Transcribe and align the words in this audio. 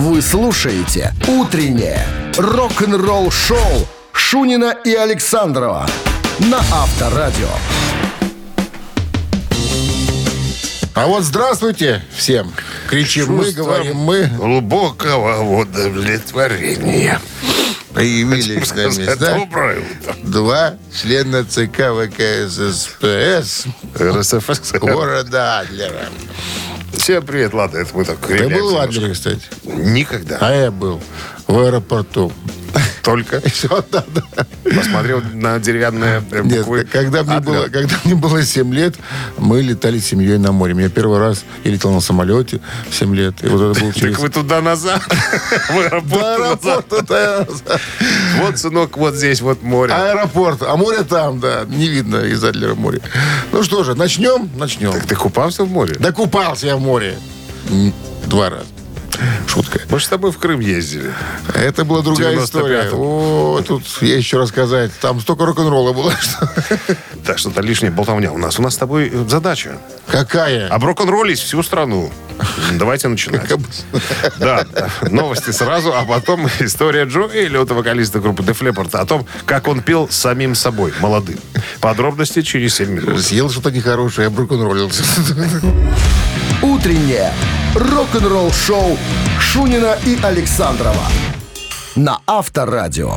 Вы 0.00 0.22
слушаете 0.22 1.12
«Утреннее 1.28 2.06
рок-н-ролл-шоу» 2.38 3.86
Шунина 4.14 4.74
и 4.82 4.94
Александрова 4.94 5.86
на 6.38 6.56
Авторадио. 6.72 7.50
А 10.94 11.06
вот 11.06 11.22
здравствуйте 11.24 12.02
всем. 12.16 12.50
Кричим 12.88 13.36
мы, 13.36 13.52
говорим 13.52 13.98
мы. 13.98 14.24
Глубокого 14.38 15.60
удовлетворения. 15.60 17.20
Появились 17.92 18.70
на 18.70 18.90
Сказать, 18.90 18.98
места 18.98 19.34
Доброе 19.38 19.80
утро. 19.80 20.14
два 20.22 20.74
члена 20.98 21.44
ЦК 21.44 21.90
ВКССПС 21.92 23.66
РСФСР. 23.98 24.78
города 24.78 25.58
Адлера. 25.58 26.08
Всем 26.92 27.24
привет, 27.24 27.54
ладно, 27.54 27.78
это 27.78 27.96
мы 27.96 28.04
так 28.04 28.18
Ты 28.18 28.48
был 28.48 28.74
в. 28.74 28.78
Адлере, 28.78 29.12
кстати? 29.12 29.42
Никогда. 29.64 30.38
А 30.40 30.52
я 30.52 30.70
был 30.70 31.00
в 31.50 31.58
аэропорту. 31.58 32.32
Только 33.02 33.40
Все, 33.50 33.84
да, 33.90 34.04
да. 34.14 34.46
посмотрел 34.76 35.20
на 35.34 35.58
деревянные 35.58 36.22
э, 36.30 36.42
Нет, 36.44 36.58
буквы. 36.58 36.84
когда 36.84 37.24
мне, 37.24 37.40
было, 37.40 37.64
когда 37.64 37.96
мне 38.04 38.14
было 38.14 38.42
7 38.42 38.72
лет, 38.72 38.94
мы 39.36 39.60
летали 39.62 39.98
с 39.98 40.06
семьей 40.06 40.38
на 40.38 40.52
море. 40.52 40.76
Я 40.78 40.88
первый 40.88 41.18
раз 41.18 41.44
я 41.64 41.72
летал 41.72 41.92
на 41.92 42.00
самолете 42.00 42.60
в 42.88 42.94
7 42.94 43.14
лет. 43.16 43.42
И 43.42 43.48
вот 43.48 43.72
это 43.72 43.80
было 43.80 43.92
через... 43.94 44.12
Так 44.12 44.20
вы 44.20 44.28
туда-назад, 44.28 45.02
в 45.70 45.78
аэропорт 45.78 46.62
назад. 46.62 47.80
Вот, 48.36 48.58
сынок, 48.58 48.96
вот 48.96 49.14
здесь 49.14 49.40
вот 49.40 49.62
море. 49.62 49.92
Аэропорт. 49.92 50.62
А 50.62 50.76
море 50.76 51.02
там, 51.02 51.40
да. 51.40 51.64
Не 51.66 51.88
видно 51.88 52.18
из 52.18 52.44
Адлера 52.44 52.74
море. 52.74 53.00
Ну 53.50 53.64
что 53.64 53.82
же, 53.82 53.94
начнем? 53.94 54.48
Начнем. 54.56 54.92
Так 54.92 55.06
ты 55.06 55.16
купался 55.16 55.64
в 55.64 55.70
море? 55.70 55.96
Да 55.98 56.12
купался 56.12 56.66
я 56.66 56.76
в 56.76 56.80
море. 56.80 57.16
Два 58.26 58.50
раза. 58.50 58.66
Шутка. 59.46 59.80
Мы 59.90 59.98
же 59.98 60.04
с 60.04 60.08
тобой 60.08 60.32
в 60.32 60.38
Крым 60.38 60.60
ездили. 60.60 61.12
Это 61.54 61.84
была 61.84 62.02
другая 62.02 62.34
95-м. 62.36 62.44
история. 62.44 62.90
О, 62.92 63.60
тут 63.66 63.82
есть 64.00 64.24
еще 64.26 64.38
рассказать. 64.38 64.92
Там 65.00 65.20
столько 65.20 65.46
рок-н-ролла 65.46 65.92
было. 65.92 66.12
что- 66.20 66.50
Так, 67.24 67.38
что-то 67.38 67.60
лишнее 67.60 67.90
болтовня 67.90 68.32
у 68.32 68.38
нас. 68.38 68.58
У 68.58 68.62
нас 68.62 68.74
с 68.74 68.76
тобой 68.76 69.10
э, 69.12 69.24
задача. 69.28 69.78
Какая? 70.10 70.68
Об 70.68 70.84
рок-н-роллить 70.84 71.38
всю 71.40 71.62
страну. 71.62 72.10
Давайте 72.72 73.08
начинать. 73.08 73.42
Да, 74.38 74.64
новости 75.02 75.50
сразу, 75.50 75.92
а 75.94 76.04
потом 76.04 76.48
история 76.60 77.04
Джо 77.04 77.28
Эллиота, 77.32 77.74
вокалиста 77.74 78.20
группы 78.20 78.42
Def 78.42 78.60
Leppard, 78.60 78.96
о 78.96 79.04
том, 79.04 79.26
как 79.44 79.68
он 79.68 79.82
пел 79.82 80.08
с 80.08 80.16
самим 80.16 80.54
собой, 80.54 80.92
молодым. 81.00 81.38
Подробности 81.80 82.42
через 82.42 82.76
7 82.76 82.88
минут. 82.90 83.20
Съел 83.20 83.50
что-то 83.50 83.70
нехорошее, 83.70 84.30
я 84.30 84.64
роллился 84.64 85.02
«Утреннее 86.62 87.32
рок-н-ролл-шоу» 87.74 88.98
Шунина 89.38 89.96
и 90.06 90.18
Александрова 90.22 91.06
на 91.96 92.20
Авторадио. 92.26 93.16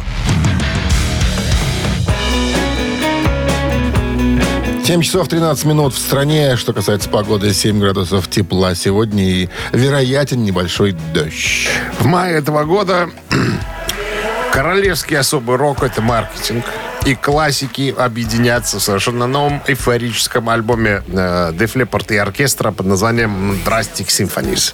7 4.85 5.01
часов 5.01 5.29
13 5.29 5.63
минут 5.65 5.93
в 5.93 5.97
стране. 5.97 6.57
Что 6.57 6.73
касается 6.73 7.09
погоды, 7.09 7.53
7 7.53 7.79
градусов 7.79 8.27
тепла 8.29 8.75
сегодня 8.75 9.23
и 9.23 9.49
вероятен 9.71 10.43
небольшой 10.43 10.93
дождь. 11.13 11.69
В 11.99 12.05
мае 12.05 12.35
этого 12.35 12.65
года 12.65 13.09
королевский 14.51 15.17
особый 15.17 15.55
рок– 15.55 15.83
это 15.85 16.01
маркетинг. 16.01 16.65
И 17.05 17.15
классики 17.15 17.93
объединятся 17.97 18.79
в 18.79 18.81
совершенно 18.81 19.27
новом 19.27 19.61
эйфорическом 19.67 20.49
альбоме 20.49 21.03
э, 21.05 21.51
Def 21.51 21.73
Leppard 21.73 22.13
и 22.13 22.17
оркестра 22.17 22.71
под 22.71 22.85
названием 22.85 23.59
Drastic 23.65 24.07
Symphonies. 24.07 24.73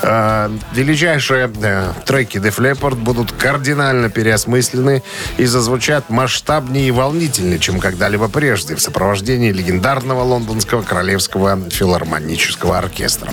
Э, 0.00 0.48
величайшие 0.72 1.50
э, 1.60 1.92
треки 2.04 2.38
Def 2.38 2.58
Leppard 2.58 2.94
будут 2.94 3.32
кардинально 3.32 4.10
переосмыслены 4.10 5.02
и 5.38 5.44
зазвучат 5.44 6.08
масштабнее 6.08 6.86
и 6.86 6.92
волнительнее, 6.92 7.58
чем 7.58 7.80
когда-либо 7.80 8.28
прежде 8.28 8.76
в 8.76 8.80
сопровождении 8.80 9.50
легендарного 9.50 10.22
лондонского 10.22 10.82
королевского 10.82 11.58
филармонического 11.68 12.78
оркестра. 12.78 13.32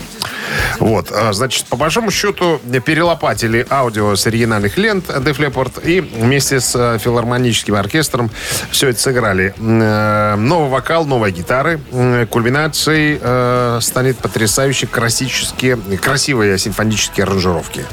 Вот, 0.80 1.12
а, 1.12 1.34
значит, 1.34 1.66
по 1.66 1.76
большому 1.76 2.10
счету 2.10 2.60
перелопатили 2.86 3.66
аудио 3.70 4.16
с 4.16 4.26
оригинальных 4.26 4.78
лент 4.78 5.10
Def 5.10 5.38
Leppard 5.38 5.88
и 5.88 6.02
вместе 6.02 6.60
с 6.60 6.76
э, 6.76 6.98
филармоническим 7.00 7.76
оркестром 7.76 8.23
все 8.72 8.90
это 8.90 9.00
сыграли. 9.00 9.54
Э, 9.58 10.36
Новый 10.36 10.70
вокал, 10.70 11.06
новые 11.06 11.32
гитары. 11.32 11.80
М, 11.92 12.28
Кульминацией 12.28 13.20
э, 13.22 13.80
станет 13.82 14.18
потрясающе 14.18 14.88
классические, 14.88 15.78
красивые 15.98 16.58
симфонические 16.58 17.24
аранжировки. 17.24 17.86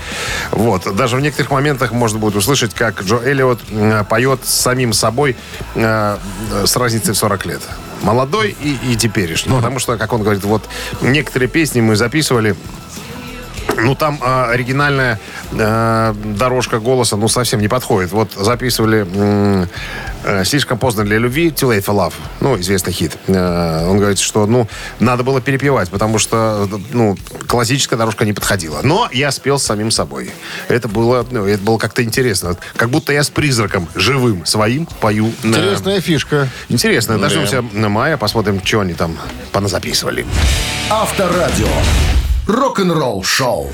Вот. 0.51 0.95
Даже 0.97 1.17
в 1.17 1.21
некоторых 1.21 1.51
моментах 1.51 1.93
можно 1.93 2.19
будет 2.19 2.37
услышать, 2.37 2.75
как 2.75 3.03
Джо 3.03 3.21
Эллиот 3.23 3.61
поет 4.09 4.41
с 4.45 4.55
самим 4.55 4.93
собой 4.93 5.37
э, 5.75 6.17
с 6.65 6.77
разницей 6.77 7.15
в 7.15 7.17
40 7.17 7.47
лет 7.47 7.63
молодой 8.03 8.57
и, 8.61 8.79
и 8.93 8.97
теперешний. 8.97 9.55
Потому 9.55 9.79
что, 9.79 9.97
как 9.97 10.13
он 10.13 10.23
говорит, 10.23 10.45
вот 10.45 10.63
некоторые 11.01 11.49
песни 11.49 11.81
мы 11.81 11.97
записывали 11.97 12.57
ну, 13.77 13.95
там 13.95 14.19
э, 14.23 14.45
оригинальная 14.51 15.19
э, 15.53 16.15
дорожка 16.25 16.79
голоса, 16.81 17.17
ну, 17.17 17.29
совсем 17.29 17.61
не 17.61 17.69
подходит. 17.69 18.13
Вот 18.13 18.33
записывали 18.35 19.07
э, 20.25 20.45
«Слишком 20.45 20.79
поздно 20.79 21.05
для 21.05 21.19
любви», 21.19 21.49
«Too 21.51 21.71
late 21.77 21.85
for 21.85 21.95
love», 21.95 22.13
ну, 22.41 22.59
известный 22.61 22.93
хит. 22.93 23.17
Э, 23.27 23.87
он 23.89 23.99
говорит, 23.99 24.19
что, 24.19 24.47
ну, 24.47 24.69
надо 24.99 25.23
было 25.23 25.41
перепевать, 25.41 25.89
потому 25.91 26.19
что, 26.19 26.69
ну, 26.93 27.17
классическая 27.47 27.97
дорожка 27.97 28.25
не 28.25 28.33
подходила. 28.33 28.81
Но 28.83 29.09
я 29.13 29.31
спел 29.31 29.59
с 29.59 29.65
самим 29.65 29.91
собой. 29.91 30.31
Это 30.69 30.89
было, 30.89 31.27
ну, 31.31 31.47
это 31.47 31.63
было 31.63 31.79
как-то 31.79 32.03
интересно. 32.03 32.57
Как 32.77 32.91
будто 32.91 33.13
я 33.13 33.23
с 33.23 33.31
призраком 33.31 33.89
живым 33.95 34.45
своим 34.47 34.87
пою. 35.01 35.33
на- 35.43 35.49
Интересная 35.57 36.01
фишка. 36.01 36.49
Интересно. 36.69 37.19
Дождемся 37.19 37.63
на 37.73 37.89
мая, 37.89 38.17
посмотрим, 38.17 38.61
что 38.65 38.81
они 38.81 38.95
там 38.95 39.17
поназаписывали. 39.53 40.27
Авторадио. 40.91 41.69
Рок-н-ролл 42.51 43.23
шоу. 43.23 43.69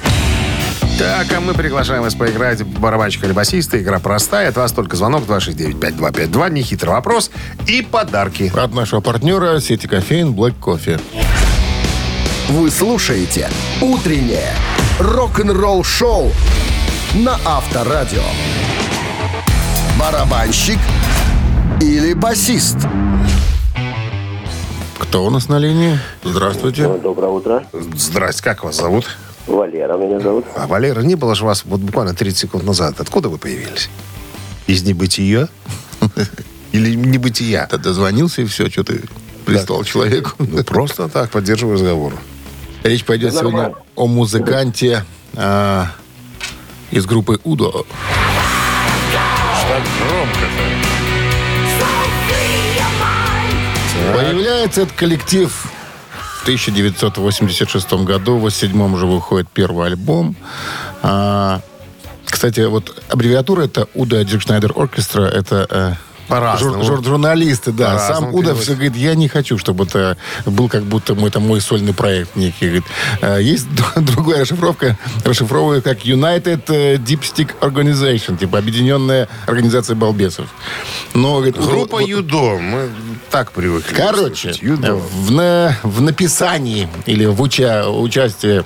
Так, 0.99 1.33
а 1.35 1.41
мы 1.41 1.55
приглашаем 1.55 2.03
вас 2.03 2.15
поиграть 2.15 2.61
в 2.61 2.79
барабанщика 2.79 3.25
или 3.25 3.33
басиста. 3.33 3.81
Игра 3.81 4.01
простая. 4.01 4.51
От 4.51 4.57
вас 4.57 4.73
только 4.73 4.97
звонок 4.97 5.25
269-5252. 5.27 6.51
Нехитрый 6.51 6.93
вопрос. 6.93 7.31
И 7.67 7.81
подарки. 7.81 8.53
От 8.55 8.75
нашего 8.75 9.01
партнера 9.01 9.61
сети 9.61 9.87
кофеин 9.87 10.35
Black 10.35 10.57
Coffee. 10.61 11.01
Вы 12.51 12.71
слушаете 12.71 13.49
«Утреннее 13.81 14.53
рок-н-ролл 14.99 15.83
шоу» 15.83 16.31
на 17.15 17.39
Авторадио. 17.47 18.25
Барабанщик 19.99 20.79
или 21.81 22.13
басист? 22.13 22.77
Кто 24.99 25.25
у 25.25 25.31
нас 25.31 25.49
на 25.49 25.59
линии? 25.59 25.99
Здравствуйте. 26.25 26.89
Доброе 26.89 27.29
утро. 27.29 27.67
Здрасте, 27.73 28.43
как 28.43 28.65
вас 28.65 28.77
зовут? 28.77 29.07
Валера 29.47 29.97
меня 29.97 30.21
зовут. 30.21 30.45
А, 30.57 30.67
Валера, 30.67 31.01
не 31.01 31.15
было 31.15 31.35
же 31.35 31.45
вас 31.45 31.65
вот 31.65 31.81
буквально 31.81 32.15
30 32.15 32.39
секунд 32.39 32.65
назад. 32.65 32.99
Откуда 32.99 33.29
вы 33.29 33.39
появились? 33.39 33.91
Из 34.67 34.83
небытия? 34.83 35.49
Или 36.73 36.95
небытия? 36.95 37.67
Ты 37.71 37.79
дозвонился 37.79 38.43
и 38.43 38.47
все, 38.47 38.69
что 38.69 38.85
ты 38.85 39.03
пристал 39.45 39.83
к 39.83 39.87
человеку. 39.87 40.33
Ну, 40.39 40.65
просто 40.65 41.09
так, 41.09 41.31
поддерживаю 41.31 41.75
разговор. 41.75 42.15
Речь 42.83 43.05
пойдет 43.05 43.35
сегодня 43.35 43.75
о 43.95 44.07
музыканте 44.07 45.05
а, 45.35 45.89
из 46.91 47.07
группы 47.07 47.41
Удо. 47.45 47.87
Так 49.69 49.83
громко-то. 50.09 50.46
Появляется 54.17 54.83
этот 54.83 54.95
коллектив 54.95 55.53
в 56.11 56.43
1986 56.43 57.93
году. 57.93 58.39
В 58.39 58.47
1987 58.47 58.95
уже 58.95 59.07
выходит 59.07 59.49
первый 59.49 59.87
альбом. 59.87 60.37
А, 61.03 61.61
кстати, 62.25 62.61
вот 62.61 63.03
аббревиатура 63.09 63.63
это 63.63 63.89
Уда 63.95 64.25
Дирк 64.25 64.43
Шнайдер 64.43 64.73
Оркестра. 64.77 65.23
Это 65.23 65.67
э. 65.71 65.95
Жур- 66.59 66.83
жур- 66.85 67.05
журналисты, 67.05 67.73
да. 67.73 67.99
Сам 67.99 68.25
переводится. 68.27 68.63
все 68.63 68.73
говорит, 68.75 68.97
я 68.97 69.15
не 69.15 69.29
хочу, 69.29 69.59
чтобы 69.59 69.85
это 69.85 70.17
был 70.45 70.69
как 70.69 70.83
будто 70.85 71.15
мой, 71.15 71.29
это 71.29 71.41
мой 71.41 71.61
сольный 71.61 71.95
проект 71.95 72.37
некий. 72.37 72.67
Говорит, 72.67 72.85
«Э, 73.23 73.39
есть 73.41 73.67
другая 73.97 74.41
расшифровка, 74.43 74.99
расшифровываю 75.25 75.83
как 75.83 76.05
United 76.05 76.63
э, 76.69 76.97
Dipstick 76.97 77.51
Organization, 77.61 78.37
типа 78.39 78.59
объединенная 78.59 79.29
организация 79.47 79.95
балбесов. 79.97 80.49
Но, 81.15 81.37
говорит, 81.37 81.57
Группа 81.57 81.99
вот- 81.99 82.09
Юдо. 82.09 82.59
Мы 82.59 82.91
так 83.31 83.53
привыкли. 83.53 83.95
Короче. 83.95 84.53
Юдо. 84.61 84.97
в, 84.97 85.31
на- 85.31 85.77
в 85.83 86.01
написании 86.01 86.89
или 87.07 87.25
в 87.27 87.41
уча- 87.41 87.89
участии 87.89 88.65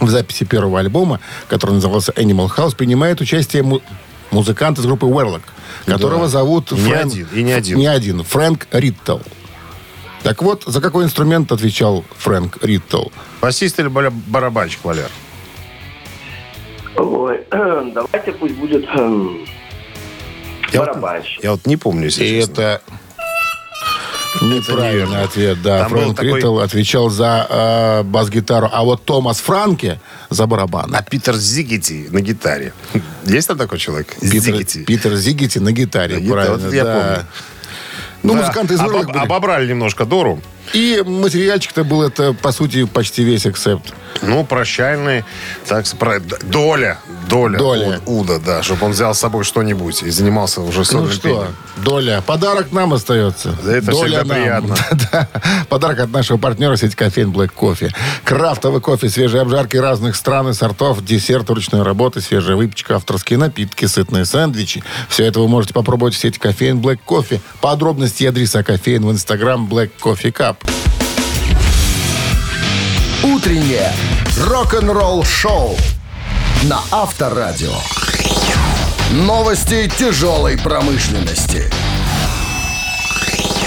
в 0.00 0.08
записи 0.10 0.44
первого 0.44 0.78
альбома, 0.78 1.18
который 1.48 1.72
назывался 1.72 2.12
Animal 2.12 2.48
House, 2.56 2.76
принимает 2.76 3.20
участие 3.20 3.62
му- 3.64 3.82
музыкант 4.30 4.78
из 4.78 4.84
группы 4.86 5.06
Warlock, 5.06 5.42
которого 5.86 6.22
Да. 6.22 6.28
зовут 6.28 6.72
Не 6.72 6.78
Фрэнк- 6.90 7.06
один, 7.12 7.28
и 7.32 7.42
не 7.42 7.52
один. 7.52 7.78
Не 7.78 7.86
один. 7.86 8.24
Фрэнк 8.24 8.66
Риттл. 8.72 9.18
Так 10.22 10.42
вот, 10.42 10.64
за 10.66 10.80
какой 10.80 11.04
инструмент 11.04 11.52
отвечал 11.52 12.04
Фрэнк 12.18 12.58
Риттл? 12.62 13.04
Басист 13.40 13.78
или 13.80 13.88
бараб- 13.88 14.12
барабанщик, 14.26 14.84
Валер? 14.84 15.10
Ой, 16.96 17.40
давайте 17.50 18.32
пусть 18.32 18.54
будет 18.56 18.84
эм, 18.88 19.46
Я 20.72 20.80
вот, 20.80 20.88
барабанщик. 20.88 21.42
я 21.44 21.52
вот 21.52 21.66
не 21.66 21.76
помню, 21.76 22.04
если 22.06 22.24
И 22.24 22.40
честно. 22.40 22.52
это 22.52 22.82
неправильный 24.40 25.22
ответ. 25.24 25.62
Да, 25.62 25.80
Там 25.80 25.90
Фрэнк 25.90 26.16
такой- 26.16 26.64
отвечал 26.64 27.10
за 27.10 27.46
э, 27.48 28.02
бас-гитару, 28.04 28.68
а 28.72 28.82
вот 28.82 29.04
Томас 29.04 29.38
Франке 29.40 30.00
за 30.30 30.46
барабаны. 30.46 30.96
А 30.96 31.02
Питер 31.02 31.34
Зигити 31.36 32.08
на 32.10 32.20
гитаре. 32.20 32.72
Есть 33.24 33.48
там 33.48 33.58
такой 33.58 33.78
человек? 33.78 34.14
Питер, 34.20 34.40
Зигити. 34.40 34.84
Питер 34.84 35.16
Зигити 35.16 35.58
на 35.60 35.72
гитаре, 35.72 36.18
На 36.18 36.32
правильно, 36.32 36.58
вот 36.58 36.72
я 36.74 36.84
да. 36.84 36.94
помню. 36.94 37.26
Ну, 38.24 38.34
Да. 38.34 38.40
музыканты 38.40 38.74
из 38.74 38.80
были. 38.80 39.16
Обобрали 39.16 39.68
немножко 39.68 40.04
Дору. 40.04 40.40
И 40.74 41.02
материальчик-то 41.06 41.82
был 41.84 42.02
это, 42.02 42.34
по 42.34 42.52
сути, 42.52 42.84
почти 42.84 43.24
весь 43.24 43.46
акцепт. 43.46 43.94
Ну, 44.22 44.44
прощальный, 44.44 45.24
так 45.66 45.86
сказать, 45.86 46.22
доля, 46.50 46.98
доля, 47.28 47.58
Доля. 47.58 48.00
У- 48.06 48.20
Уда, 48.20 48.38
да, 48.38 48.62
чтобы 48.62 48.86
он 48.86 48.92
взял 48.92 49.14
с 49.14 49.18
собой 49.18 49.44
что-нибудь 49.44 50.02
и 50.02 50.10
занимался 50.10 50.60
уже 50.60 50.78
Ну 50.78 50.84
сольным 50.84 51.12
что, 51.12 51.22
пением. 51.28 51.56
доля. 51.76 52.22
Подарок 52.26 52.72
нам 52.72 52.92
остается. 52.94 53.54
Да 53.64 53.76
это 53.76 53.90
Доля 53.90 54.06
всегда 54.22 54.24
нам. 54.24 54.36
приятно. 54.36 54.76
Да. 55.12 55.28
Подарок 55.68 56.00
от 56.00 56.10
нашего 56.10 56.36
партнера 56.38 56.76
сети 56.76 56.94
кофеин 56.96 57.30
Black 57.32 57.50
Coffee. 57.58 57.90
Крафтовый 58.24 58.80
кофе, 58.80 59.08
свежие 59.08 59.42
обжарки 59.42 59.76
разных 59.76 60.16
стран 60.16 60.48
и 60.48 60.52
сортов, 60.54 61.04
десерт 61.04 61.48
ручной 61.50 61.82
работы, 61.82 62.20
свежая 62.20 62.56
выпечка, 62.56 62.96
авторские 62.96 63.38
напитки, 63.38 63.84
сытные 63.86 64.24
сэндвичи. 64.24 64.82
Все 65.08 65.24
это 65.24 65.40
вы 65.40 65.48
можете 65.48 65.74
попробовать 65.74 66.14
в 66.14 66.18
сети 66.18 66.38
кофеин 66.38 66.78
Black 66.80 66.98
Coffee. 67.06 67.40
Подробности 67.60 68.24
и 68.24 68.26
адреса 68.26 68.62
кофеин 68.62 69.06
в 69.06 69.10
инстаграм 69.12 69.66
Black 69.66 69.90
Coffee 70.02 70.32
Cup. 70.32 70.56
Утреннее 73.22 73.92
рок-н-ролл-шоу 74.46 75.76
на 76.64 76.80
Авторадио. 76.90 77.72
Новости 79.12 79.90
тяжелой 79.96 80.58
промышленности. 80.58 81.70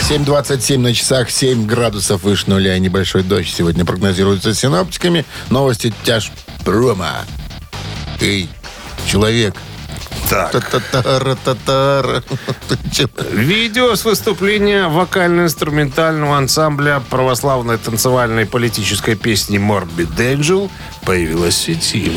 7.27 0.09 0.77
на 0.77 0.93
часах, 0.93 1.31
7 1.31 1.65
градусов 1.65 2.23
выше 2.23 2.49
нуля 2.49 2.75
и 2.75 2.79
небольшой 2.81 3.23
дождь 3.23 3.53
сегодня 3.53 3.85
прогнозируется 3.85 4.53
синоптиками. 4.53 5.25
Новости 5.49 5.93
тяж 6.03 6.31
промо. 6.65 7.19
Эй, 8.19 8.49
человек. 9.07 9.55
Так. 10.29 10.51
Ты? 12.91 13.09
Видео 13.31 13.95
с 13.95 14.03
выступления 14.03 14.87
вокально-инструментального 14.87 16.37
ансамбля 16.37 17.01
православной 17.09 17.77
танцевальной 17.77 18.45
политической 18.45 19.15
песни 19.15 19.57
Morbid 19.57 20.15
Angel 20.17 20.69
появилось 21.05 21.55
в 21.55 21.61
сети. 21.61 22.11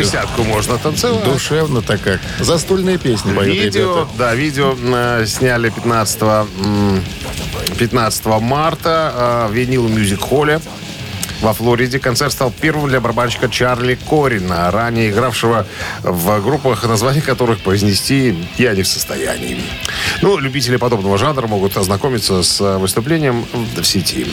Присядку 0.00 0.44
можно 0.44 0.78
танцевать. 0.78 1.24
Душевно 1.24 1.82
так 1.82 2.00
как. 2.00 2.20
Застольные 2.38 2.96
песни 2.98 3.32
поют 3.34 3.54
Видео, 3.54 3.96
ребята. 3.96 4.08
да, 4.18 4.34
видео 4.34 4.74
э, 4.82 5.26
сняли 5.26 5.68
15, 5.70 6.22
м, 6.22 7.04
15 7.78 8.26
марта 8.40 9.12
э, 9.14 9.50
в 9.50 9.54
Винил 9.54 9.88
Мюзик 9.88 10.20
Холле. 10.20 10.60
Во 11.42 11.54
Флориде 11.54 11.98
концерт 11.98 12.32
стал 12.32 12.50
первым 12.50 12.88
для 12.90 13.00
барабанщика 13.00 13.48
Чарли 13.48 13.98
Корина, 14.08 14.70
ранее 14.70 15.10
игравшего 15.10 15.66
в 16.02 16.40
группах, 16.42 16.84
названия 16.84 17.22
которых 17.22 17.60
произнести 17.60 18.36
я 18.58 18.74
не 18.74 18.82
в 18.82 18.86
состоянии. 18.88 19.62
Ну, 20.20 20.36
любители 20.38 20.76
подобного 20.76 21.16
жанра 21.16 21.46
могут 21.46 21.76
ознакомиться 21.76 22.42
с 22.42 22.60
э, 22.60 22.78
выступлением 22.78 23.44
в 23.76 23.84
сети. 23.84 24.26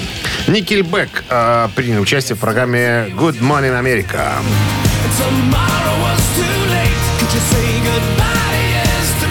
Никельбек 0.48 1.24
э, 1.30 1.68
принял 1.76 2.02
участие 2.02 2.36
в 2.36 2.40
программе 2.40 3.08
Good 3.18 3.40
Morning 3.42 3.78
America. 3.82 4.32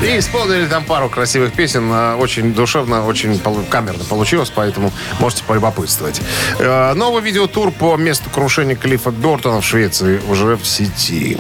И 0.07 0.19
исполнили 0.19 0.67
там 0.67 0.85
пару 0.85 1.09
красивых 1.09 1.53
песен. 1.53 1.91
э, 1.93 2.15
Очень 2.15 2.55
душевно, 2.55 3.05
очень 3.07 3.41
камерно 3.69 4.05
получилось, 4.05 4.53
поэтому 4.55 4.93
можете 5.19 5.43
полюбопытствовать. 5.45 6.21
Э, 6.59 6.93
Новый 6.95 7.23
видеотур 7.23 7.73
по 7.73 7.97
месту 7.97 8.31
крушения 8.31 8.77
Клиффа 8.77 9.11
Бертона 9.11 9.61
в 9.61 9.65
Швеции 9.65 10.21
уже 10.29 10.57
в 10.57 10.65
сети. 10.67 11.37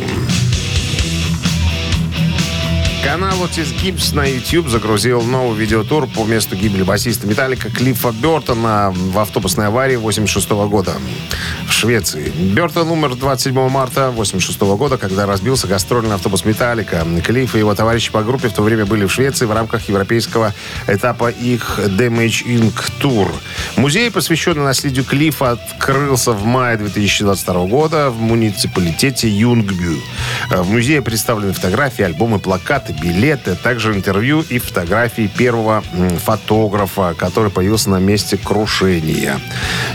Канал 3.06 3.44
Отис 3.44 3.70
Гибс 3.70 4.14
на 4.14 4.24
YouTube 4.24 4.68
загрузил 4.68 5.22
новый 5.22 5.56
видеотур 5.56 6.08
по 6.08 6.24
месту 6.24 6.56
гибели 6.56 6.82
басиста 6.82 7.28
Металлика 7.28 7.70
Клиффа 7.70 8.10
Бертона 8.10 8.92
в 8.92 9.16
автобусной 9.20 9.68
аварии 9.68 9.94
86 9.94 10.50
года 10.50 10.94
в 11.68 11.72
Швеции. 11.72 12.30
Бертон 12.30 12.90
умер 12.90 13.14
27 13.14 13.68
марта 13.68 14.10
86 14.10 14.60
года, 14.60 14.98
когда 14.98 15.24
разбился 15.24 15.68
гастрольный 15.68 16.16
автобус 16.16 16.44
Металлика. 16.44 17.06
Клифф 17.24 17.54
и 17.54 17.60
его 17.60 17.76
товарищи 17.76 18.10
по 18.10 18.24
группе 18.24 18.48
в 18.48 18.52
то 18.54 18.62
время 18.62 18.84
были 18.86 19.04
в 19.04 19.12
Швеции 19.12 19.44
в 19.44 19.52
рамках 19.52 19.88
европейского 19.88 20.52
этапа 20.88 21.30
их 21.30 21.78
Damage 21.78 22.44
Inc. 22.44 22.74
Tour. 23.00 23.30
Музей, 23.76 24.10
посвященный 24.10 24.64
наследию 24.64 25.04
Клиффа, 25.04 25.52
открылся 25.52 26.32
в 26.32 26.44
мае 26.44 26.76
2022 26.76 27.66
года 27.66 28.10
в 28.10 28.20
муниципалитете 28.20 29.28
Юнгбю. 29.28 30.00
В 30.50 30.68
музее 30.68 31.02
представлены 31.02 31.52
фотографии, 31.52 32.02
альбомы, 32.02 32.40
плакаты, 32.40 32.95
билеты, 33.00 33.54
также 33.54 33.94
интервью 33.94 34.44
и 34.48 34.58
фотографии 34.58 35.30
первого 35.36 35.82
фотографа, 36.24 37.14
который 37.16 37.50
появился 37.50 37.90
на 37.90 37.98
месте 37.98 38.36
крушения. 38.36 39.40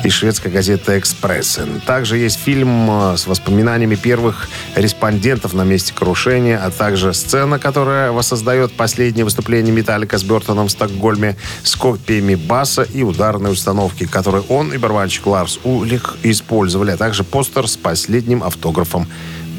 И 0.03 0.09
шведская 0.09 0.50
газета 0.50 0.98
«Экспрессен». 0.98 1.81
Также 1.86 2.18
есть 2.18 2.39
фильм 2.39 2.89
э, 2.89 3.18
с 3.18 3.27
воспоминаниями 3.27 3.95
первых 3.95 4.50
респондентов 4.75 5.53
на 5.53 5.63
месте 5.63 5.94
крушения, 5.94 6.59
а 6.63 6.71
также 6.71 7.13
сцена, 7.13 7.59
которая 7.59 8.12
воссоздает 8.12 8.74
последнее 8.74 9.25
выступление 9.25 9.74
Металлика 9.74 10.18
с 10.18 10.24
Бертоном 10.24 10.68
в 10.68 10.71
Стокгольме 10.71 11.36
с 11.63 11.75
копиями 11.75 12.36
баса 12.36 12.83
и 12.83 13.04
ударной 13.04 13.51
установки, 13.51 14.06
которые 14.06 14.44
он 14.50 14.74
и 14.74 14.77
барабанщик 14.77 15.27
Ларс 15.27 15.59
Улих 15.63 16.18
использовали, 16.24 16.92
а 16.92 16.97
также 16.97 17.24
постер 17.24 17.68
с 17.68 17.77
последним 17.77 18.44
автографом 18.44 19.07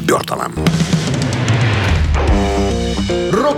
Бертона. 0.03 0.51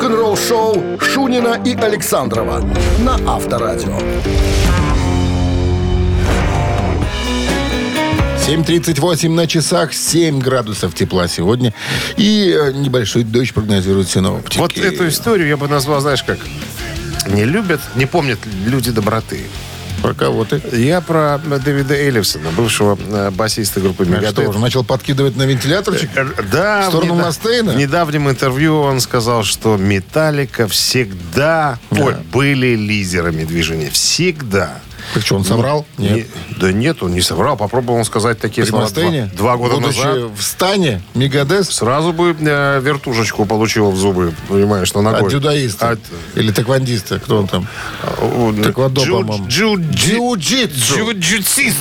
Рок-н-ролл-шоу 0.05 1.01
Шунина 1.01 1.63
и 1.65 1.75
Александрова 1.75 2.63
на 2.99 3.15
Авторадио. 3.27 3.99
7.38 8.37 9.31
на 9.31 9.47
часах, 9.47 9.95
7 9.95 10.41
градусов 10.41 10.95
тепла 10.95 11.27
сегодня. 11.27 11.73
И 12.19 12.55
э, 12.55 12.73
небольшой 12.73 13.25
дождь 13.25 13.55
прогнозируют 13.55 14.11
синоптики. 14.11 14.59
Вот 14.59 14.77
эту 14.77 15.09
историю 15.09 15.49
я 15.49 15.57
бы 15.57 15.69
назвал, 15.69 16.03
знаешь, 16.03 16.23
как 16.23 16.39
не 17.27 17.45
любят, 17.45 17.81
не 17.95 18.05
помнят 18.05 18.41
люди 18.67 18.91
доброты. 18.91 19.47
Про 20.05 20.13
кого 20.13 20.45
ты? 20.45 20.61
Я 20.73 21.01
про 21.01 21.39
Дэвида 21.39 21.95
Эллифсона, 21.95 22.51
бывшего 22.51 22.99
э, 23.09 23.31
басиста 23.31 23.81
группы 23.81 24.05
что, 24.05 24.13
Мегадет. 24.13 24.49
уже 24.49 24.59
начал 24.59 24.85
подкидывать 24.85 25.35
на 25.35 25.45
вентиляторчик? 25.45 26.11
Э, 26.15 26.27
Да, 26.53 26.83
В 26.83 26.89
сторону 26.89 27.15
Мастейна? 27.15 27.73
В 27.73 27.77
недавнем 27.77 28.29
интервью 28.29 28.83
он 28.83 29.01
сказал, 29.01 29.45
что 29.45 29.79
Металлика 29.79 30.69
всегда 30.69 31.79
ой, 31.91 32.17
были 32.31 32.77
лидерами 32.77 33.45
движения. 33.45 33.89
Всегда. 33.89 34.83
Так 35.13 35.25
что, 35.25 35.37
он 35.37 35.45
соврал? 35.45 35.87
Не- 35.99 36.09
Нет. 36.11 36.27
да 36.59 36.73
нет, 36.73 37.03
он 37.03 37.13
не 37.13 37.21
соврал. 37.21 37.57
Попробовал 37.57 37.99
он 37.99 38.05
сказать 38.05 38.39
такие 38.39 38.63
При 38.65 38.71
слова 38.71 38.85
Мастейне? 38.85 39.27
два, 39.35 39.57
два 39.57 39.57
года 39.57 39.81
назад. 39.81 40.19
в 40.37 40.43
стане, 40.43 41.03
Мегадес 41.15 41.69
Сразу 41.71 42.13
бы 42.13 42.35
э, 42.39 42.81
вертушечку 42.81 43.45
получил 43.45 43.91
в 43.91 43.97
зубы, 43.97 44.33
понимаешь, 44.49 44.89
что 44.89 45.03
ногой. 45.03 45.23
от 45.23 45.29
дюдаиста. 45.31 45.91
От- 45.91 46.01
Или 46.35 46.53
тэквондиста, 46.53 47.19
кто 47.19 47.39
он 47.39 47.49
там? 47.49 47.69
О, 48.21 48.53
Тэквондо, 48.53 49.03
джу- 49.03 49.21
по-моему. 49.21 49.47
Джиу-джитсу. 49.47 50.97
Джиу-джитсист. 50.97 51.77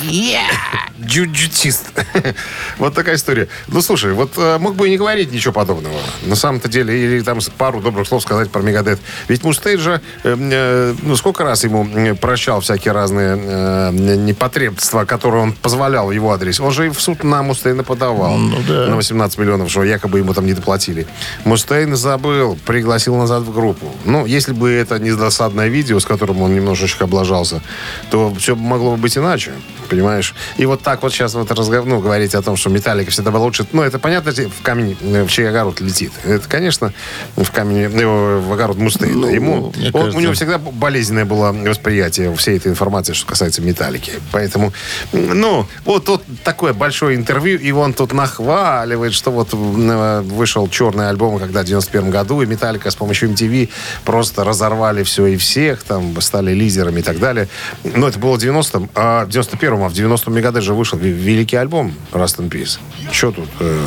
Джиу-джитсист. 1.00 1.84
Вот 2.78 2.94
такая 2.94 3.16
история. 3.16 3.48
Ну, 3.68 3.80
слушай, 3.82 4.12
вот 4.12 4.32
э, 4.36 4.58
мог 4.58 4.74
бы 4.74 4.86
и 4.88 4.90
не 4.90 4.96
говорить 4.96 5.32
ничего 5.32 5.52
подобного. 5.52 5.94
На 6.24 6.34
самом-то 6.36 6.68
деле, 6.68 6.96
или 7.04 7.20
там 7.22 7.38
пару 7.56 7.80
добрых 7.80 8.06
слов 8.08 8.22
сказать 8.22 8.50
про 8.50 8.62
Мегадет. 8.62 8.98
Ведь 9.28 9.44
Мустейн 9.44 9.78
же, 9.80 10.00
э, 10.24 10.36
э, 10.38 10.94
ну, 11.02 11.16
сколько 11.16 11.44
раз 11.44 11.64
ему 11.64 11.86
э, 11.86 12.14
прощал 12.14 12.60
всякие 12.60 12.92
разные 12.92 13.13
э, 13.20 13.90
непотребства, 14.16 15.04
которые 15.04 15.42
он 15.42 15.52
позволял 15.52 16.06
в 16.08 16.10
его 16.12 16.32
адрес. 16.32 16.60
Он 16.60 16.70
же 16.70 16.86
и 16.86 16.90
в 16.90 17.00
суд 17.00 17.24
на 17.24 17.42
Мустейна 17.42 17.84
подавал. 17.84 18.36
Ну, 18.36 18.56
да. 18.66 18.86
На 18.88 18.96
18 18.96 19.38
миллионов, 19.38 19.70
что 19.70 19.82
якобы 19.84 20.18
ему 20.18 20.34
там 20.34 20.46
не 20.46 20.54
доплатили. 20.54 21.06
Мустейн 21.44 21.96
забыл, 21.96 22.58
пригласил 22.66 23.16
назад 23.16 23.42
в 23.42 23.52
группу. 23.52 23.86
Ну, 24.04 24.26
если 24.26 24.52
бы 24.52 24.70
это 24.70 24.98
не 24.98 25.12
досадное 25.12 25.68
видео, 25.68 25.98
с 26.00 26.04
которым 26.06 26.42
он 26.42 26.54
немножечко 26.54 27.04
облажался, 27.04 27.62
то 28.10 28.32
все 28.34 28.56
могло 28.56 28.92
бы 28.92 28.96
быть 29.02 29.16
иначе. 29.18 29.52
Понимаешь? 29.88 30.34
И 30.56 30.66
вот 30.66 30.82
так 30.82 31.02
вот 31.02 31.12
сейчас 31.12 31.34
вот 31.34 31.50
разговор, 31.50 31.86
ну, 31.86 32.00
говорить 32.00 32.34
о 32.34 32.42
том, 32.42 32.56
что 32.56 32.70
Металлика 32.70 33.10
всегда 33.10 33.30
была 33.30 33.44
лучше. 33.44 33.66
Ну, 33.72 33.82
это 33.82 33.98
понятно, 33.98 34.32
в 34.32 34.62
камень, 34.62 34.96
э, 35.02 35.24
в 35.24 35.30
чей 35.30 35.48
огород 35.48 35.80
летит. 35.80 36.12
Это, 36.24 36.48
конечно, 36.48 36.92
в 37.36 37.50
камень, 37.50 37.82
э, 37.82 38.40
в 38.40 38.52
огород 38.52 38.78
Мустейна. 38.78 39.14
Ну, 39.14 39.28
Ему, 39.28 39.66
он- 39.66 39.72
кажется- 39.92 40.16
у 40.16 40.20
него 40.20 40.32
всегда 40.32 40.58
болезненное 40.58 41.24
было 41.24 41.52
восприятие 41.52 42.34
всей 42.36 42.56
этой 42.56 42.68
информации 42.72 43.03
информация, 43.04 43.14
что 43.14 43.26
касается 43.26 43.62
металлики. 43.62 44.12
Поэтому, 44.32 44.72
ну, 45.12 45.66
вот 45.84 46.04
тут 46.04 46.22
такое 46.42 46.72
большое 46.72 47.16
интервью, 47.16 47.58
и 47.58 47.70
он 47.72 47.92
тут 47.92 48.12
нахваливает, 48.12 49.12
что 49.12 49.30
вот 49.30 49.50
э, 49.52 50.20
вышел 50.22 50.68
черный 50.68 51.08
альбом, 51.08 51.38
когда 51.38 51.62
в 51.62 51.64
91 51.64 52.10
году, 52.10 52.42
и 52.42 52.46
металлика 52.46 52.90
с 52.90 52.94
помощью 52.96 53.30
MTV 53.30 53.68
просто 54.04 54.44
разорвали 54.44 55.02
все 55.02 55.26
и 55.26 55.36
всех, 55.36 55.82
там, 55.82 56.20
стали 56.20 56.52
лидерами 56.54 57.00
и 57.00 57.02
так 57.02 57.18
далее. 57.18 57.48
Но 57.84 58.08
это 58.08 58.18
было 58.18 58.36
в 58.36 58.42
90-м, 58.42 58.90
а 58.94 59.24
в 59.26 59.28
91-м, 59.28 59.82
а 59.82 59.88
в 59.88 59.92
90-м 59.92 60.34
Мегадет 60.34 60.62
же 60.62 60.74
вышел 60.74 60.98
ве- 60.98 61.12
великий 61.12 61.56
альбом 61.56 61.94
Rust 62.12 62.38
in 62.38 62.48
Peace. 62.48 62.78
Что 63.12 63.32
тут 63.32 63.48
э, 63.60 63.84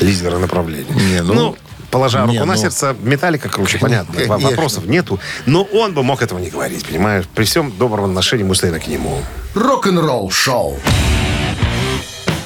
лидеры 0.00 0.38
направления? 0.38 0.84
Не, 0.94 1.22
ну, 1.22 1.56
положа 1.94 2.22
руку 2.22 2.32
не, 2.32 2.40
на 2.40 2.46
ну, 2.46 2.56
сердце, 2.56 2.96
металлика 3.02 3.48
круче, 3.48 3.78
понятно. 3.78 4.14
конечно. 4.14 4.38
Вопросов 4.38 4.86
нету. 4.86 5.20
Но 5.46 5.62
он 5.62 5.94
бы 5.94 6.02
мог 6.02 6.22
этого 6.22 6.40
не 6.40 6.50
говорить, 6.50 6.84
понимаешь? 6.84 7.24
При 7.34 7.44
всем 7.44 7.72
добром 7.78 8.06
отношении 8.06 8.42
Муслейна 8.42 8.80
к 8.80 8.88
нему. 8.88 9.20
Рок-н-ролл 9.54 10.30
шоу. 10.30 10.76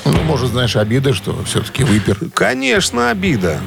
Ну, 0.05 0.23
может, 0.25 0.50
знаешь, 0.50 0.76
обида, 0.76 1.14
что 1.14 1.43
все-таки 1.45 1.83
выпер. 1.83 2.19
Конечно, 2.35 3.11
обида. 3.11 3.59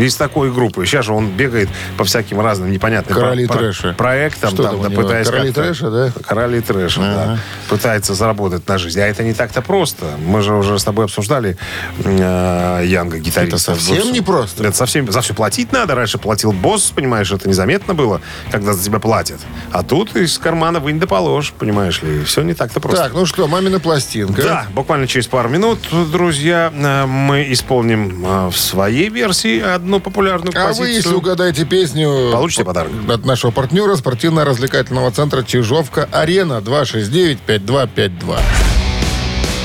Из 0.00 0.16
такой 0.16 0.50
группы. 0.52 0.86
Сейчас 0.86 1.04
же 1.06 1.12
он 1.12 1.30
бегает 1.30 1.68
по 1.96 2.04
всяким 2.04 2.40
разным 2.40 2.70
непонятным 2.72 3.18
Короли 3.18 3.46
про- 3.46 3.58
трэша. 3.58 3.92
проектам. 3.92 4.50
Что 4.50 4.62
там, 4.62 4.82
да, 4.82 4.90
пытаясь 4.90 5.28
Короли 5.28 5.52
трэша, 5.52 5.90
да? 5.90 6.12
Короли 6.26 6.60
трэша, 6.60 7.00
да. 7.00 7.38
Пытается 7.68 8.14
заработать 8.14 8.66
на 8.68 8.78
жизнь. 8.78 9.00
А 9.00 9.06
это 9.06 9.22
не 9.22 9.34
так-то 9.34 9.60
просто. 9.62 10.06
Мы 10.26 10.42
же 10.42 10.54
уже 10.54 10.78
с 10.78 10.84
тобой 10.84 11.04
обсуждали 11.04 11.56
э, 12.04 12.82
Янга, 12.86 13.18
гитариста. 13.18 13.56
Это 13.56 13.58
совсем 13.58 14.12
непросто. 14.12 14.64
Это 14.64 14.76
совсем... 14.76 15.10
За 15.10 15.20
все 15.20 15.34
платить 15.34 15.72
надо. 15.72 15.94
Раньше 15.94 16.18
платил 16.18 16.52
босс, 16.52 16.90
понимаешь, 16.90 17.30
это 17.32 17.48
незаметно 17.48 17.94
было, 17.94 18.20
когда 18.50 18.72
за 18.72 18.84
тебя 18.84 18.98
платят. 19.00 19.40
А 19.72 19.82
тут 19.82 20.16
из 20.16 20.38
кармана 20.38 20.80
вынь 20.80 20.98
да 20.98 21.06
положь, 21.06 21.52
понимаешь 21.58 22.02
ли. 22.02 22.24
Все 22.24 22.42
не 22.42 22.54
так-то 22.54 22.80
просто. 22.80 23.04
Так, 23.04 23.14
ну 23.14 23.26
что, 23.26 23.46
мамина 23.48 23.80
пластинка. 23.80 24.42
Да, 24.42 24.66
буквально 24.74 25.06
через 25.06 25.26
пару 25.26 25.48
минут, 25.48 25.78
друзья, 26.10 26.72
э, 26.74 27.06
мы 27.06 27.52
исполним 27.52 28.24
э, 28.24 28.48
в 28.48 28.56
своей 28.56 29.08
версии 29.08 29.60
одну 29.60 29.89
популярную 29.98 30.50
А 30.50 30.52
композицию. 30.52 30.86
вы, 30.86 30.94
если 30.94 31.14
угадаете 31.14 31.64
песню... 31.64 32.30
Получите 32.32 32.64
подарок. 32.64 32.92
От 33.08 33.24
нашего 33.24 33.50
партнера 33.50 33.96
спортивно-развлекательного 33.96 35.10
центра 35.10 35.42
«Чижовка-Арена» 35.42 36.62
269-5252. 36.64 38.38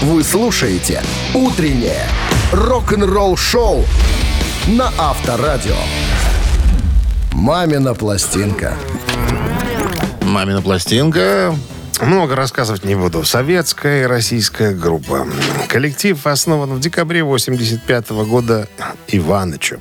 Вы 0.01 0.23
слушаете 0.23 1.03
«Утреннее 1.33 2.07
рок-н-ролл-шоу» 2.51 3.85
на 4.67 4.91
Авторадио. 4.97 5.75
«Мамина 7.31 7.93
пластинка». 7.93 8.73
Мамина 10.21 10.61
пластинка. 10.61 11.55
Много 12.01 12.35
рассказывать 12.35 12.83
не 12.83 12.95
буду. 12.95 13.23
Советская 13.23 14.03
и 14.03 14.05
российская 14.05 14.71
группа. 14.71 15.27
Коллектив 15.67 16.25
основан 16.27 16.73
в 16.73 16.79
декабре 16.79 17.23
85 17.23 18.09
года 18.09 18.67
Иванычем. 19.07 19.79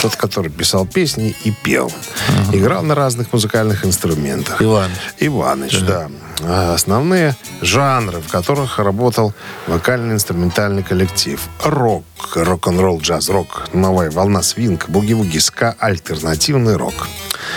Тот, 0.00 0.16
который 0.16 0.50
писал 0.50 0.86
песни 0.86 1.36
и 1.44 1.50
пел. 1.50 1.92
Играл 2.52 2.82
на 2.82 2.94
разных 2.94 3.32
музыкальных 3.32 3.84
инструментах. 3.84 4.60
Иваныч. 4.62 4.96
Иваныч, 5.18 5.80
да. 5.80 6.08
А 6.42 6.72
Основные 6.72 7.36
жанры, 7.60 8.20
в 8.20 8.28
которых 8.28 8.78
работал 8.78 9.34
вокально-инструментальный 9.66 10.82
коллектив. 10.82 11.40
Рок, 11.62 12.04
рок-н-ролл, 12.34 13.00
джаз-рок, 13.00 13.68
новая 13.74 14.10
волна 14.10 14.42
свинг, 14.42 14.88
буги-вуги, 14.88 15.38
ска, 15.38 15.76
альтернативный 15.78 16.76
рок. 16.76 17.08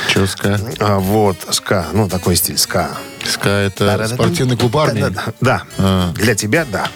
Че 0.09 0.27
ска? 0.27 0.59
А 0.79 0.99
вот, 0.99 1.37
ска, 1.51 1.85
ну, 1.93 2.09
такой 2.09 2.35
стиль 2.35 2.57
ска. 2.57 2.89
Ска 3.25 3.49
это 3.49 4.07
спортивный 4.07 4.57
клуб 4.57 4.75
армии. 4.77 5.01
Да, 5.01 5.33
да, 5.39 5.63
да. 5.77 6.13
Для 6.15 6.35
тебя 6.35 6.65
да. 6.71 6.89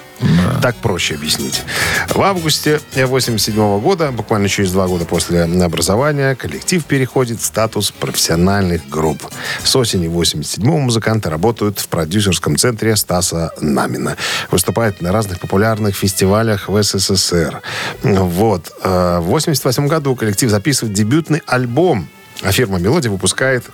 Так 0.62 0.75
проще 0.77 1.13
объяснить. 1.13 1.62
В 2.10 2.22
августе 2.22 2.81
87 2.96 3.79
года, 3.79 4.12
буквально 4.12 4.50
через 4.50 4.72
два 4.72 4.88
года 4.88 5.05
после 5.05 5.43
образования, 5.43 6.34
коллектив 6.36 6.84
переходит 6.86 7.39
в 7.39 7.46
статус 7.46 7.91
профессиональных 7.91 8.89
групп. 8.89 9.22
С 9.63 9.75
осени 9.75 10.07
87 10.07 10.65
музыканты 10.65 11.29
работают 11.29 11.79
в 11.79 11.88
продюсерском 11.88 12.57
центре 12.57 12.96
Стаса 12.96 13.51
Намина. 13.62 14.17
Выступают 14.50 15.01
на 15.01 15.12
разных 15.12 15.39
популярных 15.39 15.96
фестивалях 15.96 16.67
в 16.67 16.81
СССР. 16.81 17.62
Вот. 18.01 18.72
Э, 18.84 19.19
В 19.19 19.25
88 19.25 19.88
году 19.88 20.15
коллектив 20.15 20.50
записывает 20.50 20.96
дебютный 20.96 21.43
альбом, 21.46 22.07
а 22.41 22.51
фирма 22.51 22.79
«Мелодия» 22.79 23.12
выпускает 23.12 23.65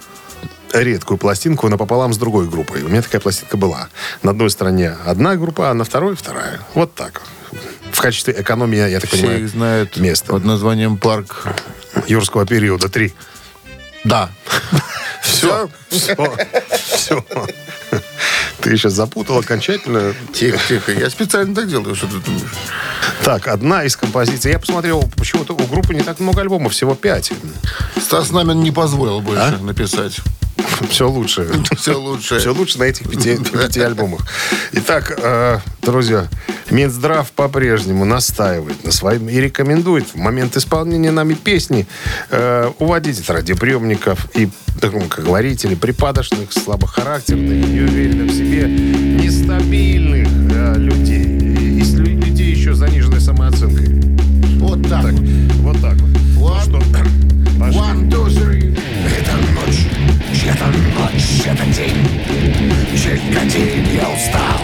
редкую 0.74 1.18
пластинку 1.18 1.70
напополам 1.70 2.13
с 2.13 2.18
другой 2.18 2.50
группой. 2.50 2.84
У 2.84 2.89
меня 2.89 3.01
такая 3.01 3.22
пластинка 3.22 3.58
была. 3.58 3.89
На 4.24 4.32
одной 4.32 4.50
стороне 4.50 4.96
одна 5.06 5.36
группа, 5.36 5.70
а 5.70 5.74
на 5.74 5.84
второй 5.84 6.15
вторая. 6.15 6.60
Вот 6.74 6.94
так. 6.96 7.22
В 7.92 8.01
качестве 8.01 8.34
экономии, 8.38 8.89
я 8.89 9.00
так 9.00 9.10
Все 9.10 9.20
понимаю, 9.20 9.44
их 9.44 9.50
знают 9.50 9.98
место. 9.98 10.32
под 10.32 10.44
названием 10.46 10.98
«Парк». 10.98 11.48
юрского 12.08 12.46
периода. 12.46 12.89
Три. 12.89 13.13
Да. 14.03 14.30
Все. 15.22 15.70
Все. 15.89 16.15
Все. 16.77 17.25
Ты 18.62 18.77
сейчас 18.77 18.94
запутал 18.94 19.38
окончательно. 19.38 20.13
Тихо, 20.34 20.60
тихо. 20.68 20.92
Я 20.92 21.10
специально 21.10 21.53
так 21.53 21.68
делаю, 21.68 21.96
что 21.96 22.08
ты 22.08 22.18
думаешь. 22.18 22.51
Так, 23.24 23.48
одна 23.48 23.84
из 23.84 23.96
композиций. 23.96 24.51
Я 24.51 24.60
посмотрел, 24.60 25.03
почему-то 25.15 25.53
у 25.53 25.68
группы 25.68 25.94
не 25.94 26.01
так 26.01 26.20
много 26.20 26.42
альбомов, 26.42 26.74
всего 26.74 26.96
пять. 26.96 27.32
Стас 28.01 28.32
Намин 28.32 28.62
не 28.62 28.72
позволил 28.72 29.22
больше 29.22 29.58
написать. 29.62 30.20
Все 30.89 31.10
лучше. 31.10 31.48
Все 31.77 32.00
лучше. 32.00 32.39
Все 32.39 32.53
лучше 32.53 32.79
на 32.79 32.83
этих 32.83 33.10
пяти, 33.10 33.38
пяти 33.53 33.81
альбомах. 33.81 34.22
Итак, 34.74 35.17
э, 35.22 35.60
друзья, 35.81 36.27
Минздрав 36.69 37.31
по-прежнему 37.31 38.05
настаивает 38.05 38.83
на 38.83 38.91
своем 38.91 39.29
и 39.29 39.39
рекомендует 39.39 40.07
в 40.07 40.15
момент 40.15 40.57
исполнения 40.57 41.12
нами 41.12 41.33
песни 41.33 41.88
э, 42.29 42.72
уводить 42.79 43.19
от 43.19 43.29
радиоприемников 43.29 44.27
и 44.36 44.50
громкоговорителей 44.81 45.77
припадочных, 45.77 46.51
слабохарактерных, 46.51 47.67
неуверенных 47.67 48.31
в 48.31 48.36
себе, 48.36 48.65
нестабильных 48.67 50.27
э, 50.51 50.75
людей. 50.77 51.24
И, 51.24 51.83
людей 51.95 52.51
еще 52.51 52.74
с 52.74 52.77
заниженной 52.77 53.22
самооценкой. 53.22 54.01
Вот 54.60 54.81
так. 54.89 55.03
Так, 55.03 55.13
это 61.46 61.65
день 61.65 61.96
Чей-то 62.96 63.46
день 63.46 63.88
я 63.93 64.10
устал, 64.10 64.62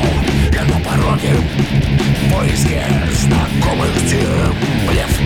я 0.54 0.64
на 0.64 0.80
пороге 0.80 1.36
В 1.36 2.34
поиске 2.34 2.84
знакомых 3.14 3.94
тем 4.08 4.56
Блеф, 4.88 5.22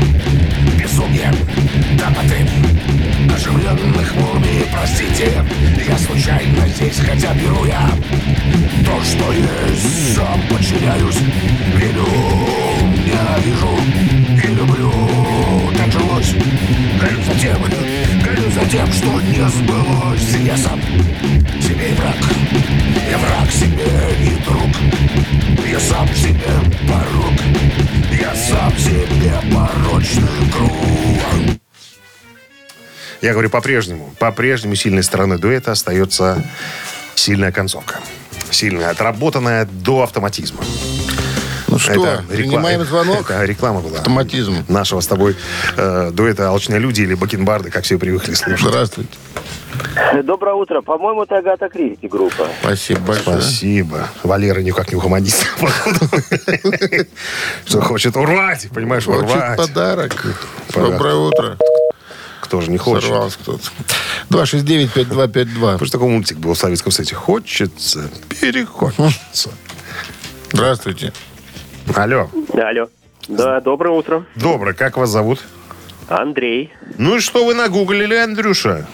безумие, 0.77 1.33
топоты 1.97 2.47
Оживленных 3.33 4.15
мумий, 4.15 4.65
простите 4.71 5.31
Я 5.87 5.97
случайно 5.97 6.67
здесь, 6.67 6.99
хотя 6.99 7.33
беру 7.33 7.65
я 7.65 7.89
То, 8.85 9.03
что 9.03 9.31
есть, 9.31 10.15
сам 10.15 10.41
подчиняюсь 10.49 11.19
Верю, 11.77 12.07
ненавижу 13.05 13.77
и 14.43 14.47
люблю 14.47 14.91
Так 15.77 15.91
жилось, 15.91 16.33
горю 16.99 17.23
за 17.23 17.39
тем 17.39 17.61
Горю 17.61 17.92
за 18.53 18.65
тем, 18.69 18.91
что 18.91 19.21
не 19.21 19.49
сбылось 19.49 20.35
Я 20.45 20.57
сам 20.57 20.79
себе 21.61 21.89
и 21.89 21.93
враг 21.93 22.15
Я 23.09 23.17
враг 23.17 23.51
себе 23.51 23.89
и 24.19 24.43
друг 24.43 25.67
Я 25.67 25.79
сам 25.79 26.07
себе 26.09 26.53
порог 26.87 27.33
Я 28.11 28.33
сам 28.35 28.77
себе 28.77 29.33
порочный 29.51 30.51
круг 30.51 31.57
Я 33.21 33.31
говорю 33.31 33.49
по-прежнему. 33.49 34.13
По-прежнему 34.19 34.75
сильной 34.75 35.03
стороной 35.03 35.39
дуэта 35.39 35.71
остается 35.71 36.43
сильная 37.15 37.51
концовка. 37.51 37.99
Сильная, 38.51 38.89
отработанная 38.89 39.65
до 39.65 40.03
автоматизма. 40.03 40.63
Ну 41.73 41.79
что, 41.79 41.91
Это 41.93 42.23
принимаем 42.29 42.81
реклама- 42.81 42.85
звонок. 42.85 43.31
Это 43.31 43.43
реклама 43.45 43.81
была. 43.81 43.97
Автоматизм. 43.97 44.63
Нашего 44.67 45.01
с 45.01 45.07
тобой 45.07 45.35
э, 45.75 46.11
дуэта 46.13 46.49
«Алчные 46.49 46.79
люди» 46.79 47.01
или 47.01 47.15
«Бакенбарды», 47.15 47.71
как 47.71 47.83
все 47.83 47.97
привыкли 47.97 48.35
слушать. 48.35 48.67
Здравствуйте. 48.67 49.09
Доброе 50.23 50.53
утро. 50.53 50.81
По-моему, 50.81 51.23
это 51.23 51.37
Агата 51.39 51.67
Кристи 51.69 52.07
группа. 52.07 52.47
Спасибо 52.61 52.99
большое. 53.01 53.41
Спасибо. 53.41 54.07
Валера 54.21 54.59
никак 54.59 54.91
не 54.91 54.97
угомонится. 54.97 55.45
Что 57.65 57.81
хочет 57.81 58.15
урвать, 58.15 58.67
понимаешь, 58.71 59.07
урвать. 59.07 59.57
подарок. 59.57 60.15
Подарок. 60.67 60.91
Доброе 60.93 61.15
утро. 61.15 61.57
Кто 62.41 62.61
же 62.61 62.69
не 62.69 62.77
хочет? 62.77 63.05
Сорвался 63.09 63.39
кто-то. 63.39 63.63
269-5252. 64.29 65.53
Потому 65.59 65.85
что 65.85 65.91
такой 65.97 66.09
мультик 66.09 66.37
был 66.37 66.53
в 66.53 66.57
Советском 66.57 66.91
Союзе. 66.91 67.15
Хочется, 67.15 68.11
перехочется. 68.39 69.49
Здравствуйте. 70.51 71.13
Алло. 71.95 72.29
Алло. 72.53 72.89
Да, 73.27 73.61
доброе 73.61 73.91
утро. 73.91 74.25
Доброе, 74.35 74.73
как 74.73 74.97
вас 74.97 75.09
зовут? 75.09 75.43
Андрей. 76.07 76.71
Ну 76.97 77.15
и 77.17 77.19
что 77.19 77.45
вы 77.45 77.53
нагуглили, 77.53 78.15
Андрюша? 78.15 78.85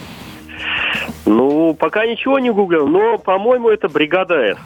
Ну, 1.25 1.73
пока 1.73 2.05
ничего 2.05 2.39
не 2.39 2.51
гуглил, 2.51 2.87
но, 2.87 3.17
по-моему, 3.17 3.69
это 3.69 3.87
«Бригада 3.87 4.35
С». 4.35 4.57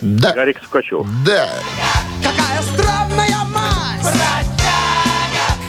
Да. 0.00 0.32
Гарик 0.32 0.60
Сукачев. 0.62 1.06
Да. 1.26 1.48
Какая 2.22 2.62
странная 2.62 3.44
мать! 3.52 4.16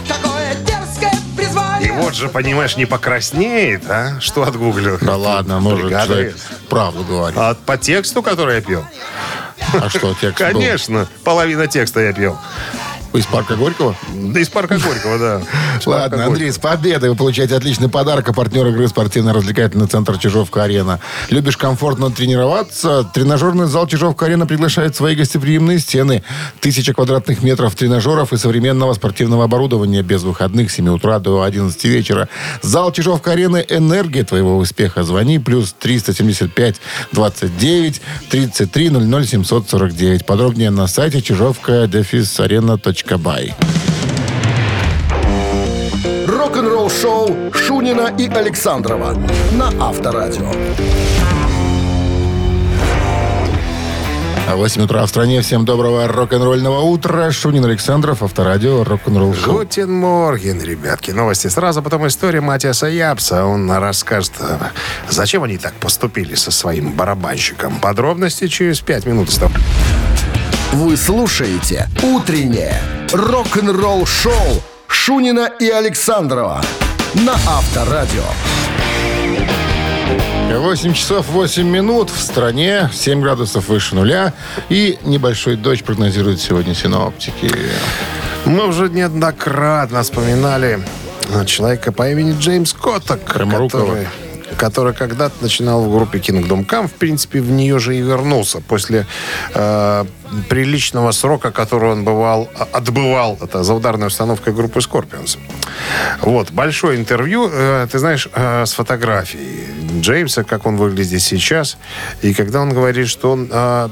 Какое 0.08 0.56
дерзкое 0.64 1.12
призвание! 1.36 1.88
И 1.90 1.92
вот 1.92 2.14
же, 2.16 2.30
понимаешь, 2.30 2.78
не 2.78 2.86
покраснеет, 2.86 3.90
а? 3.90 4.20
Что 4.20 4.44
отгуглил? 4.44 4.98
Да 5.02 5.18
ладно, 5.18 5.60
может, 5.60 5.86
Бригада 5.86 6.08
человек 6.08 6.36
правду 6.70 7.04
говорит. 7.04 7.38
А 7.38 7.56
по 7.66 7.78
тексту, 7.78 8.22
который 8.22 8.56
я 8.56 8.62
пел? 8.62 8.86
А 9.74 9.90
что, 9.90 10.14
текст? 10.20 10.38
Конечно, 10.38 11.08
половина 11.24 11.68
текста 11.68 12.00
я 12.02 12.14
пел. 12.14 12.38
Из 13.14 13.26
парка 13.26 13.56
Горького? 13.56 13.96
Да 14.14 14.40
из 14.40 14.48
парка 14.48 14.78
Горького, 14.78 15.20
да. 15.20 15.42
Ладно. 15.86 16.26
Андрей, 16.26 16.52
с 16.52 16.58
победой 16.58 17.10
вы 17.10 17.16
получаете 17.16 17.56
отличный 17.56 17.90
подарок. 17.90 18.30
А 18.30 18.34
партнер 18.34 18.66
игры 18.68 18.88
спортивно-развлекательный 18.88 19.88
центр 19.88 20.18
Чижовка-Арена. 20.18 21.02
Любишь 21.30 21.58
комфортно 21.58 22.10
тренироваться? 22.10 23.04
Тренажерный 23.14 23.68
зал 23.68 23.86
Чижовка-Арена 23.86 24.48
приглашает 24.48 24.94
в 24.94 24.98
свои 24.98 25.16
гостеприимные 25.16 25.80
стены. 25.80 26.24
Тысяча 26.62 26.94
квадратных 26.94 27.44
метров 27.44 27.76
тренажеров 27.76 28.32
и 28.32 28.38
современного 28.38 28.94
спортивного 28.94 29.44
оборудования 29.44 30.04
без 30.04 30.24
выходных 30.24 30.72
с 30.72 30.76
7 30.76 30.88
утра 30.90 31.20
до 31.20 31.42
11 31.42 31.84
вечера. 31.86 32.30
Зал 32.62 32.94
Чижовка-Арены– 32.94 33.66
энергия 33.70 34.24
твоего 34.24 34.58
успеха. 34.58 35.04
Звони 35.04 35.38
плюс 35.38 35.76
375 35.78 36.80
29 37.12 38.02
33 38.30 38.90
00 38.90 39.26
749. 39.26 40.26
Подробнее 40.26 40.70
на 40.70 40.88
сайте 40.88 41.22
чижовка 41.22 41.88
арена.бай. 43.02 43.54
Рок-н-ролл 46.28 46.90
шоу 46.90 47.52
Шунина 47.54 48.14
и 48.18 48.28
Александрова 48.28 49.16
на 49.54 49.68
Авторадио. 49.80 50.52
А 54.50 54.56
8 54.56 54.82
утра 54.82 55.06
в 55.06 55.10
стране. 55.10 55.42
Всем 55.42 55.64
доброго 55.64 56.08
рок-н-ролльного 56.08 56.82
утра. 56.82 57.32
Шунин 57.32 57.64
Александров, 57.64 58.22
Авторадио, 58.22 58.84
рок-н-ролл 58.84 59.34
шоу. 59.34 59.60
Guten 59.60 59.92
Morgen, 59.94 60.62
ребятки. 60.62 61.12
Новости 61.12 61.48
сразу, 61.48 61.82
потом 61.82 62.06
история 62.08 62.42
Маттиаса 62.42 62.88
Ябса. 62.88 63.46
Он 63.46 63.72
расскажет, 63.72 64.34
э, 64.42 64.58
зачем 65.10 65.44
они 65.44 65.58
так 65.58 65.74
поступили 65.76 66.36
со 66.36 66.52
своим 66.52 66.92
барабанщиком. 66.92 67.80
Подробности 67.80 68.48
через 68.48 68.82
пять 68.82 69.06
минут. 69.06 69.30
Вы 70.74 70.96
слушаете 70.96 71.90
«Утреннее 72.02 72.82
рок-н-ролл-шоу» 73.12 74.64
Шунина 74.88 75.52
и 75.60 75.68
Александрова 75.68 76.62
на 77.14 77.34
Авторадио. 77.34 78.24
8 80.50 80.94
часов 80.94 81.28
8 81.28 81.68
минут 81.68 82.10
в 82.10 82.18
стране, 82.18 82.90
7 82.94 83.22
градусов 83.22 83.68
выше 83.68 83.96
нуля 83.96 84.34
и 84.70 84.98
небольшой 85.04 85.58
дождь 85.58 85.84
прогнозируют 85.84 86.40
сегодня 86.40 86.74
синоптики. 86.74 87.52
Мы 88.46 88.66
уже 88.66 88.88
неоднократно 88.88 90.04
вспоминали 90.04 90.80
э, 91.34 91.46
человека 91.46 91.92
по 91.92 92.10
имени 92.10 92.40
Джеймс 92.40 92.72
Котток, 92.72 93.26
который, 93.26 94.08
который 94.58 94.94
когда-то 94.94 95.36
начинал 95.42 95.84
в 95.84 95.92
группе 95.94 96.20
Kingdom 96.20 96.66
Come, 96.66 96.88
в 96.88 96.94
принципе, 96.94 97.42
в 97.42 97.52
нее 97.52 97.78
же 97.80 97.98
и 97.98 98.02
вернулся 98.02 98.62
после 98.62 99.06
э, 99.54 100.06
приличного 100.50 101.12
срока, 101.12 101.52
который 101.52 101.92
он 101.92 102.04
бывал, 102.04 102.50
а, 102.58 102.68
отбывал 102.74 103.38
это, 103.42 103.64
за 103.64 103.74
ударной 103.74 104.08
установкой 104.08 104.54
группы 104.54 104.80
Scorpions. 104.80 105.38
Вот, 106.22 106.52
большое 106.52 107.00
интервью, 107.00 107.50
э, 107.52 107.88
ты 107.92 108.00
знаешь, 108.00 108.28
э, 108.34 108.66
с 108.66 108.74
фотографией 108.74 109.66
Джеймса, 110.02 110.44
как 110.44 110.66
он 110.66 110.78
выглядит 110.78 111.22
сейчас, 111.22 111.78
и 112.22 112.34
когда 112.34 112.62
он 112.62 112.74
говорит, 112.74 113.08
что 113.08 113.32
он 113.32 113.50
э, 113.52 113.90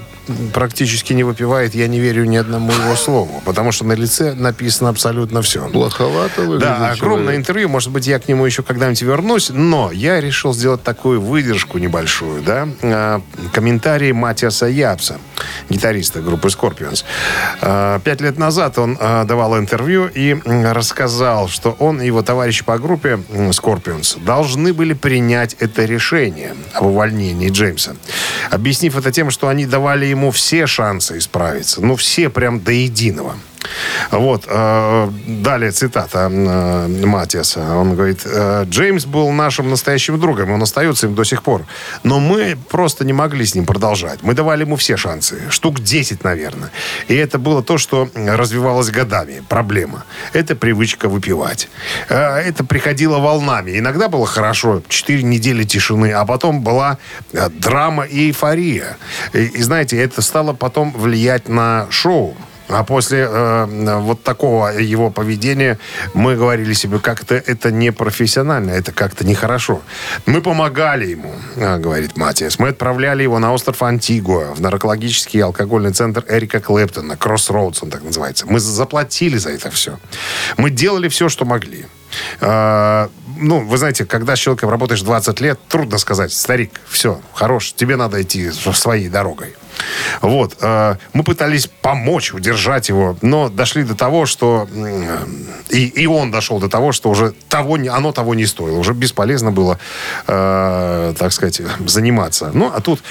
практически 0.53 1.13
не 1.13 1.23
выпивает, 1.23 1.75
я 1.75 1.87
не 1.87 1.99
верю 1.99 2.25
ни 2.25 2.37
одному 2.37 2.71
его 2.71 2.95
слову, 2.95 3.41
потому 3.45 3.71
что 3.71 3.85
на 3.85 3.93
лице 3.93 4.33
написано 4.33 4.89
абсолютно 4.89 5.41
все. 5.41 5.67
Плоховато 5.69 6.41
выглядит 6.41 6.61
Да, 6.61 6.91
огромное 6.91 7.23
человек. 7.23 7.39
интервью. 7.39 7.69
Может 7.69 7.91
быть, 7.91 8.07
я 8.07 8.19
к 8.19 8.27
нему 8.27 8.45
еще 8.45 8.61
когда-нибудь 8.63 9.01
вернусь. 9.01 9.49
Но 9.49 9.91
я 9.91 10.21
решил 10.21 10.53
сделать 10.53 10.83
такую 10.83 11.19
выдержку 11.21 11.77
небольшую, 11.79 12.41
да. 12.43 13.21
Комментарии 13.53 14.11
Матиаса 14.11 14.67
Япса, 14.67 15.17
гитариста 15.69 16.21
группы 16.29 16.47
Scorpions. 16.47 17.03
А, 17.61 17.99
Пять 17.99 18.21
лет 18.21 18.37
назад 18.37 18.77
он 18.77 18.97
а, 18.99 19.25
давал 19.25 19.57
интервью 19.57 20.07
и 20.07 20.37
рассказал, 20.45 21.49
что 21.49 21.75
он 21.79 22.01
и 22.01 22.05
его 22.05 22.21
товарищи 22.21 22.63
по 22.63 22.77
группе 22.77 23.19
Scorpions 23.29 24.23
должны 24.23 24.73
были 24.73 24.93
принять 24.93 25.55
это 25.59 25.85
решение 25.85 26.55
об 26.73 26.85
увольнении 26.85 27.49
Джеймса. 27.49 27.95
Объяснив 28.51 28.95
это 28.97 29.11
тем, 29.11 29.31
что 29.31 29.47
они 29.47 29.65
давали 29.65 30.05
ему 30.05 30.31
все 30.31 30.67
шансы 30.67 31.17
исправиться. 31.17 31.81
Ну, 31.81 31.95
все 31.95 32.29
прям 32.29 32.59
до 32.59 32.71
единого. 32.71 33.35
Вот, 34.11 34.45
э, 34.47 35.09
далее 35.27 35.71
цитата 35.71 36.29
э, 36.31 36.87
Матиаса. 37.05 37.75
Он 37.75 37.95
говорит, 37.95 38.21
«Э, 38.25 38.65
Джеймс 38.65 39.05
был 39.05 39.29
нашим 39.31 39.69
настоящим 39.69 40.19
другом, 40.19 40.51
он 40.51 40.61
остается 40.61 41.07
им 41.07 41.15
до 41.15 41.23
сих 41.23 41.43
пор. 41.43 41.65
Но 42.03 42.19
мы 42.19 42.57
просто 42.69 43.05
не 43.05 43.13
могли 43.13 43.45
с 43.45 43.55
ним 43.55 43.65
продолжать. 43.65 44.19
Мы 44.23 44.33
давали 44.33 44.63
ему 44.63 44.75
все 44.75 44.97
шансы, 44.97 45.41
штук 45.49 45.79
10, 45.81 46.23
наверное. 46.23 46.71
И 47.07 47.15
это 47.15 47.37
было 47.37 47.63
то, 47.63 47.77
что 47.77 48.09
развивалось 48.15 48.89
годами. 48.89 49.43
Проблема. 49.47 50.05
Это 50.33 50.55
привычка 50.55 51.09
выпивать. 51.09 51.69
Это 52.09 52.63
приходило 52.63 53.19
волнами. 53.19 53.77
Иногда 53.77 54.07
было 54.07 54.25
хорошо, 54.25 54.81
4 54.87 55.23
недели 55.23 55.63
тишины, 55.63 56.11
а 56.11 56.25
потом 56.25 56.61
была 56.61 56.97
драма 57.31 58.03
и 58.03 58.27
эйфория. 58.27 58.97
И, 59.33 59.45
и 59.45 59.61
знаете, 59.61 59.97
это 59.97 60.21
стало 60.21 60.53
потом 60.53 60.91
влиять 60.91 61.49
на 61.49 61.87
шоу. 61.89 62.35
А 62.69 62.83
после 62.83 63.27
э, 63.29 63.99
вот 63.99 64.23
такого 64.23 64.67
его 64.67 65.09
поведения 65.09 65.79
мы 66.13 66.35
говорили 66.35 66.73
себе, 66.73 66.99
как-то 66.99 67.35
это 67.35 67.71
не 67.71 67.91
профессионально, 67.91 68.71
это 68.71 68.91
как-то 68.91 69.25
нехорошо. 69.25 69.81
Мы 70.27 70.41
помогали 70.41 71.07
ему, 71.07 71.33
э, 71.55 71.77
говорит 71.77 72.15
Матиас. 72.15 72.59
Мы 72.59 72.69
отправляли 72.69 73.23
его 73.23 73.39
на 73.39 73.53
остров 73.53 73.81
Антигуа, 73.81 74.53
в 74.53 74.61
наркологический 74.61 75.41
алкогольный 75.43 75.93
центр 75.93 76.23
Эрика 76.27 76.59
Клэптона, 76.59 77.17
Кроссроудс 77.17 77.81
он 77.81 77.89
так 77.89 78.03
называется. 78.03 78.45
Мы 78.47 78.59
заплатили 78.59 79.37
за 79.37 79.49
это 79.49 79.71
все. 79.71 79.97
Мы 80.57 80.69
делали 80.69 81.07
все, 81.07 81.27
что 81.27 81.45
могли. 81.45 81.87
Э, 82.39 83.07
ну, 83.37 83.65
вы 83.65 83.77
знаете, 83.77 84.05
когда 84.05 84.35
с 84.35 84.39
человеком 84.39 84.69
работаешь 84.69 85.01
20 85.01 85.39
лет, 85.41 85.59
трудно 85.67 85.97
сказать, 85.97 86.31
старик, 86.31 86.81
все, 86.87 87.19
хорош, 87.33 87.73
тебе 87.73 87.95
надо 87.95 88.21
идти 88.21 88.51
своей 88.51 89.09
дорогой. 89.09 89.55
Вот. 90.21 90.57
э, 90.61 90.95
Мы 91.13 91.23
пытались 91.23 91.67
помочь, 91.81 92.33
удержать 92.33 92.89
его, 92.89 93.17
но 93.21 93.49
дошли 93.49 93.83
до 93.83 93.95
того, 93.95 94.25
что... 94.25 94.67
И, 95.69 95.85
и 95.85 96.07
он 96.07 96.31
дошел 96.31 96.59
до 96.59 96.69
того, 96.69 96.91
что 96.91 97.09
уже 97.09 97.33
того, 97.47 97.75
оно 97.75 98.11
того 98.11 98.35
не 98.35 98.45
стоило. 98.45 98.77
Уже 98.77 98.93
бесполезно 98.93 99.51
было, 99.51 99.79
э, 100.27 101.13
так 101.17 101.31
сказать, 101.31 101.61
заниматься. 101.85 102.51
Ну, 102.53 102.71
а 102.73 102.81
тут 102.81 103.01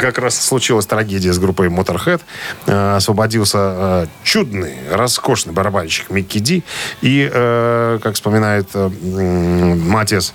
как 0.00 0.18
раз 0.18 0.40
случилась 0.40 0.86
трагедия 0.86 1.32
с 1.32 1.38
группой 1.38 1.68
Motorhead. 1.68 2.20
Э, 2.66 2.96
Освободился 2.96 3.58
э, 3.58 4.06
чудный, 4.24 4.74
роскошный 4.90 5.52
барабанщик 5.52 6.10
Микки 6.10 6.38
Ди. 6.38 6.64
И, 7.00 7.28
э, 7.32 7.98
как 8.02 8.14
вспоминает 8.14 8.68
м, 8.74 9.88
Матиас, 9.88 10.34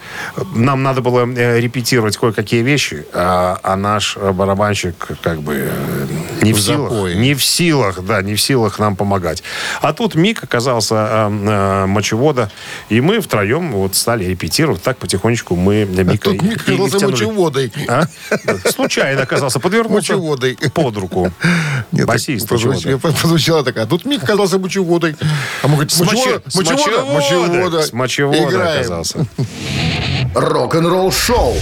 нам 0.56 0.84
надо 0.84 1.02
было 1.02 1.26
репетировать 1.26 2.17
кое-какие 2.17 2.62
вещи, 2.62 3.06
а, 3.13 3.60
а 3.63 3.76
наш 3.76 4.17
барабанщик 4.17 4.95
как 5.21 5.41
бы 5.41 5.69
не 6.41 6.54
в, 6.54 6.58
В 6.58 6.62
силах. 6.62 6.91
запое. 6.91 7.15
Не 7.15 7.34
в 7.34 7.43
силах, 7.43 8.04
да, 8.04 8.21
не 8.21 8.36
в 8.36 8.41
силах 8.41 8.80
нам 8.80 8.95
помогать. 8.95 9.43
А 9.82 9.93
тут 9.93 10.15
Мик 10.15 10.43
оказался 10.43 10.95
э, 10.95 11.30
э, 11.30 11.86
мочевода, 11.86 12.52
и 12.89 13.02
мы 13.02 13.21
втроем 13.21 13.71
вот 13.71 13.95
стали 13.95 14.26
репетировать. 14.26 14.82
Так 14.82 14.97
потихонечку 14.97 15.56
мы 15.56 15.86
Мика 15.86 16.30
Тут 16.32 16.41
Мик 16.41 16.62
оказался 16.67 17.08
мочеводой. 17.08 17.71
А? 17.88 18.04
Случайно 18.69 19.21
оказался, 19.23 19.53
подвернулся 19.60 20.13
Мочеводой. 20.13 20.58
под 20.74 20.98
руку. 20.98 21.32
Нет, 21.92 22.06
Басист 22.08 22.48
так 22.50 22.58
мочевода. 22.58 22.80
прозвучало- 22.98 23.20
прозвучало 23.20 23.63
так. 23.63 23.78
А 23.78 23.86
тут 23.86 24.06
Мик 24.06 24.24
оказался 24.24 24.58
мочеводой. 24.60 25.16
А 25.62 25.68
мы 25.68 25.74
говорим, 25.76 25.89
С 25.89 26.02
моче- 26.02 26.42
мочевода, 26.56 27.84
с 27.84 27.94
мочевода, 27.94 27.94
мочевода. 27.94 28.48
С 28.48 28.50
Играем. 28.52 28.80
оказался. 28.80 29.26
Рок-н-ролл 30.36 31.12
шоу 31.12 31.56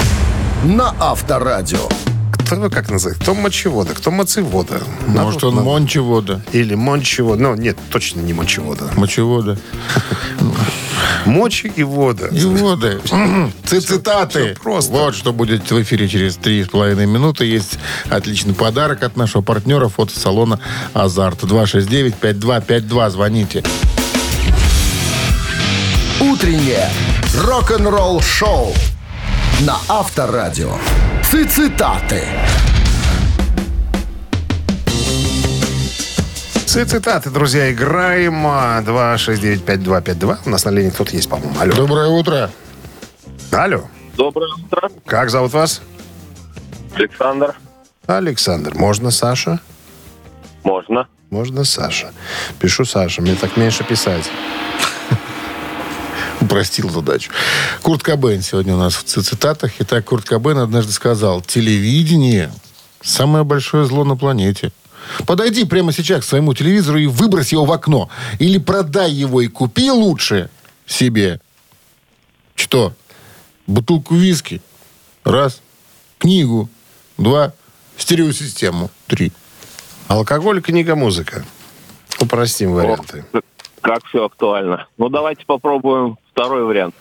на 0.64 0.96
Авторадио. 1.00 1.90
Кто 2.34 2.70
как 2.70 2.90
называет? 2.90 3.18
Кто 3.22 3.34
мочевода, 3.34 3.94
кто 3.94 4.12
мочевода. 4.12 4.82
Может, 5.08 5.44
он 5.46 5.56
мончевода. 5.56 6.42
Или 6.52 6.76
мончевода. 6.76 7.42
Ну, 7.42 7.56
нет, 7.56 7.78
точно 7.90 8.20
не 8.22 8.34
мочевода. 8.34 8.90
Мочевода. 8.96 9.58
Мочи 11.26 11.72
и 11.76 11.84
вода. 11.84 12.28
И 12.28 12.44
воды. 12.46 13.00
Цы- 13.66 13.82
Цитаты. 13.82 14.56
просто. 14.62 14.92
Вот 14.92 15.16
что 15.16 15.34
будет 15.34 15.70
в 15.70 15.82
эфире 15.82 16.08
через 16.08 16.36
три 16.38 16.64
с 16.64 16.68
половиной 16.68 17.06
минуты. 17.06 17.46
Есть 17.46 17.78
отличный 18.10 18.54
подарок 18.54 19.04
от 19.04 19.16
нашего 19.18 19.42
партнера 19.42 19.88
фотосалона 19.88 20.60
«Азарт». 20.94 21.44
269-5252. 21.44 23.10
Звоните. 23.10 23.64
Утреннее 26.20 26.90
рок-н-ролл 27.36 28.22
шоу 28.22 28.74
на 29.62 29.78
Авторадио. 29.88 30.74
Цитаты. 31.24 32.24
Цитаты, 36.72 37.30
друзья, 37.30 37.70
играем. 37.70 38.48
А, 38.48 38.82
269-5252. 38.82 40.38
У 40.46 40.50
нас 40.50 40.64
на 40.64 40.70
линии 40.70 40.90
кто-то 40.90 41.14
есть, 41.14 41.30
по-моему. 41.30 41.54
Алло. 41.60 41.74
Доброе 41.74 42.08
утро. 42.08 42.50
Алло. 43.52 43.90
Доброе 44.16 44.54
утро, 44.54 44.90
Как 45.06 45.30
зовут 45.32 45.52
вас? 45.52 45.82
Александр. 46.96 47.56
Александр. 48.08 48.74
Можно 48.76 49.12
Саша? 49.12 49.60
Можно. 50.64 51.10
Можно 51.30 51.66
Саша. 51.66 52.14
Пишу 52.58 52.86
Саша. 52.86 53.22
Мне 53.22 53.36
так 53.36 53.58
меньше 53.58 53.84
писать. 53.84 54.32
Упростил 56.40 56.90
задачу. 56.90 57.32
Курт 57.82 58.02
Кобейн 58.02 58.42
сегодня 58.42 58.76
у 58.76 58.80
нас 58.80 58.96
в 58.96 59.04
цитатах. 59.04 59.74
Итак, 59.80 60.06
Курт 60.06 60.24
Кобейн 60.24 60.60
однажды 60.60 60.94
сказал, 60.94 61.42
телевидение– 61.42 62.50
самое 63.02 63.44
большое 63.44 63.86
зло 63.86 64.06
на 64.06 64.16
планете. 64.16 64.72
Подойди 65.26 65.66
прямо 65.66 65.92
сейчас 65.92 66.22
к 66.22 66.28
своему 66.28 66.54
телевизору 66.54 66.98
и 66.98 67.08
выбрось 67.08 67.52
его 67.52 67.66
в 67.66 67.72
окно. 67.72 68.10
Или 68.40 68.58
продай 68.58 69.12
его 69.12 69.42
и 69.42 69.48
купи 69.48 69.92
лучше 69.92 70.50
себе. 70.86 71.40
Что? 72.56 72.94
Бутылку 73.68 74.16
виски. 74.16 74.62
Раз. 75.24 75.62
Книгу. 76.18 76.70
Два. 77.18 77.54
Стереосистему. 77.98 78.90
Три. 79.08 79.32
Алкоголь, 80.08 80.62
книга, 80.62 80.96
музыка. 80.96 81.46
Упростим 82.20 82.74
варианты. 82.74 83.26
Как 83.82 84.06
все 84.06 84.26
актуально. 84.26 84.88
Ну, 84.98 85.10
давайте 85.10 85.46
попробуем 85.46 86.18
второй 86.32 86.64
вариант. 86.64 86.96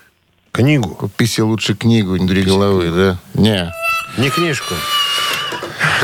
Книгу. 0.53 0.95
Купи 0.95 1.27
себе 1.27 1.45
лучше 1.45 1.75
книгу, 1.75 2.17
не 2.17 2.27
дури 2.27 2.43
головы, 2.43 2.91
да? 2.91 3.19
Не. 3.35 3.73
Не 4.19 4.31
книжку. 4.31 4.75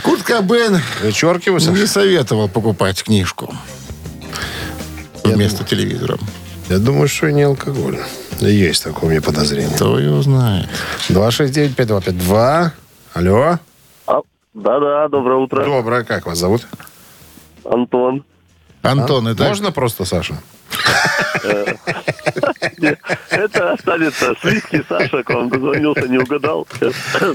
Курт 0.02 0.22
Кобейн 0.22 0.80
Вычеркиваю, 1.02 1.60
Саша? 1.60 1.78
не 1.78 1.86
советовал 1.86 2.48
покупать 2.48 3.02
книжку 3.02 3.54
вместо 5.24 5.64
телевизора. 5.64 6.18
Я 6.68 6.78
думаю, 6.78 7.08
что 7.08 7.28
и 7.28 7.32
не 7.32 7.42
алкоголь. 7.42 7.98
Есть 8.40 8.84
такое 8.84 9.08
у 9.08 9.10
меня 9.10 9.22
подозрение. 9.22 9.74
Кто 9.74 9.98
его 9.98 10.20
знает? 10.22 10.68
269-5252. 11.08 12.70
Алло. 13.14 13.58
А, 14.06 14.20
да-да, 14.54 15.08
доброе 15.08 15.38
утро. 15.38 15.64
Доброе. 15.64 16.04
Как 16.04 16.26
вас 16.26 16.38
зовут? 16.38 16.66
Антон. 17.64 18.24
Антон, 18.87 19.29
это... 19.29 19.44
Можно 19.44 19.72
просто 19.72 20.05
Саша? 20.05 20.37
Это 23.31 23.72
останется 23.72 24.35
с 24.40 24.44
виски. 24.44 24.85
Саша 24.88 25.22
к 25.22 25.31
вам 25.31 25.49
дозвонился, 25.49 26.09
не 26.09 26.18
угадал. 26.18 26.66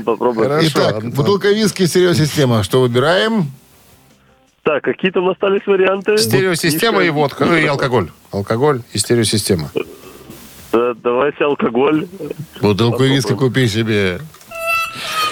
Попробуем. 0.06 0.50
Хорошо, 0.50 0.70
Итак, 0.70 1.04
бутылка 1.14 1.50
виски, 1.50 1.86
стереосистема. 1.86 2.64
Что 2.64 2.82
выбираем? 2.82 3.52
Так, 4.64 4.84
какие 4.84 5.12
там 5.12 5.28
остались 5.30 5.66
варианты? 5.66 6.18
Стереосистема 6.18 7.04
и 7.04 7.10
водка. 7.10 7.46
Ну 7.46 7.56
и 7.56 7.66
алкоголь. 7.66 8.12
Алкоголь 8.32 8.82
и 8.94 8.98
стереосистема. 8.98 9.72
Да, 10.72 10.94
Давайте 10.94 11.44
алкоголь. 11.44 12.08
Бутылку 12.62 13.04
виски 13.04 13.34
купи 13.34 13.68
себе. 13.68 14.22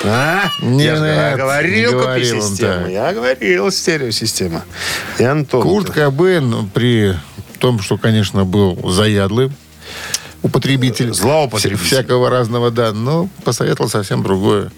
А? 0.05 0.49
Не, 0.61 0.83
я 0.85 0.99
нет, 0.99 1.37
говорил, 1.37 1.91
не 1.93 2.05
купи 2.05 2.41
систему. 2.41 2.87
Я 2.87 3.13
говорил, 3.13 3.71
стереосистема. 3.71 4.63
И 5.17 5.23
Антон. 5.23 5.61
Курт 5.63 5.89
Кобейн 5.91 6.69
при 6.73 7.15
том, 7.59 7.79
что, 7.81 7.97
конечно, 7.97 8.45
был 8.45 8.89
заядлый 8.89 9.51
употребитель. 10.41 11.13
Злоупотребитель. 11.13 11.83
вся- 11.83 11.97
Всякого 11.97 12.29
разного, 12.29 12.71
да. 12.71 12.93
Но 12.93 13.27
посоветовал 13.43 13.89
совсем 13.89 14.23
другое. 14.23 14.71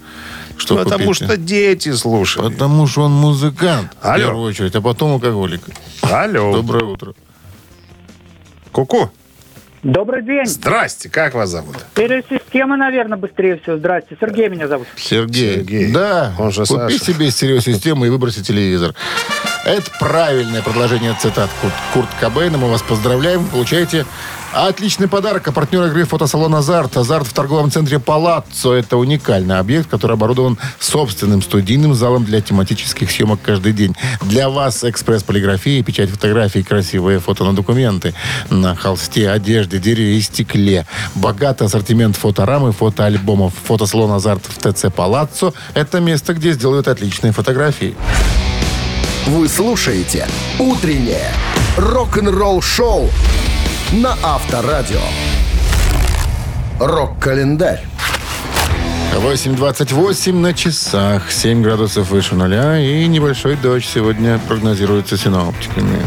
Что 0.56 0.76
Потому 0.76 1.06
купить. 1.06 1.24
что 1.24 1.36
дети 1.36 1.92
слушают. 1.94 2.52
Потому 2.52 2.86
что 2.86 3.02
он 3.02 3.12
музыкант, 3.12 3.92
в 4.00 4.04
Алло. 4.06 4.18
первую 4.18 4.42
очередь, 4.44 4.74
а 4.74 4.80
потом 4.80 5.12
алкоголик. 5.12 5.62
Алло. 6.02 6.52
Доброе 6.52 6.84
утро. 6.84 7.14
Ку-ку. 8.72 9.10
Добрый 9.82 10.22
день. 10.22 10.46
Здрасте. 10.46 11.08
Как 11.08 11.34
вас 11.34 11.50
зовут? 11.50 11.76
Стереосистема, 11.94 12.76
наверное, 12.76 13.18
быстрее 13.18 13.58
всего. 13.58 13.78
Здрасте. 13.78 14.16
Сергей 14.20 14.48
меня 14.48 14.68
зовут. 14.68 14.86
Сергей. 14.96 15.56
Сергей. 15.56 15.92
Да, 15.92 16.32
Он 16.38 16.52
же 16.52 16.64
купи 16.64 16.98
Саша. 16.98 17.04
себе 17.04 17.30
стереосистему 17.32 18.04
и 18.04 18.08
выброси 18.08 18.44
телевизор. 18.44 18.94
Это 19.64 19.90
правильное 19.98 20.62
продолжение 20.62 21.16
цитат 21.20 21.50
Курт, 21.60 21.74
Курт 21.94 22.08
Кобейна. 22.20 22.58
Мы 22.58 22.70
вас 22.70 22.82
поздравляем. 22.82 23.40
Вы 23.40 23.50
Получаете 23.50 24.06
отличный 24.52 25.08
подарок. 25.08 25.48
А 25.48 25.52
партнер 25.52 25.84
игры 25.86 26.04
фотосалон 26.04 26.54
«Азарт». 26.54 26.96
«Азарт» 26.96 27.26
в 27.26 27.32
торговом 27.32 27.70
центре 27.70 27.98
«Палаццо». 27.98 28.72
Это 28.74 28.96
уникальный 28.96 29.58
объект, 29.58 29.88
который 29.88 30.12
оборудован 30.12 30.58
собственным 30.78 31.42
студийным 31.42 31.94
залом 31.94 32.24
для 32.24 32.40
тематических 32.40 33.10
съемок 33.10 33.40
каждый 33.42 33.72
день. 33.72 33.96
Для 34.22 34.48
вас 34.48 34.84
экспресс-полиграфия, 34.84 35.82
печать 35.82 36.10
фотографий, 36.10 36.62
красивые 36.62 37.18
фото 37.18 37.44
на 37.44 37.54
документы, 37.54 38.14
на 38.50 38.74
холсте, 38.74 39.30
одежде, 39.30 39.78
дереве 39.78 40.16
и 40.16 40.20
стекле. 40.20 40.86
Богатый 41.14 41.66
ассортимент 41.66 42.16
фоторамы, 42.16 42.72
фотоальбомов. 42.72 43.52
Фотосалон 43.64 44.12
«Азарт» 44.12 44.44
в 44.46 44.58
ТЦ 44.58 44.92
«Палаццо»— 44.94 45.52
это 45.74 46.00
место, 46.00 46.34
где 46.34 46.52
сделают 46.52 46.88
отличные 46.88 47.32
фотографии. 47.32 47.94
Вы 49.26 49.48
слушаете 49.48 50.26
«Утреннее 50.58 51.30
рок-н-ролл-шоу» 51.76 53.08
на 53.92 54.16
Авторадио. 54.22 55.00
Рок-календарь. 56.80 57.84
8.28 59.14 60.32
на 60.32 60.54
часах, 60.54 61.30
7 61.30 61.62
градусов 61.62 62.08
выше 62.08 62.34
нуля 62.34 62.78
и 62.78 63.06
небольшой 63.06 63.56
дождь 63.56 63.86
сегодня 63.86 64.40
прогнозируется 64.48 65.18
синоптиками. 65.18 66.00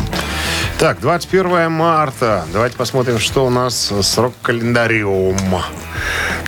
Так, 0.79 0.99
21 0.99 1.71
марта. 1.71 2.45
Давайте 2.51 2.75
посмотрим, 2.75 3.19
что 3.19 3.45
у 3.45 3.51
нас 3.51 3.91
с 3.91 4.17
рок-календариум. 4.17 5.37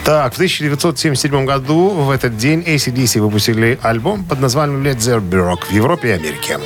Так, 0.03 0.33
в 0.33 0.37
1977 0.37 1.45
году 1.45 1.89
в 1.89 2.09
этот 2.09 2.35
день 2.35 2.61
ACDC 2.61 3.21
выпустили 3.21 3.79
альбом 3.83 4.25
под 4.25 4.39
названием 4.41 4.83
Led 4.83 4.97
Zeppelin 4.97 5.53
Rock 5.53 5.65
в 5.69 5.71
Европе 5.71 6.09
и 6.09 6.11
Америке. 6.11 6.57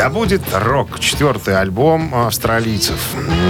Да 0.00 0.08
будет 0.08 0.40
рок. 0.54 0.98
Четвертый 0.98 1.60
альбом 1.60 2.14
австралийцев. 2.14 2.96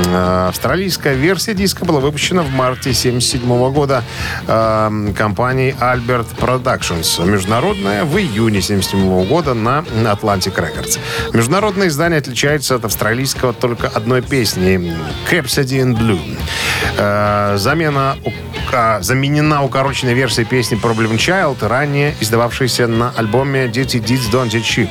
Э, 0.08 0.48
Австралийская 0.48 1.14
версия 1.14 1.54
диска 1.54 1.84
была 1.84 2.00
выпущена 2.00 2.42
в 2.42 2.50
марте 2.50 2.90
1977 2.90 3.72
года 3.72 4.02
э, 4.48 5.12
компанией 5.16 5.76
Albert 5.78 6.26
Productions. 6.40 7.24
Международная 7.24 8.04
в 8.04 8.18
июне 8.18 8.58
1977 8.58 9.28
года 9.28 9.54
на 9.54 9.84
Atlantic 10.12 10.56
Records. 10.56 10.98
Международное 11.32 11.86
издание 11.86 12.18
отличается 12.18 12.74
от 12.74 12.84
австралийского 12.84 13.52
только 13.52 13.86
одной 13.86 14.20
песней 14.20 14.92
Capsody 15.30 15.80
in 15.80 15.96
Blue. 15.96 16.36
Э, 16.98 17.58
замена 17.58 18.16
а, 18.72 19.00
заменена 19.02 19.62
укороченной 19.62 20.14
версией 20.14 20.46
песни 20.46 20.76
Problem 20.80 21.16
Child, 21.16 21.66
ранее 21.66 22.14
издававшейся 22.18 22.88
на 22.88 23.12
альбоме 23.16 23.66
Dirty 23.66 24.02
Deeds 24.02 24.32
Don't 24.32 24.48
Get 24.50 24.62
Cheap. 24.62 24.90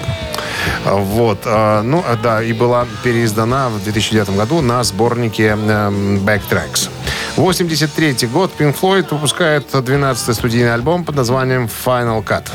Вот. 0.86 1.40
э, 1.46 1.82
Ну, 1.84 2.04
э, 2.08 2.18
да, 2.22 2.44
и 2.44 2.54
была 2.54 2.86
переиздана 3.04 3.70
в 3.70 3.84
2009 3.84 4.36
году 4.36 4.62
на 4.62 4.84
сборнике 4.84 5.48
эм, 5.48 6.18
Backtracks. 6.26 6.90
83 7.36 8.28
год 8.28 8.52
Pink 8.58 8.76
Floyd 8.80 9.08
выпускает 9.12 9.74
12-й 9.74 10.34
студийный 10.34 10.74
альбом 10.74 11.04
под 11.04 11.16
названием 11.16 11.70
Final 11.86 12.24
Cut. 12.24 12.48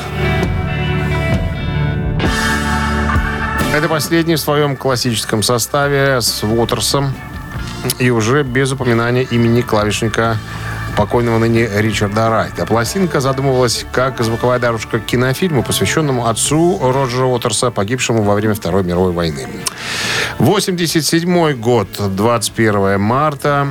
Это 3.74 3.88
последний 3.88 4.37
в 4.37 4.40
своем 4.40 4.77
классическом 4.77 5.42
составе 5.42 6.20
с 6.20 6.44
Уотерсом 6.44 7.12
и 7.98 8.11
уже 8.11 8.42
без 8.42 8.72
упоминания 8.72 9.22
имени 9.22 9.62
клавишника 9.62 10.38
покойного 10.96 11.38
ныне 11.38 11.68
Ричарда 11.74 12.30
Райта. 12.30 12.66
Пластинка 12.66 13.20
задумывалась 13.20 13.85
как 13.92 14.20
звуковая 14.22 14.59
дорожка 14.59 14.98
к 14.98 15.04
кинофильму, 15.04 15.62
посвященному 15.62 16.26
отцу 16.26 16.78
Роджера 16.83 17.24
Уотерса, 17.26 17.70
погибшему 17.70 18.22
во 18.22 18.35
время 18.35 18.54
Второй 18.54 18.85
мировой 18.85 19.12
войны. 19.12 19.46
87 20.38 21.52
год, 21.54 21.88
21 21.98 23.00
марта. 23.00 23.66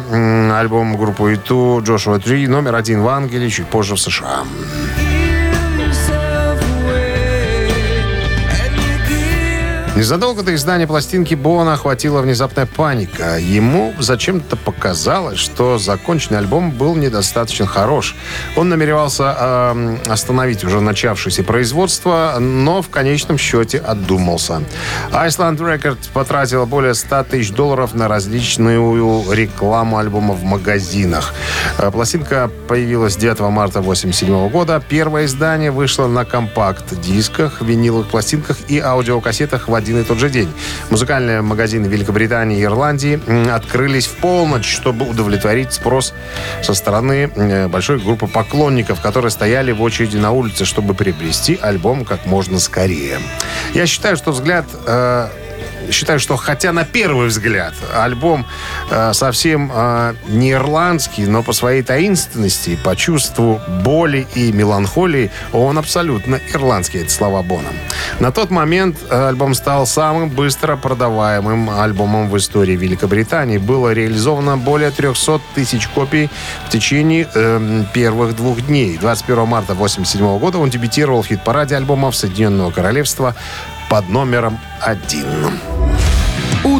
Альбом 0.54 0.98
группы 0.98 1.36
«Иту» 1.36 1.82
Джошуа 1.84 2.20
Три, 2.20 2.48
номер 2.48 2.76
один 2.76 3.02
в 3.02 3.08
Англии, 3.08 3.50
чуть 3.50 3.68
позже 3.68 3.96
в 3.96 4.00
США. 4.00 4.44
Незадолго 9.96 10.42
до 10.42 10.56
издания 10.56 10.88
пластинки 10.88 11.36
Бона 11.36 11.74
охватила 11.74 12.22
внезапная 12.22 12.66
паника. 12.66 13.38
Ему 13.38 13.94
зачем-то 14.00 14.56
показалось, 14.56 15.38
что 15.38 15.78
законченный 15.78 16.40
альбом 16.40 16.72
был 16.72 16.96
недостаточно 16.96 17.68
хорош. 17.68 18.16
Он 18.56 18.70
намеревался 18.70 19.38
э, 19.40 19.98
остановить 20.08 20.64
уже 20.64 20.82
начавшееся 20.82 21.44
производство, 21.44 22.38
но 22.40 22.82
в 22.82 22.90
конечном 22.90 23.38
счете 23.38 23.78
отдумался. 23.78 24.64
Iceland 25.12 25.58
Records 25.58 26.10
потратила 26.12 26.66
более 26.66 26.96
100 26.96 27.26
тысяч 27.26 27.52
долларов 27.52 27.94
на 27.94 28.08
различную 28.08 29.32
рекламу 29.32 30.00
альбома 30.00 30.34
в 30.34 30.44
магазинах. 30.44 31.36
Э, 31.78 31.92
Пластинка 31.92 32.50
появилась 32.68 33.16
9 33.16 33.42
марта 33.42 33.78
1987 33.78 34.50
года. 34.50 34.82
Первое 34.90 35.26
издание 35.26 35.70
вышло 35.70 36.08
на 36.08 36.26
компакт-дисках, 36.26 37.62
виниловых 37.62 38.08
пластинках 38.08 38.58
и 38.70 38.80
аудиокассетах 38.80 39.68
в 39.68 39.84
один 39.84 39.93
и 40.00 40.04
тот 40.04 40.20
же 40.20 40.30
день. 40.30 40.52
Музыкальные 40.90 41.42
магазины 41.42 41.88
Великобритании 41.88 42.60
и 42.60 42.64
Ирландии 42.64 43.20
открылись 43.50 44.08
в 44.08 44.16
полночь, 44.16 44.68
чтобы 44.68 45.08
удовлетворить 45.08 45.74
спрос 45.74 46.14
со 46.62 46.74
стороны 46.74 47.32
э, 47.36 47.68
большой 47.68 48.00
группы 48.00 48.28
поклонников, 48.28 49.02
которые 49.02 49.32
стояли 49.32 49.72
в 49.72 49.82
очереди 49.82 50.18
на 50.18 50.32
улице, 50.32 50.66
чтобы 50.66 50.94
приобрести 50.94 51.58
альбом 51.62 52.06
как 52.06 52.26
можно 52.26 52.60
скорее. 52.60 53.20
Я 53.74 53.86
считаю, 53.86 54.18
что 54.18 54.32
взгляд 54.32 54.66
э, 54.86 55.30
считаю, 55.92 56.20
что 56.20 56.36
хотя 56.38 56.72
на 56.72 56.84
первый 56.84 57.28
взгляд 57.28 57.74
альбом 57.94 58.46
э, 58.90 59.14
совсем 59.14 59.72
э, 59.74 60.16
не 60.28 60.52
ирландский, 60.52 61.26
но 61.26 61.44
по 61.44 61.54
своей 61.54 61.84
таинственности, 61.84 62.78
по 62.84 62.96
чувству 62.96 63.62
боли 63.84 64.28
и 64.36 64.52
меланхолии, 64.52 65.32
он 65.52 65.78
абсолютно 65.78 66.40
ирландский, 66.54 67.00
это 67.00 67.12
слова 67.12 67.42
Бона. 67.42 67.70
На 68.20 68.32
тот 68.32 68.50
момент 68.50 68.98
э, 69.10 69.28
альбом 69.30 69.54
стал 69.54 69.86
самым 69.86 70.30
быстро 70.30 70.78
продаваемым 70.78 71.70
альбомом 71.70 72.30
в 72.30 72.38
истории 72.38 72.76
Великобритании. 72.76 73.58
Было 73.58 73.94
реализовано 73.94 74.58
более 74.58 74.92
300 74.92 75.42
тысяч 75.56 75.88
копий 75.88 76.30
в 76.68 76.70
течение 76.70 77.28
э, 77.34 77.84
первых 77.94 78.36
двух 78.36 78.62
дней. 78.62 78.98
21 78.98 79.48
марта 79.48 79.74
1987 79.74 80.40
года 80.40 80.58
он 80.58 80.70
дебютировал 80.70 81.22
в 81.22 81.28
хит-параде 81.28 81.76
альбомов 81.76 82.16
Соединенного 82.16 82.72
Королевства 82.72 83.36
под 83.90 84.10
номером 84.10 84.60
один. 84.82 85.73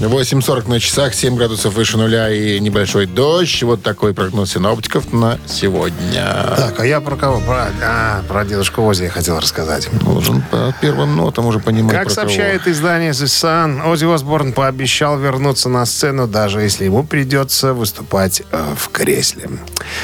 8.40 0.00 0.68
на 0.68 0.78
часах, 0.78 1.14
7 1.14 1.36
градусов 1.36 1.72
выше 1.72 1.96
нуля 1.96 2.30
и 2.30 2.60
небольшой 2.60 3.06
дождь. 3.06 3.62
Вот 3.62 3.82
такой 3.82 4.12
прогноз 4.12 4.52
синоптиков 4.52 5.10
на 5.12 5.38
сегодня. 5.46 6.54
Так, 6.56 6.80
а 6.80 6.86
я 6.86 7.00
про 7.00 7.16
кого? 7.16 7.40
Про, 7.40 7.68
а, 7.82 8.22
про 8.28 8.44
дедушку 8.44 8.82
Ози 8.82 9.04
я 9.04 9.10
хотел 9.10 9.38
рассказать. 9.38 9.88
Должен 10.02 10.42
по 10.42 10.74
первым 10.82 11.16
нотам 11.16 11.46
уже 11.46 11.60
понимать, 11.60 11.96
Как 11.96 12.10
сообщает 12.10 12.66
издание 12.68 13.12
The 13.12 13.24
Sun, 13.24 13.90
Оззи 13.90 14.04
Осборн 14.14 14.52
пообещал 14.52 15.18
вернуться 15.18 15.70
на 15.70 15.86
сцену, 15.86 16.26
даже 16.26 16.60
если 16.60 16.84
ему 16.84 17.02
придется 17.02 17.72
выступать 17.72 18.42
э, 18.52 18.74
в 18.76 18.90
кресле. 18.90 19.48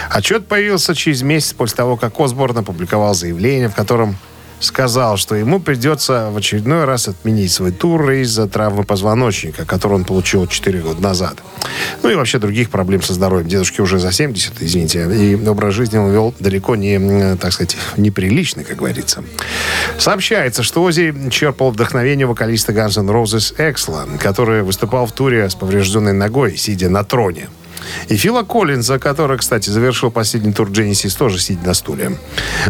Отчет 0.08 0.46
появился 0.46 0.94
через 0.94 1.20
месяц 1.20 1.52
после 1.52 1.76
того, 1.76 1.98
как 1.98 2.18
Осборн 2.18 2.58
опубликовал 2.58 3.12
заявление, 3.12 3.68
в 3.68 3.74
котором 3.74 4.16
сказал, 4.62 5.16
что 5.16 5.34
ему 5.34 5.60
придется 5.60 6.30
в 6.30 6.36
очередной 6.36 6.84
раз 6.84 7.08
отменить 7.08 7.52
свой 7.52 7.72
тур 7.72 8.10
из-за 8.10 8.48
травмы 8.48 8.84
позвоночника, 8.84 9.64
которую 9.64 10.00
он 10.00 10.04
получил 10.04 10.46
4 10.46 10.80
года 10.80 11.02
назад. 11.02 11.42
Ну 12.02 12.10
и 12.10 12.14
вообще 12.14 12.38
других 12.38 12.70
проблем 12.70 13.02
со 13.02 13.12
здоровьем. 13.12 13.48
Дедушке 13.48 13.82
уже 13.82 13.98
за 13.98 14.12
70, 14.12 14.62
извините, 14.62 15.08
и 15.12 15.34
образ 15.48 15.74
жизни 15.74 15.98
он 15.98 16.12
вел 16.12 16.34
далеко 16.38 16.76
не, 16.76 17.36
так 17.36 17.52
сказать, 17.52 17.76
неприличный, 17.96 18.64
как 18.64 18.76
говорится. 18.76 19.24
Сообщается, 19.98 20.62
что 20.62 20.82
Ози 20.82 21.14
черпал 21.30 21.70
вдохновение 21.70 22.26
вокалиста 22.26 22.72
Guns 22.72 22.98
N' 22.98 23.10
Roses 23.10 23.54
Эксла, 23.58 24.06
который 24.20 24.62
выступал 24.62 25.06
в 25.06 25.12
туре 25.12 25.50
с 25.50 25.54
поврежденной 25.54 26.12
ногой, 26.12 26.56
сидя 26.56 26.88
на 26.88 27.04
троне. 27.04 27.48
И 28.08 28.16
Фила 28.16 28.42
Коллинза, 28.42 28.98
который, 28.98 29.38
кстати, 29.38 29.70
завершил 29.70 30.10
последний 30.10 30.52
тур 30.52 30.70
Genesis, 30.70 31.16
тоже 31.16 31.38
сидя 31.38 31.66
на 31.66 31.74
стуле. 31.74 32.18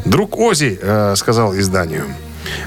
Друг 0.04 0.38
Ози 0.38 0.78
э, 0.80 1.14
сказал 1.16 1.56
изданию, 1.56 2.06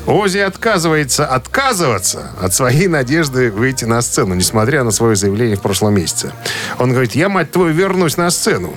Ози 0.08 0.38
отказывается 0.38 1.26
отказываться 1.26 2.32
от 2.40 2.54
своей 2.54 2.88
надежды 2.88 3.52
выйти 3.52 3.86
на 3.86 4.02
сцену, 4.02 4.36
несмотря 4.36 4.84
на 4.84 4.92
свое 4.92 5.16
заявление 5.16 5.58
в 5.58 5.62
прошлом 5.62 5.96
месяце. 5.96 6.32
Он 6.80 6.92
говорит, 6.92 7.14
я, 7.16 7.30
мать 7.30 7.52
твою, 7.52 7.74
вернусь 7.74 8.18
на 8.18 8.30
сцену. 8.30 8.74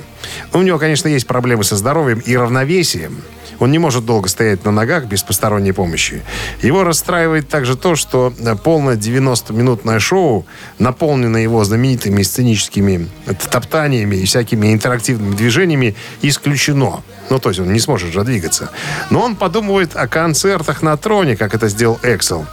У 0.53 0.63
него, 0.63 0.79
конечно, 0.79 1.09
есть 1.09 1.27
проблемы 1.27 1.65
со 1.65 1.77
здоровьем 1.77 2.19
и 2.19 2.37
равновесием. 2.37 3.23
Он 3.59 3.71
не 3.71 3.79
может 3.79 4.05
долго 4.05 4.29
стоять 4.29 4.65
на 4.65 4.71
ногах 4.71 5.07
без 5.07 5.23
посторонней 5.23 5.73
помощи. 5.73 6.23
Его 6.63 6.85
расстраивает 6.85 7.49
также 7.49 7.77
то, 7.77 7.97
что 7.97 8.33
э, 8.39 8.57
полное 8.57 8.97
90-минутное 8.97 9.99
шоу, 9.99 10.47
наполненное 10.79 11.43
его 11.43 11.65
знаменитыми 11.65 12.23
сценическими 12.23 13.09
топтаниями 13.51 14.17
и 14.17 14.25
всякими 14.25 14.73
интерактивными 14.73 15.35
движениями, 15.35 15.97
исключено. 16.23 17.03
Ну, 17.31 17.39
то 17.39 17.51
есть 17.51 17.61
он 17.61 17.73
не 17.73 17.81
сможет 17.81 18.13
же 18.13 18.23
двигаться. 18.25 18.71
Но 19.11 19.21
он 19.21 19.37
подумывает 19.37 19.97
о 19.97 20.09
концертах 20.09 20.83
на 20.83 20.97
троне, 20.97 21.37
как 21.37 21.55
это 21.55 21.69
сделал 21.69 21.99
Эксел. 22.03 22.47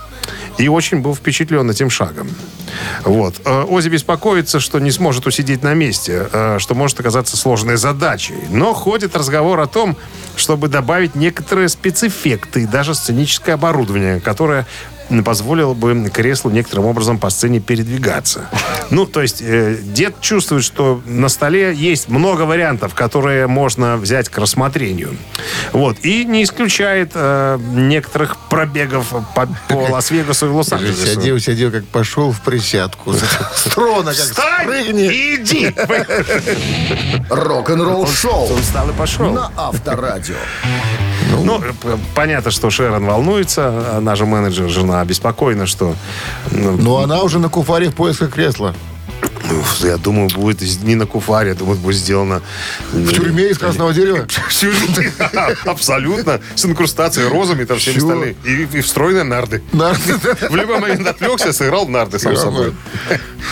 И 0.58 0.68
очень 0.68 1.00
был 1.00 1.16
впечатлен 1.16 1.70
этим 1.70 1.90
шагом. 1.90 2.30
Вот. 3.04 3.36
Э, 3.46 3.64
Ози 3.64 3.90
беспокоится, 3.90 4.60
что 4.60 4.80
не 4.80 4.92
сможет 4.92 5.28
усидеть 5.28 5.64
на 5.64 5.74
месте, 5.74 6.28
э, 6.32 6.58
что 6.60 6.76
может 6.76 7.00
оказаться 7.00 7.38
сложной 7.38 7.78
задачей. 7.78 8.36
Но 8.50 8.74
ходит 8.74 9.16
разговор 9.16 9.60
о 9.60 9.68
том, 9.68 9.96
чтобы 10.36 10.68
добавить 10.68 11.16
некоторые 11.16 11.70
спецэффекты 11.70 12.64
и 12.64 12.66
даже 12.66 12.96
сценическое 12.96 13.56
оборудование, 13.56 14.20
которое 14.20 14.66
позволило 15.24 15.74
бы 15.74 16.10
креслу 16.10 16.52
некоторым 16.52 16.86
образом 16.86 17.18
по 17.18 17.30
сцене 17.30 17.60
передвигаться. 17.60 18.50
Ну, 18.90 19.06
то 19.06 19.22
есть 19.22 19.42
э, 19.42 19.78
дед 19.82 20.20
чувствует, 20.22 20.64
что 20.64 21.02
на 21.06 21.30
столе 21.30 21.74
есть 21.74 22.10
много 22.10 22.44
вариантов, 22.44 22.94
которые 22.94 23.48
можно 23.48 23.98
взять 23.98 24.30
к 24.30 24.38
рассмотрению. 24.38 25.18
Вот. 25.72 25.98
И 26.04 26.26
не 26.26 26.44
исключает 26.44 27.12
э, 27.14 27.58
некоторых 27.74 28.38
пробегов 28.50 29.14
по, 29.34 29.48
по 29.68 29.76
Лас-Вегасу 29.92 30.48
и 30.48 30.50
Лос-Анджелесу. 30.50 31.06
Сидел, 31.06 31.40
сидел, 31.40 31.72
как 31.72 31.86
пошел 31.86 32.32
в 32.32 32.42
присядку. 32.42 33.14
С 33.56 33.64
трона 33.74 34.12
как 34.12 34.16
Встань 34.16 34.64
спрыгни. 34.64 35.06
и 35.06 35.36
иди! 35.36 35.74
Рок-н-ролл-шоу 37.30 38.54
Он 38.54 38.62
встал 38.62 38.90
и 38.90 38.94
пошел. 38.94 39.32
на 39.32 39.52
Авторадио. 39.58 40.36
Ну, 41.46 41.60
п- 41.60 41.98
понятно, 42.16 42.52
что 42.52 42.70
Шерон 42.70 43.06
волнуется, 43.06 43.98
она 43.98 44.16
же 44.16 44.26
менеджер, 44.26 44.70
жена 44.70 45.02
обеспокоена, 45.02 45.66
что... 45.66 45.96
ну, 46.52 46.76
Но 46.78 46.98
она 47.00 47.22
уже 47.22 47.40
на 47.40 47.50
куфаре 47.50 47.90
в 47.90 47.96
поисках 47.96 48.32
кресла. 48.34 48.74
Я 49.82 49.98
думаю, 49.98 50.30
будет 50.30 50.62
из- 50.62 50.80
не 50.80 50.96
на 50.96 51.06
куфаре, 51.06 51.50
я 51.50 51.56
думаю, 51.56 51.78
будет 51.78 51.98
сделано... 51.98 52.42
В 52.92 53.12
тюрьме 53.14 53.50
из 53.50 53.58
красного 53.58 53.94
дерева. 53.94 54.28
Абсолютно. 55.66 56.42
С 56.56 56.66
инкрустацией 56.66 57.28
розами 57.28 57.66
там 57.66 57.78
всеми 57.78 57.98
остальными. 57.98 58.36
И, 58.44 58.82
встроенные 58.82 59.24
нарды. 59.24 59.62
В 59.72 60.56
любой 60.56 60.80
момент 60.80 61.08
отвлекся, 61.08 61.54
сыграл 61.54 61.88
нарды 61.88 62.20
сам 62.20 62.36
собой. 62.36 62.74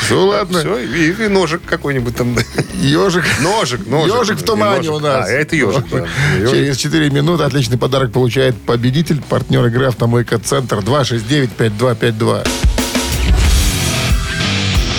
Все, 0.01 0.19
ладно. 0.19 0.59
Все, 0.59 0.77
и, 0.79 1.27
ножик 1.27 1.61
какой-нибудь 1.65 2.15
там. 2.15 2.35
Ежик. 2.73 3.23
Ножик, 3.41 3.87
ножик. 3.87 4.15
Ежик 4.15 4.37
в 4.39 4.43
тумане 4.43 4.89
у 4.89 4.99
нас. 4.99 5.27
А, 5.27 5.31
это 5.31 5.55
ежик. 5.55 5.85
Через 6.49 6.77
4 6.77 7.09
минуты 7.09 7.43
отличный 7.43 7.77
подарок 7.77 8.11
получает 8.11 8.55
победитель, 8.61 9.21
партнер 9.21 9.65
игры 9.67 9.87
«Автомойка 9.87 10.39
Центр» 10.39 10.77
269-5252. 10.79 12.72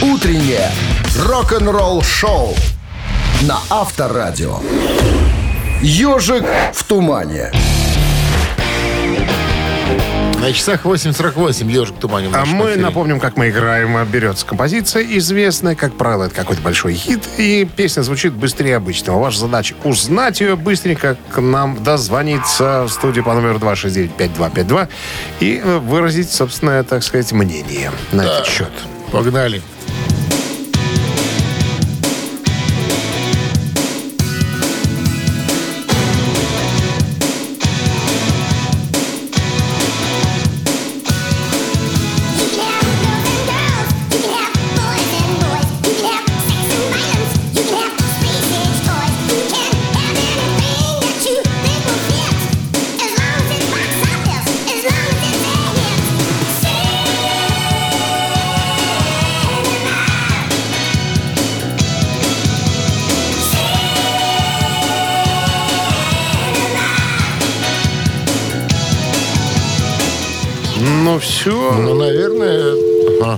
Утреннее 0.02 0.70
рок-н-ролл-шоу 1.18 2.54
на 3.42 3.58
Авторадио. 3.70 4.58
Ежик 5.80 6.44
в 6.72 6.84
тумане. 6.84 7.52
На 10.40 10.52
часах 10.52 10.84
8.48 10.84 11.70
ежик 11.70 11.96
в 11.96 11.98
тумане. 12.00 12.28
А 12.34 12.44
мы 12.44 12.72
эфире. 12.72 12.82
напомним, 12.82 13.20
как 13.20 13.36
мы 13.36 13.48
играем. 13.48 14.04
Берется 14.06 14.44
композиция 14.44 15.02
известная, 15.16 15.74
как 15.74 15.96
правило, 15.96 16.24
это 16.24 16.34
какой-то 16.34 16.60
большой 16.60 16.94
хит, 16.94 17.22
и 17.38 17.66
песня 17.76 18.02
звучит 18.02 18.34
быстрее 18.34 18.76
обычного. 18.76 19.20
Ваша 19.20 19.38
задача 19.40 19.74
узнать 19.84 20.40
ее 20.40 20.56
быстренько, 20.56 21.16
к 21.30 21.40
нам 21.40 21.82
дозвониться 21.82 22.82
в 22.82 22.90
студию 22.90 23.24
по 23.24 23.32
номеру 23.32 23.58
269-5252 23.58 24.88
и 25.40 25.62
э, 25.64 25.78
выразить 25.78 26.30
собственное, 26.30 26.82
так 26.82 27.02
сказать, 27.02 27.32
мнение 27.32 27.90
на 28.12 28.22
этот 28.22 28.46
счет. 28.46 28.72
Погнали. 29.12 29.62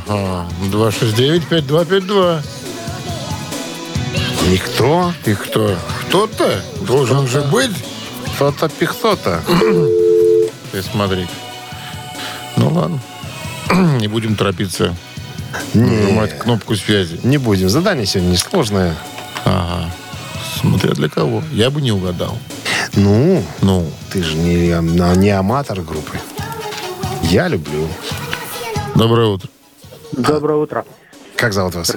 Ага. 0.08 0.46
269-5252. 0.62 2.42
Никто. 4.50 5.12
И 5.24 5.34
кто? 5.34 5.76
Кто-то 6.02 6.62
должен 6.82 7.26
же 7.26 7.42
быть. 7.42 7.72
Кто-то 8.34 8.68
пихто-то. 8.68 9.40
Ты 10.72 10.82
смотри. 10.82 11.26
Ну 12.56 12.70
ладно. 12.70 13.00
Не 13.98 14.08
будем 14.08 14.36
торопиться. 14.36 14.94
Нажимать 15.74 16.38
кнопку 16.38 16.76
связи. 16.76 17.18
Не 17.22 17.38
будем. 17.38 17.68
Задание 17.68 18.06
сегодня 18.06 18.32
несложное. 18.32 18.94
Ага. 19.44 19.90
Смотря 20.60 20.92
для 20.92 21.08
кого. 21.08 21.42
Я 21.52 21.70
бы 21.70 21.80
не 21.82 21.92
угадал. 21.92 22.38
Ну, 22.94 23.42
Ну, 23.62 23.90
ты 24.10 24.22
же 24.22 24.36
не, 24.36 24.68
не 25.16 25.30
аматор 25.30 25.80
группы. 25.82 26.18
Я 27.22 27.48
люблю. 27.48 27.88
доброе 28.94 29.26
утро. 29.28 29.48
Доброе 30.16 30.56
утро. 30.58 30.84
Как 31.36 31.52
зовут 31.52 31.74
вас? 31.74 31.94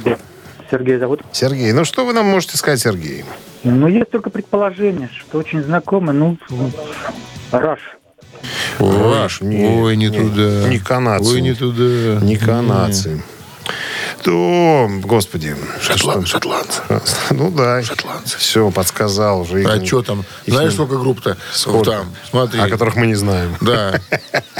Сергей 0.69 0.97
зовут. 0.99 1.21
Сергей. 1.31 1.71
Ну, 1.71 1.83
что 1.85 2.05
вы 2.05 2.13
нам 2.13 2.25
можете 2.27 2.57
сказать, 2.57 2.79
Сергей? 2.79 3.25
Ну, 3.63 3.87
есть 3.87 4.11
только 4.11 4.29
предположение, 4.29 5.09
что 5.17 5.39
очень 5.39 5.63
знакомый, 5.63 6.13
ну, 6.13 6.37
Раш. 7.51 7.79
Раш, 8.79 9.41
не, 9.41 9.65
Ой, 9.81 9.97
не, 9.97 10.09
не, 10.09 10.17
туда. 10.19 10.69
не 10.69 10.79
канадцы. 10.79 11.29
Ой, 11.33 11.41
не 11.41 11.53
туда. 11.53 12.23
Не 12.23 12.37
канадцы. 12.37 13.23
То, 14.23 14.89
господи. 15.03 15.55
Шотланд- 15.81 16.25
шотландцы. 16.25 16.81
Ну 17.31 17.51
да. 17.51 17.81
Шотландцы. 17.81 18.37
Все, 18.37 18.69
подсказал 18.71 19.41
уже. 19.41 19.63
А 19.63 19.83
что 19.85 20.03
там? 20.03 20.23
Их 20.45 20.53
Знаешь, 20.53 20.71
не- 20.71 20.75
сколько 20.75 20.97
групп-то? 20.97 21.37
Сколько? 21.51 21.91
Там, 21.91 22.15
смотри. 22.29 22.59
О 22.59 22.69
которых 22.69 22.95
мы 22.95 23.07
не 23.07 23.15
знаем. 23.15 23.55
Да. 23.61 23.99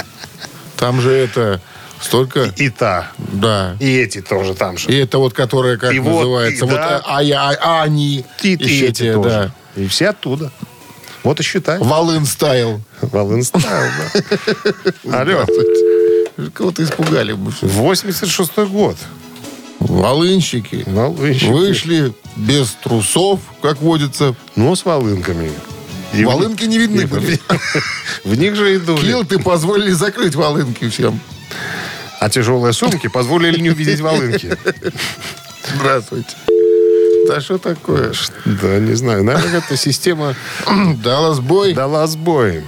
Там 0.76 1.00
же 1.00 1.10
это 1.12 1.60
столько... 2.00 2.52
И 2.56 2.68
та. 2.70 3.12
Да. 3.18 3.76
И 3.80 3.96
эти 3.98 4.20
тоже 4.20 4.54
там 4.54 4.78
же. 4.78 4.90
И 4.90 4.96
это 4.96 5.18
вот, 5.18 5.32
которая, 5.34 5.76
как 5.76 5.92
И 5.92 5.98
вот, 5.98 6.20
называется, 6.20 6.64
и 6.64 6.68
вот, 6.68 6.76
да. 6.76 7.02
а, 7.06 7.22
я, 7.22 7.50
а 7.60 7.82
они. 7.82 8.24
И, 8.42 8.54
и 8.54 8.64
еще 8.64 8.86
эти 8.86 8.98
те, 9.02 9.12
тоже. 9.14 9.28
да. 9.28 9.54
И 9.82 9.86
все 9.86 10.08
оттуда. 10.08 10.50
Вот 11.22 11.38
и 11.38 11.42
считай. 11.42 11.78
Волын 11.78 12.24
стайл. 12.24 12.80
Волын 13.02 13.42
ставил, 13.42 13.90
да. 15.04 15.20
Алло. 15.20 15.46
Кого-то 16.54 16.82
испугали. 16.82 17.32
бы. 17.34 17.50
86-й 17.60 18.66
год. 18.66 18.96
Волынщики 19.80 20.84
Волынщики. 20.86 21.46
вышли 21.50 22.12
без 22.36 22.70
трусов, 22.82 23.40
как 23.62 23.80
водится. 23.80 24.34
Но 24.56 24.74
с 24.76 24.84
волынками. 24.84 25.50
И 26.14 26.24
в- 26.24 26.26
Волынки 26.28 26.64
не 26.64 26.78
видны 26.78 27.06
были. 27.06 27.38
В 28.24 28.34
них 28.36 28.56
же 28.56 28.74
и 28.74 28.78
дули. 28.78 29.00
Килты 29.06 29.38
позволили 29.38 29.90
закрыть 29.92 30.34
волынки 30.34 30.88
всем. 30.90 31.20
А 32.20 32.28
тяжелые 32.28 32.72
сумки 32.72 33.08
позволили 33.08 33.58
не 33.60 33.70
увидеть 33.70 34.00
волынки. 34.00 34.56
Здравствуйте. 35.74 36.36
Да 37.26 37.40
что 37.40 37.58
такое? 37.58 38.12
Да, 38.44 38.78
не 38.78 38.94
знаю. 38.94 39.24
Наверное, 39.24 39.58
эта 39.58 39.76
система 39.76 40.34
Дала 41.02 41.34
сбой. 41.34 41.72
дала 41.74 42.06
сбой. 42.06 42.64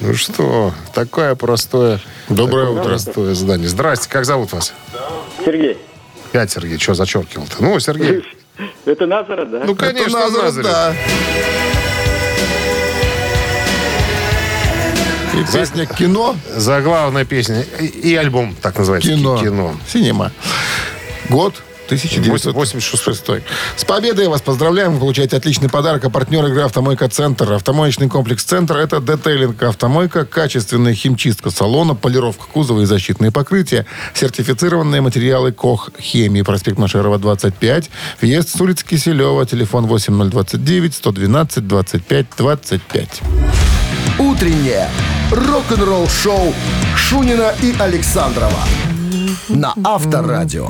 Ну 0.00 0.14
что, 0.14 0.74
такое 0.94 1.34
простое... 1.36 2.00
Доброе 2.28 2.66
такое 2.66 2.80
утро. 2.80 2.88
простое 2.90 3.34
задание. 3.34 3.68
Здрасте, 3.68 4.08
как 4.10 4.24
зовут 4.26 4.52
вас? 4.52 4.74
Сергей, 5.44 5.78
Пять, 6.32 6.50
Сергей, 6.50 6.78
что 6.78 6.94
зачеркивал-то? 6.94 7.56
Ну, 7.62 7.78
Сергей. 7.80 8.22
это 8.84 9.06
Назарет, 9.06 9.50
да? 9.50 9.62
Ну, 9.64 9.72
Это 9.72 9.86
конечно, 9.86 10.18
Назарет. 10.28 10.62
да. 10.64 10.94
И 15.34 15.52
песня 15.52 15.86
«Кино». 15.86 16.36
Заглавная 16.54 17.24
песня 17.24 17.64
и, 17.80 17.86
и 17.86 18.14
альбом, 18.16 18.54
так 18.60 18.78
называется. 18.78 19.10
Кино. 19.10 19.38
Кино. 19.38 19.76
Синема. 19.86 20.32
Год 21.28 21.62
1986. 21.86 23.42
С 23.76 23.84
победой 23.84 24.28
вас 24.28 24.42
поздравляем. 24.42 24.94
Вы 24.94 25.00
получаете 25.00 25.36
отличный 25.36 25.68
подарок. 25.68 26.04
А 26.04 26.10
партнер 26.10 26.44
игры 26.46 26.62
«Автомойка 26.62 27.08
Центр». 27.08 27.52
Автомоечный 27.52 28.08
комплекс 28.08 28.44
«Центр»— 28.44 28.76
это 28.78 29.00
детейлинг 29.00 29.62
«Автомойка», 29.62 30.24
качественная 30.24 30.94
химчистка 30.94 31.50
салона, 31.50 31.94
полировка 31.94 32.46
кузова 32.52 32.82
и 32.82 32.84
защитные 32.84 33.30
покрытия, 33.30 33.86
сертифицированные 34.14 35.00
материалы 35.00 35.52
КОХ 35.52 35.90
«Хемии». 36.00 36.42
Проспект 36.42 36.78
Машерова, 36.78 37.18
25. 37.18 37.90
Въезд 38.20 38.56
с 38.56 38.60
улицы 38.60 38.84
Киселева. 38.84 39.46
Телефон 39.46 39.86
8029 39.86 40.94
112 40.94 41.66
25 41.66 42.26
25. 42.36 43.22
Утреннее 44.18 44.88
рок-н-ролл-шоу 45.30 46.54
Шунина 46.96 47.52
и 47.62 47.74
Александрова 47.78 48.60
на 49.48 49.74
Авторадио. 49.84 50.68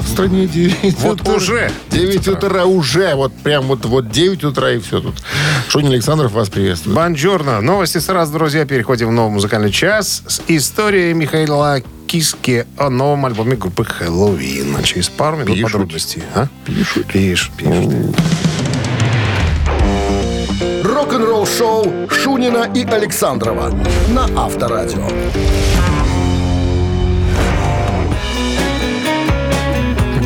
В 0.00 0.08
стране 0.08 0.46
9 0.46 0.98
Вот 1.00 1.20
утра. 1.22 1.34
уже 1.34 1.70
9 1.90 2.28
утра 2.28 2.64
уже. 2.66 3.14
Вот 3.14 3.32
прям 3.42 3.64
вот, 3.66 3.84
вот 3.86 4.10
9 4.10 4.44
утра 4.44 4.72
и 4.72 4.78
все 4.80 5.00
тут. 5.00 5.14
Шунин 5.68 5.92
Александров 5.92 6.32
вас 6.32 6.48
приветствует. 6.50 6.94
Бонжорно. 6.96 7.60
Новости 7.60 7.98
сразу, 7.98 8.32
друзья. 8.32 8.64
Переходим 8.64 9.08
в 9.08 9.12
новый 9.12 9.32
музыкальный 9.32 9.72
час 9.72 10.22
с 10.28 10.40
историей 10.48 11.14
Михаила 11.14 11.80
Киски 12.06 12.66
о 12.76 12.90
новом 12.90 13.26
альбоме 13.26 13.56
группы 13.56 13.84
Хэллоуин. 13.84 14.82
Через 14.84 15.08
пару 15.08 15.36
минут 15.38 15.54
Пишут. 15.54 15.72
подробностей. 15.72 16.22
А? 16.34 16.46
Пишут. 16.64 17.06
Пишут, 17.06 17.52
пишут. 17.56 17.94
Рок-н-ролл-шоу 21.02 22.08
Шунина 22.08 22.70
и 22.76 22.84
Александрова 22.84 23.72
на 24.10 24.28
Авторадио. 24.40 25.08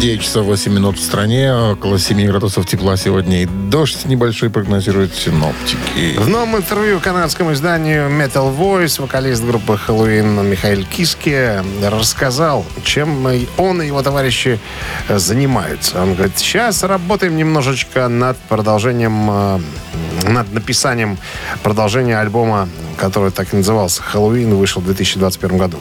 9 0.06 0.20
часов 0.20 0.46
8 0.46 0.72
минут 0.72 0.98
в 0.98 1.02
стране, 1.02 1.52
около 1.54 1.98
7 1.98 2.26
градусов 2.26 2.66
тепла 2.66 2.98
сегодня. 2.98 3.42
И 3.42 3.46
дождь 3.46 4.04
небольшой 4.04 4.50
прогнозируют 4.50 5.14
синоптики. 5.14 6.18
В 6.18 6.28
новом 6.28 6.58
интервью 6.58 7.00
канадскому 7.00 7.54
изданию 7.54 8.10
Metal 8.10 8.54
Voice 8.54 9.00
вокалист 9.00 9.42
группы 9.42 9.78
Хэллоуин 9.78 10.46
Михаил 10.48 10.84
Киски 10.84 11.62
рассказал, 11.82 12.66
чем 12.84 13.26
он 13.56 13.80
и 13.80 13.86
его 13.86 14.02
товарищи 14.02 14.60
э, 15.08 15.18
занимаются. 15.18 16.02
Он 16.02 16.14
говорит, 16.14 16.38
сейчас 16.38 16.82
работаем 16.82 17.34
немножечко 17.34 18.08
над 18.08 18.36
продолжением, 18.36 19.30
э, 19.30 19.60
над 20.24 20.52
написанием 20.52 21.18
продолжения 21.62 22.18
альбома, 22.18 22.68
который 22.96 23.30
так 23.30 23.52
и 23.52 23.56
назывался 23.56 24.02
«Хэллоуин», 24.02 24.54
вышел 24.54 24.80
в 24.82 24.84
2021 24.86 25.58
году. 25.58 25.78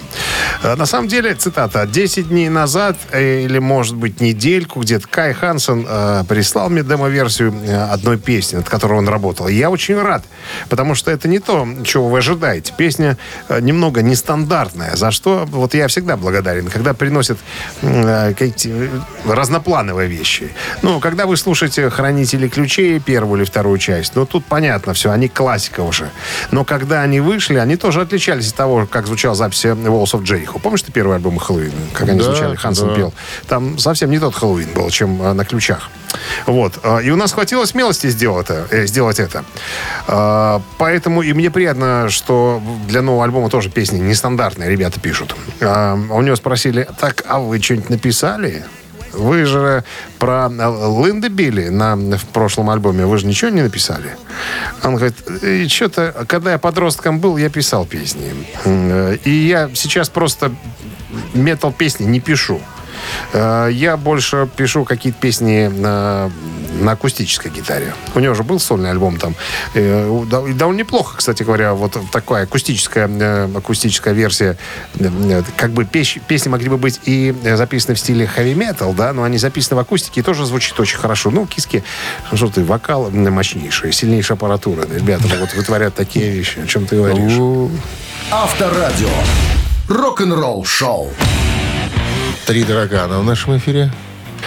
Э, 0.63 0.75
На 0.75 0.85
самом 0.85 1.07
деле, 1.07 1.33
цитата, 1.35 1.83
«10 1.83 2.23
дней 2.29 2.49
назад, 2.49 2.97
э, 3.11 3.41
или, 3.45 3.59
может 3.59 3.95
быть, 3.95 4.21
недельку 4.21 4.81
где-то, 4.81 5.07
Кай 5.07 5.33
Хансен 5.33 5.85
э, 5.87 6.23
прислал 6.27 6.69
мне 6.69 6.83
демо-версию 6.83 7.53
э, 7.63 7.93
одной 7.93 8.17
песни, 8.17 8.57
над 8.57 8.69
которой 8.69 8.99
он 8.99 9.07
работал. 9.07 9.47
Я 9.47 9.69
очень 9.69 10.01
рад, 10.01 10.23
потому 10.69 10.95
что 10.95 11.11
это 11.11 11.27
не 11.27 11.39
то, 11.39 11.67
чего 11.83 12.09
вы 12.09 12.19
ожидаете. 12.19 12.73
Песня 12.77 13.17
немного 13.61 14.01
нестандартная, 14.01 14.95
за 14.95 15.11
что 15.11 15.45
вот 15.49 15.73
я 15.73 15.87
всегда 15.87 16.17
благодарен, 16.17 16.67
когда 16.67 16.93
приносят 16.93 17.37
э, 17.81 18.33
какие-то 18.33 18.89
разноплановые 19.25 20.09
вещи. 20.09 20.51
Ну, 20.81 20.99
когда 20.99 21.25
вы 21.25 21.37
слушаете 21.37 21.89
«Хранители 21.89 22.47
ключей», 22.47 22.99
первую 22.99 23.39
или 23.41 23.45
вторую 23.45 23.77
часть, 23.77 24.15
ну, 24.15 24.24
тут 24.25 24.45
понятно 24.45 24.93
все, 24.93 25.11
они 25.11 25.27
классика 25.27 25.81
уже. 25.81 26.09
Но 26.51 26.63
когда 26.65 27.01
они 27.01 27.19
вышли, 27.19 27.57
они 27.57 27.75
тоже 27.77 28.01
отличались 28.01 28.49
от 28.49 28.55
того, 28.55 28.85
как 28.89 29.07
звучала 29.07 29.35
запись 29.35 29.65
Walls 29.65 30.13
of 30.13 30.23
Jericho. 30.23 30.59
Помнишь 30.59 30.81
ты 30.83 30.91
первый 30.91 31.15
альбом 31.15 31.37
Хэллоуин, 31.37 31.71
как 31.93 32.09
они 32.09 32.19
Да, 32.19 32.25
звучали, 32.25 32.55
Хансен 32.55 32.87
да. 32.89 32.95
пел? 32.95 33.13
Там 33.47 33.77
совсем 33.79 34.09
не 34.11 34.19
тот 34.19 34.35
Хэллоуин 34.35 34.73
был, 34.73 34.89
чем 34.89 35.21
э, 35.21 35.33
на 35.33 35.45
ключах. 35.45 35.89
Вот. 36.45 36.79
Э, 36.83 37.01
И 37.03 37.09
у 37.11 37.15
нас 37.15 37.33
хватило 37.33 37.65
смелости 37.65 38.07
сделать 38.07 38.49
это. 38.49 38.67
э, 38.71 38.85
сделать 38.87 39.19
это. 39.19 39.43
Э, 40.07 40.59
Поэтому 40.77 41.21
и 41.21 41.33
мне 41.33 41.49
приятно, 41.51 42.07
что 42.09 42.61
для 42.87 43.01
нового 43.01 43.23
альбома 43.23 43.49
тоже 43.49 43.69
песни 43.69 43.99
нестандартные 43.99 44.69
ребята 44.69 44.99
пишут. 44.99 45.35
Э, 45.59 45.93
У 45.95 46.21
него 46.21 46.35
спросили, 46.35 46.87
так, 46.99 47.23
а 47.27 47.39
вы 47.39 47.61
что-нибудь 47.61 47.89
написали? 47.89 48.63
Вы 49.17 49.45
же 49.45 49.83
про 50.19 50.49
э, 50.49 51.05
Линда 51.05 51.29
Билли 51.29 51.69
на, 51.69 51.95
в 51.95 52.25
прошлом 52.25 52.69
альбоме, 52.69 53.05
вы 53.05 53.17
же 53.17 53.25
ничего 53.27 53.49
не 53.51 53.61
написали? 53.61 54.15
Он 54.83 54.95
говорит, 54.95 55.15
что-то, 55.71 56.25
когда 56.27 56.51
я 56.51 56.57
подростком 56.57 57.19
был, 57.19 57.37
я 57.37 57.49
писал 57.49 57.85
песни. 57.85 58.31
Э, 58.65 59.17
И 59.23 59.31
я 59.47 59.69
сейчас 59.73 60.09
просто 60.09 60.51
метал-песни 61.33 62.05
не 62.05 62.19
пишу. 62.19 62.59
Э, 63.33 63.69
Я 63.71 63.97
больше 63.97 64.47
пишу 64.55 64.85
какие-то 64.85 65.19
песни 65.19 65.69
э, 65.71 66.29
на 66.81 66.91
акустической 66.91 67.51
гитаре. 67.51 67.93
У 68.13 68.19
него 68.19 68.33
же 68.33 68.43
был 68.43 68.59
сольный 68.59 68.91
альбом 68.91 69.17
там. 69.17 69.35
Э, 69.73 70.23
и 70.49 70.53
довольно 70.53 70.79
неплохо, 70.79 71.17
кстати 71.17 71.43
говоря, 71.43 71.73
вот 71.73 71.97
такая 72.11 72.43
акустическая, 72.43 73.07
э, 73.07 73.49
акустическая 73.55 74.13
версия. 74.13 74.57
Как 75.57 75.71
бы 75.71 75.85
песни 75.85 76.49
могли 76.49 76.69
бы 76.69 76.77
быть 76.77 76.99
и 77.05 77.33
записаны 77.43 77.95
в 77.95 77.99
стиле 77.99 78.27
хэви-метал, 78.27 78.93
да, 78.93 79.13
но 79.13 79.23
они 79.23 79.37
записаны 79.37 79.77
в 79.77 79.79
акустике 79.79 80.21
и 80.21 80.23
тоже 80.23 80.45
звучит 80.45 80.79
очень 80.79 80.97
хорошо. 80.97 81.31
Ну, 81.31 81.45
киски, 81.45 81.83
что 82.33 82.47
ты, 82.47 82.63
вокал 82.63 83.09
мощнейший, 83.11 83.91
сильнейшая 83.91 84.37
аппаратура. 84.37 84.85
Ребята 84.87 85.23
вот 85.39 85.53
вытворяют 85.53 85.95
такие 85.95 86.29
вещи, 86.31 86.59
о 86.59 86.67
чем 86.67 86.85
ты 86.85 86.95
говоришь. 86.97 87.33
Авторадио. 88.31 89.09
Рок-н-ролл 89.87 90.65
шоу. 90.65 91.11
Три 92.45 92.63
таракана 92.63 93.19
в 93.19 93.23
нашем 93.23 93.57
эфире. 93.57 93.91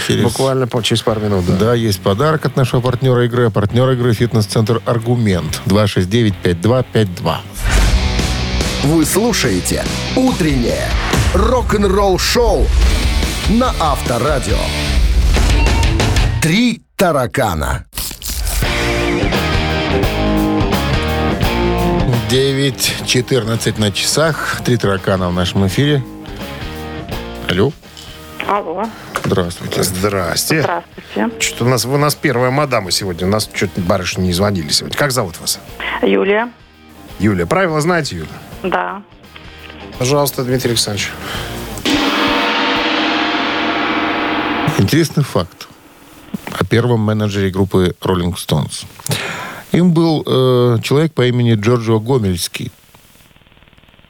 Через- 0.07 0.23
Буквально 0.23 0.67
по- 0.69 0.83
через 0.83 1.03
пару 1.03 1.21
минут, 1.21 1.45
да. 1.47 1.55
Да, 1.57 1.75
есть 1.75 2.01
подарок 2.01 2.47
от 2.47 2.57
нашего 2.57 2.81
партнера 2.81 3.25
игры. 3.25 3.51
Партнер 3.51 3.91
игры 3.91 4.13
«Фитнес-центр 4.15 4.81
Аргумент». 4.87 5.61
269-5252. 5.67 7.41
Вы 8.85 9.05
слушаете 9.05 9.85
«Утреннее 10.15 10.89
рок-н-ролл 11.35 12.19
шоу» 12.19 12.67
на 13.49 13.75
Авторадио. 13.81 14.59
Три 16.41 16.83
таракана. 16.97 17.85
9.14 22.31 23.79
на 23.79 23.91
часах. 23.91 24.61
Три 24.65 24.77
таракана 24.77 25.29
в 25.31 25.33
нашем 25.33 25.67
эфире. 25.67 26.03
Алло. 27.49 27.73
Алло, 28.49 28.83
Здравствуйте. 29.25 29.83
Здрасте. 29.83 30.63
здравствуйте. 30.63 31.31
Что 31.39 31.67
у 31.67 31.69
нас, 31.69 31.85
у 31.85 31.97
нас 31.99 32.15
первая 32.15 32.51
мадама 32.51 32.91
сегодня. 32.91 33.27
У 33.27 33.31
нас 33.31 33.47
что-то 33.53 33.79
барышни 33.83 34.23
не 34.23 34.33
звонили 34.33 34.71
сегодня. 34.71 34.97
Как 34.97 35.13
зовут 35.13 35.39
вас? 35.39 35.61
Юлия, 36.01 36.51
Юлия. 37.19 37.45
Правила 37.45 37.79
знаете, 37.83 38.17
Юля? 38.17 38.29
да. 38.63 39.03
Пожалуйста, 39.99 40.45
Дмитрий 40.45 40.71
Александрович. 40.71 41.11
Интересный 44.79 45.25
факт 45.25 45.69
о 46.53 46.65
первом 46.65 47.01
менеджере 47.01 47.51
группы 47.51 47.95
Rolling 48.01 48.35
Stones. 48.35 48.87
Им 49.73 49.93
был 49.93 50.23
э, 50.25 50.79
человек 50.83 51.13
по 51.13 51.27
имени 51.27 51.55
Джорджо 51.55 51.99
Гомельский. 51.99 52.73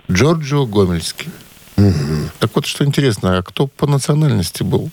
Джорджо 0.09 0.65
Гомельский. 0.67 1.29
Так 2.39 2.51
вот, 2.55 2.67
что 2.67 2.85
интересно, 2.85 3.39
а 3.39 3.43
кто 3.43 3.67
по 3.67 3.87
национальности 3.87 4.63
был? 4.63 4.91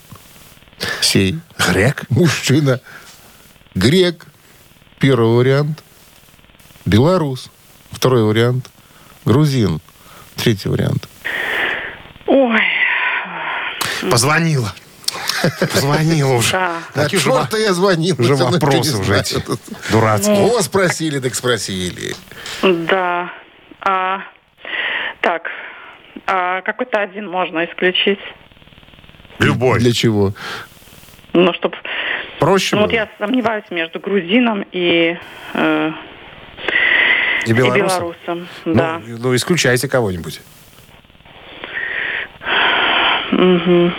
Сей. 1.02 1.40
Грек? 1.58 2.04
Мужчина. 2.10 2.80
Грек. 3.74 4.26
Первый 5.00 5.36
вариант. 5.36 5.84
Белорус. 6.86 7.50
Второй 7.92 8.24
вариант. 8.24 8.70
Грузин. 9.26 9.82
Третий 10.36 10.70
вариант. 10.70 11.08
Ой, 12.28 12.62
Позвонила. 14.10 14.74
Позвонила 15.60 16.34
уже. 16.34 16.52
да. 16.94 17.08
Же 17.10 17.20
Черт-то 17.20 17.58
я 17.58 17.74
звонил. 17.74 18.16
Уже 18.20 18.36
вопросы 18.36 18.94
не 18.94 19.00
уже 19.00 19.20
эти 19.20 19.44
дурацкие. 19.92 20.38
О, 20.38 20.62
спросили, 20.62 21.20
так 21.20 21.36
спросили. 21.36 22.16
Да. 22.62 23.32
А, 23.82 24.22
так, 25.22 25.44
а 26.28 26.62
какой-то 26.62 27.00
один 27.02 27.30
можно 27.30 27.66
исключить. 27.66 28.20
Любой. 29.40 29.80
Для 29.80 29.92
чего? 29.94 30.34
Ну, 31.34 31.54
чтобы... 31.54 31.76
Проще 32.40 32.76
Ну, 32.76 32.84
вот 32.84 32.92
было? 32.92 32.96
я 33.00 33.10
сомневаюсь 33.18 33.66
между 33.72 34.00
грузином 34.00 34.66
и, 34.72 35.18
э, 35.54 35.92
И 37.46 37.50
и 37.50 37.54
белорусом? 37.54 37.88
белорусом. 37.88 38.48
Ну, 38.66 38.74
Да. 38.76 39.02
ну, 39.06 39.36
исключайте 39.36 39.88
кого-нибудь. 39.88 40.42
Мгм. 43.32 43.94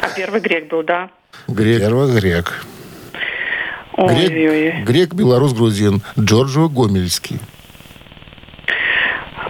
А 0.00 0.08
первый 0.16 0.40
грек 0.40 0.68
был, 0.68 0.82
да? 0.82 1.10
Грек. 1.48 1.80
Первый 1.80 2.12
грек. 2.20 2.64
Ой-ой-ой. 3.96 4.70
Грек, 4.72 4.84
грек, 4.86 5.14
белорус, 5.14 5.52
грузин. 5.52 6.02
Джорджо 6.18 6.68
Гомельский. 6.68 7.38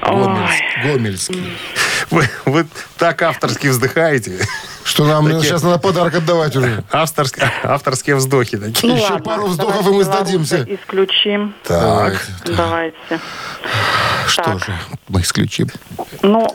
Гомельс- 0.03 0.83
Гомельский. 0.85 1.57
Вы, 2.11 2.29
вы 2.45 2.67
так 2.99 3.23
авторски 3.23 3.69
вздыхаете. 3.69 4.39
Что 4.85 5.05
нам 5.07 5.25
Такие- 5.27 5.43
сейчас 5.43 5.63
надо 5.63 5.79
подарок 5.79 6.15
отдавать 6.15 6.55
уже? 6.57 6.83
Авторские, 6.91 7.51
авторские 7.63 8.17
вздохи 8.17 8.59
такие. 8.59 8.91
Ну, 8.93 8.97
Еще 8.99 9.05
ладно, 9.13 9.25
пару 9.25 9.47
вздохов, 9.47 9.87
и 9.87 9.91
мы 9.91 10.05
сдадимся. 10.05 10.65
Исключим. 10.69 11.55
Так. 11.63 12.21
Давайте. 12.45 13.21
Что 14.33 14.43
Так. 14.45 14.65
же, 14.65 14.73
мы 15.09 15.21
исключим. 15.21 15.69
Ну, 16.23 16.49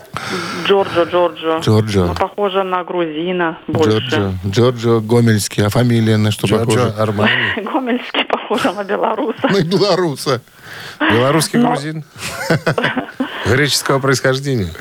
Джорджо, 0.66 1.04
Джорджо. 1.04 1.58
Джорджо. 1.60 2.06
Ну, 2.06 2.14
похоже 2.14 2.64
на 2.64 2.82
грузина 2.82 3.58
больше. 3.68 3.98
Джорджо, 3.98 4.32
Джорджо 4.46 5.00
Гомельский. 5.00 5.64
А 5.64 5.68
фамилия 5.68 6.16
на 6.16 6.32
что 6.32 6.48
Джорджо 6.48 6.64
похожа? 6.66 7.02
Армани. 7.02 7.30
Гомельский 7.62 8.24
похоже 8.24 8.72
на 8.72 8.82
белоруса. 8.82 9.48
На 9.48 9.62
белоруса. 9.62 10.40
Белорусский 10.98 11.60
Но- 11.60 11.68
грузин. 11.68 12.04
Греческого 13.46 14.00
происхождения. 14.00 14.72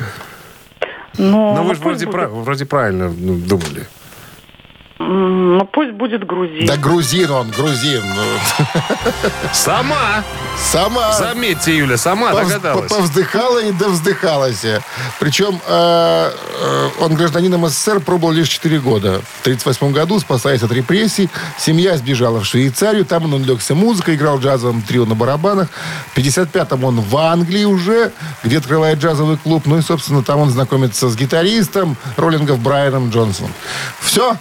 Ну, 1.19 1.53
Ну, 1.55 1.61
вы 1.63 1.69
ну, 1.69 1.75
же 1.75 1.81
вроде, 1.81 2.05
будет- 2.05 2.15
прав- 2.15 2.31
вроде 2.31 2.65
правильно 2.65 3.09
ну, 3.15 3.35
думали. 3.37 3.87
Ну, 5.09 5.63
пусть 5.71 5.91
будет 5.93 6.27
грузин. 6.27 6.65
Да 6.65 6.75
грузин 6.75 7.31
он, 7.31 7.49
грузин. 7.51 8.03
Сама! 9.53 10.21
Сама 10.57 11.13
Заметьте, 11.13 11.77
Юля, 11.77 11.97
сама 11.97 12.31
повз- 12.31 12.47
догадалась. 12.47 12.91
повздыхала 12.91 13.59
и 13.63 13.71
довздыхалась. 13.71 14.65
Причем 15.19 15.61
э, 15.65 16.31
э, 16.61 16.89
он 16.99 17.13
гражданином 17.13 17.67
СССР 17.69 18.01
пробовал 18.01 18.33
лишь 18.33 18.49
4 18.49 18.79
года. 18.79 19.21
В 19.21 19.41
1938 19.41 19.91
году, 19.93 20.19
спасаясь 20.19 20.63
от 20.63 20.71
репрессий, 20.73 21.29
семья 21.57 21.95
сбежала 21.95 22.39
в 22.39 22.45
Швейцарию. 22.45 23.05
Там 23.05 23.25
он 23.25 23.33
увлекся 23.35 23.75
музыкой, 23.75 24.15
играл 24.15 24.37
в 24.39 24.41
джазовом 24.43 24.81
трио 24.81 25.05
на 25.05 25.15
барабанах. 25.15 25.69
В 26.13 26.17
55-м 26.17 26.83
он 26.83 26.99
в 26.99 27.15
Англии 27.15 27.63
уже, 27.63 28.11
где 28.43 28.57
открывает 28.57 28.99
джазовый 28.99 29.37
клуб. 29.37 29.63
Ну 29.67 29.77
и, 29.77 29.81
собственно, 29.81 30.21
там 30.23 30.39
он 30.39 30.49
знакомится 30.49 31.07
с 31.07 31.15
гитаристом 31.15 31.95
роллингов 32.17 32.59
Брайаном 32.59 33.09
Джонсоном. 33.11 33.53
Все. 34.01 34.35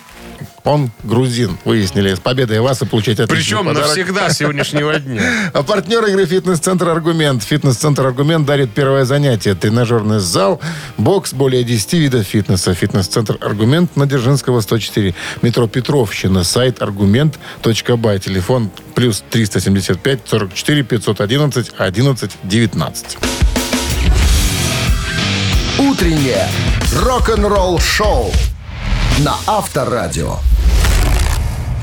Он 0.65 0.91
грузин, 1.05 1.59
выяснили. 1.65 2.15
С 2.15 2.19
победой 2.19 2.61
вас 2.61 2.83
и 2.83 2.87
получать 2.87 3.21
отличный 3.21 3.37
Причем 3.37 3.67
подарок. 3.67 3.89
навсегда 3.89 4.31
сегодняшнего 4.31 4.95
дня. 4.99 5.51
А 5.53 5.63
партнер 5.63 6.05
игры 6.07 6.27
«Фитнес-центр 6.27 6.89
Аргумент». 6.89 7.43
«Фитнес-центр 7.45 8.07
Аргумент» 8.07 8.47
дарит 8.47 8.73
первое 8.73 9.05
занятие. 9.05 9.55
Тренажерный 9.55 10.19
зал, 10.19 10.61
бокс, 10.99 11.33
более 11.33 11.63
10 11.63 11.93
видов 11.95 12.27
фитнеса. 12.27 12.75
«Фитнес-центр 12.75 13.39
Аргумент» 13.41 13.97
на 13.97 14.07
Дзержинского, 14.07 14.61
104. 14.61 15.15
Метро 15.43 15.69
Петровщина. 15.69 16.43
Сайт 16.45 16.83
аргумент.бай. 16.83 18.19
Телефон 18.19 18.71
плюс 18.95 19.23
375 19.31 20.21
44 20.27 20.83
511 20.83 21.73
11 21.79 22.31
19. 22.43 23.19
Утреннее 25.79 26.49
рок-н-ролл 27.03 27.79
шоу 27.79 28.33
на 29.19 29.35
Авторадио. 29.47 30.37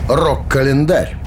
Рок-календарь. 0.08 1.18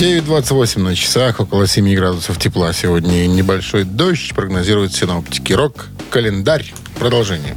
9.28 0.00 0.78
на 0.80 0.94
часах, 0.94 1.40
около 1.40 1.66
7 1.66 1.94
градусов 1.94 2.38
тепла 2.38 2.72
сегодня. 2.72 3.26
Небольшой 3.26 3.84
дождь 3.84 4.34
прогнозируют 4.34 4.94
синоптики. 4.94 5.52
Рок-календарь. 5.52 6.72
Продолжение. 6.98 7.56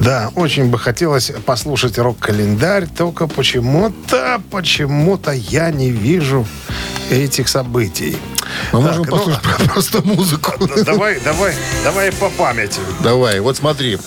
Да, 0.00 0.30
очень 0.34 0.70
бы 0.70 0.78
хотелось 0.78 1.32
послушать 1.44 1.98
рок-календарь, 1.98 2.86
только 2.86 3.26
почему-то, 3.26 4.40
почему-то 4.50 5.32
я 5.32 5.70
не 5.70 5.90
вижу 5.90 6.46
этих 7.10 7.48
событий. 7.48 8.16
Мы 8.72 8.80
Так, 8.80 8.88
можем 8.88 9.04
ну, 9.04 9.16
послушать 9.16 9.42
просто 9.72 10.02
музыку. 10.02 10.52
Да, 10.60 10.82
Давай, 10.84 11.20
давай, 11.20 11.54
давай 11.82 12.12
по 12.12 12.28
памяти. 12.30 12.80
Давай, 13.02 13.40
вот 13.40 13.56
смотри. 13.56 13.98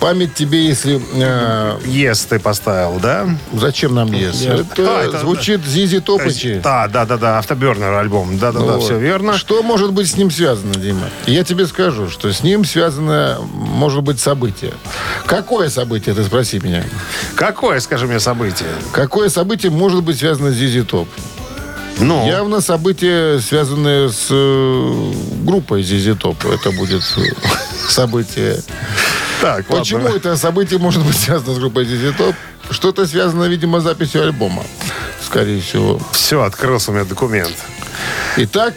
Память 0.00 0.32
тебе, 0.34 0.64
если... 0.64 1.00
э, 1.14 1.78
Ес 1.86 2.24
ты 2.24 2.38
поставил, 2.38 3.00
да? 3.00 3.28
зачем 3.52 3.94
нам 3.96 4.12
ЕС? 4.12 4.42
Я- 4.42 4.54
Это, 4.54 4.66
А, 4.78 5.02
это- 5.04 5.18
звучит 5.18 5.64
Зизи 5.66 5.98
Топычи. 5.98 6.60
Да, 6.62 6.86
да, 6.86 7.04
да, 7.04 7.16
да, 7.16 7.38
автобернер 7.38 7.92
альбом. 7.94 8.38
Да, 8.38 8.52
да, 8.52 8.60
да, 8.60 8.64
Вот. 8.74 8.84
все 8.84 8.96
верно. 8.98 9.36
Что 9.36 9.60
может 9.64 9.92
быть 9.92 10.08
с 10.08 10.16
ним 10.16 10.30
связано, 10.30 10.74
Дима? 10.76 11.10
Я 11.26 11.42
тебе 11.42 11.66
скажу, 11.66 12.08
что 12.10 12.32
с 12.32 12.44
ним 12.44 12.64
связано, 12.64 13.38
может 13.52 14.02
быть, 14.04 14.20
событие. 14.20 14.72
Какое 15.26 15.68
событие, 15.68 16.14
ты 16.14 16.22
спроси 16.22 16.60
меня? 16.60 16.84
Какое, 17.34 17.80
скажи 17.80 18.06
мне, 18.06 18.20
событие? 18.20 18.68
Какое 18.92 19.28
событие 19.30 19.72
может 19.72 20.04
быть 20.04 20.18
связано 20.18 20.52
с 20.52 20.54
Зизи 20.54 20.82
Топ? 20.82 21.08
Ну, 22.00 22.24
Явно 22.28 22.60
событие, 22.60 23.40
связанное 23.40 24.08
с 24.10 24.28
э, 24.30 25.12
группой 25.42 25.82
Зизи 25.82 26.14
Топ. 26.14 26.44
Это 26.46 26.70
будет 26.70 27.02
э, 27.16 27.22
событие. 27.88 28.62
Так, 29.40 29.66
Почему 29.66 30.04
ладно. 30.04 30.16
это 30.16 30.36
событие 30.36 30.78
может 30.78 31.04
быть 31.04 31.16
связано 31.16 31.54
с 31.54 31.58
группой 31.58 31.84
ZZ 31.84 32.16
Top? 32.16 32.34
Что-то 32.70 33.06
связано, 33.06 33.44
видимо, 33.44 33.80
с 33.80 33.84
записью 33.84 34.22
альбома. 34.22 34.64
Скорее 35.24 35.60
всего. 35.60 36.00
Все, 36.12 36.42
открылся 36.42 36.90
у 36.90 36.94
меня 36.94 37.04
документ. 37.04 37.54
Итак, 38.36 38.74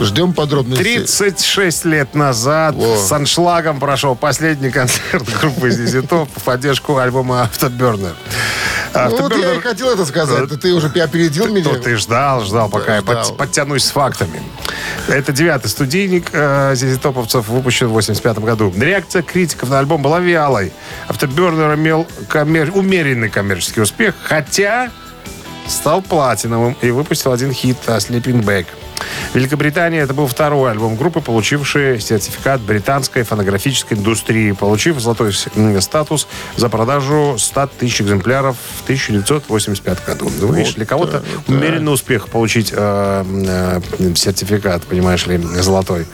ждем 0.00 0.32
подробностей. 0.32 0.98
36 1.00 1.84
лет 1.86 2.14
назад 2.14 2.74
Во. 2.74 2.96
с 2.96 3.10
аншлагом 3.10 3.80
прошел 3.80 4.14
последний 4.14 4.70
концерт 4.70 5.24
группы 5.40 5.68
Top 5.68 6.28
в 6.36 6.42
поддержку 6.44 6.96
альбома 6.98 7.50
Afterburner. 7.52 8.14
Ну, 8.94 9.16
вот 9.22 9.36
я 9.36 9.54
и 9.54 9.60
хотел 9.60 9.90
это 9.90 10.06
сказать. 10.06 10.60
Ты 10.60 10.72
уже 10.72 10.86
опередил 10.88 11.48
меня. 11.48 11.74
Ты 11.74 11.96
ждал, 11.96 12.44
ждал, 12.44 12.68
пока 12.68 12.96
я 12.96 13.02
подтянусь 13.02 13.84
с 13.84 13.90
фактами. 13.90 14.42
Это 15.08 15.32
девятый 15.32 15.70
студийник 15.70 16.28
э, 16.32 16.74
ZZ 16.74 16.98
Топовцев, 17.00 17.48
выпущен 17.48 17.88
в 17.88 17.92
85 17.92 18.38
году. 18.40 18.72
Реакция 18.76 19.22
критиков 19.22 19.70
на 19.70 19.78
альбом 19.78 20.02
была 20.02 20.20
вялой. 20.20 20.70
Afterburner 21.08 21.74
имел 21.76 22.06
коммер- 22.28 22.72
умеренный 22.76 23.30
коммерческий 23.30 23.80
успех, 23.80 24.14
хотя 24.22 24.90
стал 25.66 26.02
платиновым 26.02 26.76
и 26.82 26.90
выпустил 26.90 27.32
один 27.32 27.52
хит 27.52 27.78
э, 27.86 27.96
«Sleeping 27.96 28.44
Bag». 28.44 28.66
В 29.32 29.34
Великобритании 29.34 30.00
это 30.00 30.14
был 30.14 30.26
второй 30.26 30.70
альбом 30.70 30.96
группы, 30.96 31.20
получивший 31.20 32.00
сертификат 32.00 32.60
британской 32.60 33.22
фонографической 33.22 33.96
индустрии, 33.96 34.52
получив 34.52 34.98
золотой 35.00 35.32
статус 35.80 36.26
за 36.56 36.68
продажу 36.68 37.36
100 37.38 37.70
тысяч 37.78 38.00
экземпляров 38.02 38.56
в 38.78 38.82
1985 38.84 40.04
году. 40.06 40.30
Ну, 40.40 40.52
видишь, 40.52 40.74
для 40.74 40.86
кого-то 40.86 41.22
умеренный 41.46 41.92
успех 41.92 42.28
получить 42.28 42.72
э, 42.74 43.24
э, 43.98 44.14
сертификат, 44.14 44.84
понимаешь 44.84 45.26
ли, 45.26 45.38
золотой. 45.38 46.06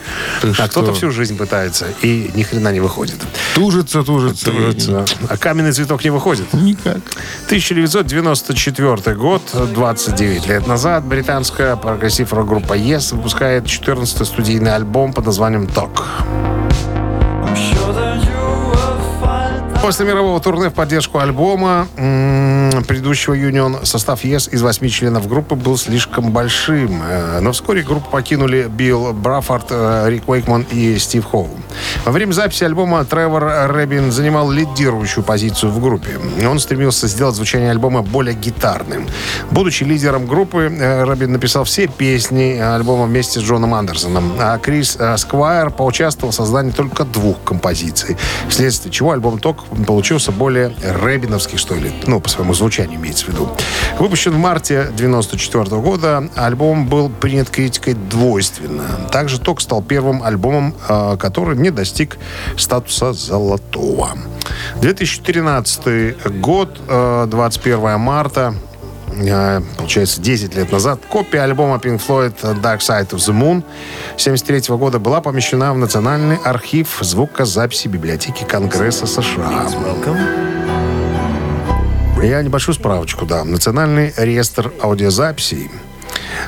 Ты 0.42 0.52
а 0.58 0.68
кто-то 0.68 0.92
всю 0.94 1.10
жизнь 1.10 1.36
пытается 1.36 1.86
и 2.02 2.30
ни 2.34 2.42
хрена 2.42 2.72
не 2.72 2.80
выходит. 2.80 3.16
Тужится, 3.54 4.02
тужится. 4.02 4.46
Тужится. 4.46 5.04
А 5.28 5.36
каменный 5.36 5.72
цветок 5.72 6.02
не 6.04 6.10
выходит. 6.10 6.52
Никак. 6.52 6.98
1994 7.46 9.16
год, 9.16 9.42
29 9.74 10.48
лет 10.48 10.66
назад, 10.66 11.04
британская 11.04 11.76
прогрессив-рок-группа 11.76 12.73
Yes 12.74 13.14
выпускает 13.14 13.64
14-й 13.64 14.24
студийный 14.24 14.74
альбом 14.74 15.12
под 15.12 15.26
названием 15.26 15.66
«Ток». 15.66 16.06
После 19.82 20.06
мирового 20.06 20.40
турне 20.40 20.70
в 20.70 20.72
поддержку 20.72 21.18
альбома 21.18 21.86
предыдущего 22.88 23.34
Union 23.34 23.84
состав 23.84 24.24
Yes 24.24 24.50
из 24.50 24.62
восьми 24.62 24.88
членов 24.88 25.28
группы 25.28 25.56
был 25.56 25.76
слишком 25.76 26.30
большим. 26.30 27.02
Э, 27.06 27.40
Но 27.40 27.52
вскоре 27.52 27.82
группу 27.82 28.10
покинули 28.10 28.66
Билл 28.68 29.12
Браффорд, 29.12 29.66
э, 29.70 30.06
Рик 30.08 30.28
Уэйкман 30.28 30.66
и 30.70 30.96
Стив 30.98 31.24
Хоу. 31.24 31.50
Во 32.04 32.12
время 32.12 32.32
записи 32.32 32.64
альбома 32.64 33.04
Тревор 33.04 33.44
Рэббин 33.70 34.12
занимал 34.12 34.50
лидирующую 34.50 35.24
позицию 35.24 35.72
в 35.72 35.80
группе. 35.80 36.18
Он 36.48 36.58
стремился 36.58 37.08
сделать 37.08 37.36
звучание 37.36 37.70
альбома 37.70 38.02
более 38.02 38.34
гитарным. 38.34 39.06
Будучи 39.50 39.84
лидером 39.84 40.26
группы, 40.26 40.70
э, 40.70 41.04
Рэббин 41.04 41.32
написал 41.32 41.64
все 41.64 41.86
песни 41.86 42.58
альбома 42.58 43.04
вместе 43.04 43.40
с 43.40 43.42
Джоном 43.42 43.74
Андерсоном, 43.74 44.32
а 44.38 44.58
Крис 44.58 44.96
э, 44.98 45.16
Сквайр 45.16 45.70
поучаствовал 45.70 46.32
в 46.32 46.34
создании 46.34 46.70
только 46.70 47.04
двух 47.04 47.42
композиций, 47.44 48.16
вследствие 48.48 48.92
чего 48.92 49.12
альбом 49.12 49.38
«Ток» 49.38 49.64
получился 49.86 50.32
более 50.32 50.74
рэббиновский, 50.82 51.58
что 51.58 51.74
ли, 51.74 51.92
ну, 52.06 52.20
по 52.20 52.28
своему 52.28 52.54
звучанию 52.54 52.98
имеется 52.98 53.26
в 53.26 53.28
виду. 53.28 53.48
Выпущен 53.98 54.32
в 54.32 54.38
марте 54.38 54.88
94 54.96 55.64
года, 55.80 56.28
альбом 56.34 56.86
был 56.86 57.08
принят 57.08 57.50
критикой 57.50 57.94
двойственно. 57.94 58.84
Также 59.10 59.40
«Ток» 59.40 59.60
стал 59.60 59.82
первым 59.82 60.22
альбомом, 60.22 60.74
э, 60.88 61.16
который 61.18 61.56
не 61.64 61.70
достиг 61.70 62.18
статуса 62.58 63.12
золотого. 63.12 64.10
2013 64.82 66.14
год, 66.40 66.78
э, 66.88 67.26
21 67.28 67.98
марта, 67.98 68.54
э, 69.08 69.62
получается, 69.76 70.20
10 70.20 70.54
лет 70.54 70.70
назад, 70.72 71.00
копия 71.08 71.40
альбома 71.40 71.76
Pink 71.76 72.02
Floyd 72.06 72.34
Dark 72.62 72.80
Side 72.80 73.10
of 73.10 73.18
the 73.18 73.32
Moon 73.32 73.62
73 74.18 74.76
года 74.76 74.98
была 74.98 75.20
помещена 75.22 75.72
в 75.72 75.78
Национальный 75.78 76.36
архив 76.44 76.98
звукозаписи 77.00 77.88
библиотеки 77.88 78.44
Конгресса 78.44 79.06
США. 79.06 79.66
Я 82.22 82.42
небольшую 82.42 82.74
справочку 82.74 83.26
дам. 83.26 83.50
Национальный 83.50 84.12
реестр 84.16 84.70
аудиозаписей 84.82 85.70
Э, 85.70 85.93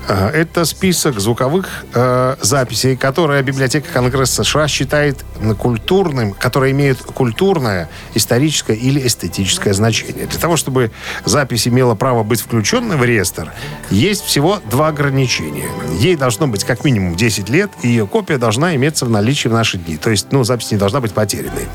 Это 0.09 0.65
список 0.65 1.21
звуковых 1.21 1.85
э, 1.95 2.37
записей, 2.41 2.97
которые 2.97 3.43
библиотека 3.43 3.89
Конгресса 3.93 4.45
США 4.45 4.69
считает 4.69 5.25
культурным, 5.59 6.33
которые 6.33 6.73
имеют 6.73 6.99
культурное, 6.99 7.89
историческое 8.15 8.75
или 8.75 9.07
эстетическое 9.07 9.75
значение. 9.75 10.27
Для 10.27 10.39
того, 10.39 10.57
чтобы 10.57 10.91
запись 11.25 11.67
имела 11.69 11.95
право 11.95 12.23
быть 12.23 12.41
включенной 12.41 12.97
в 12.97 13.05
реестр, 13.05 13.53
есть 13.91 14.25
всего 14.25 14.61
два 14.71 14.89
ограничения. 14.89 15.69
Ей 15.99 16.17
должно 16.17 16.47
быть 16.47 16.65
как 16.65 16.85
минимум 16.85 17.17
10 17.17 17.49
лет, 17.49 17.71
и 17.83 17.89
ее 17.89 18.07
копия 18.07 18.39
должна 18.39 18.75
иметься 18.77 19.07
в 19.07 19.11
наличии 19.11 19.49
в 19.49 19.53
наши 19.53 19.79
дни. 19.79 19.97
То 19.97 20.11
есть, 20.11 20.29
ну, 20.33 20.45
запись 20.45 20.71
не 20.71 20.79
должна 20.79 21.01
быть 21.01 21.13
потерянной. 21.13 21.67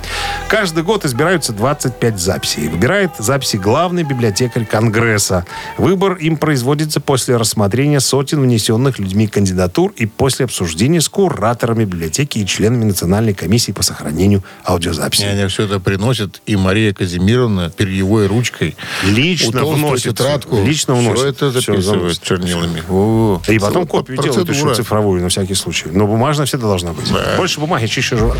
Каждый 0.47 0.83
год 0.83 1.05
избираются 1.05 1.53
25 1.53 2.19
записей. 2.19 2.67
Выбирает 2.67 3.11
записи 3.17 3.57
главный 3.57 4.03
библиотекарь 4.03 4.65
Конгресса. 4.65 5.45
Выбор 5.77 6.13
им 6.13 6.37
производится 6.37 6.99
после 6.99 7.37
рассмотрения 7.37 7.90
сотен 7.99 8.41
внесенных 8.41 8.99
людьми 8.99 9.27
кандидатур 9.27 9.91
и 9.95 10.05
после 10.05 10.45
обсуждения 10.45 11.01
с 11.01 11.09
кураторами 11.09 11.85
библиотеки 11.85 12.39
и 12.39 12.45
членами 12.45 12.85
Национальной 12.85 13.33
комиссии 13.33 13.71
по 13.71 13.83
сохранению 13.83 14.43
аудиозаписи. 14.65 15.23
И 15.23 15.25
они 15.25 15.47
все 15.47 15.63
это 15.63 15.79
приносят, 15.79 16.41
и 16.45 16.55
Мария 16.55 16.93
Казимировна 16.93 17.69
перьевой 17.69 18.27
ручкой 18.27 18.75
Лично 19.03 19.65
вносит. 19.65 20.17
тетрадку. 20.17 20.63
Лично 20.63 20.95
вносит. 20.95 21.17
Все 21.17 21.27
это 21.27 21.51
записывает 21.51 21.83
заносит. 21.83 22.23
чернилами. 22.23 22.83
О, 22.89 23.41
И 23.47 23.59
потом 23.59 23.87
копию 23.87 24.21
делают 24.21 24.49
еще 24.49 24.73
цифровую, 24.73 25.21
на 25.21 25.29
всякий 25.29 25.55
случай. 25.55 25.89
Но 25.91 26.07
бумажная 26.07 26.45
всегда 26.45 26.67
должна 26.67 26.93
быть. 26.93 27.11
Больше 27.37 27.59
бумаги, 27.59 27.87
чище 27.87 28.17
жура. 28.17 28.37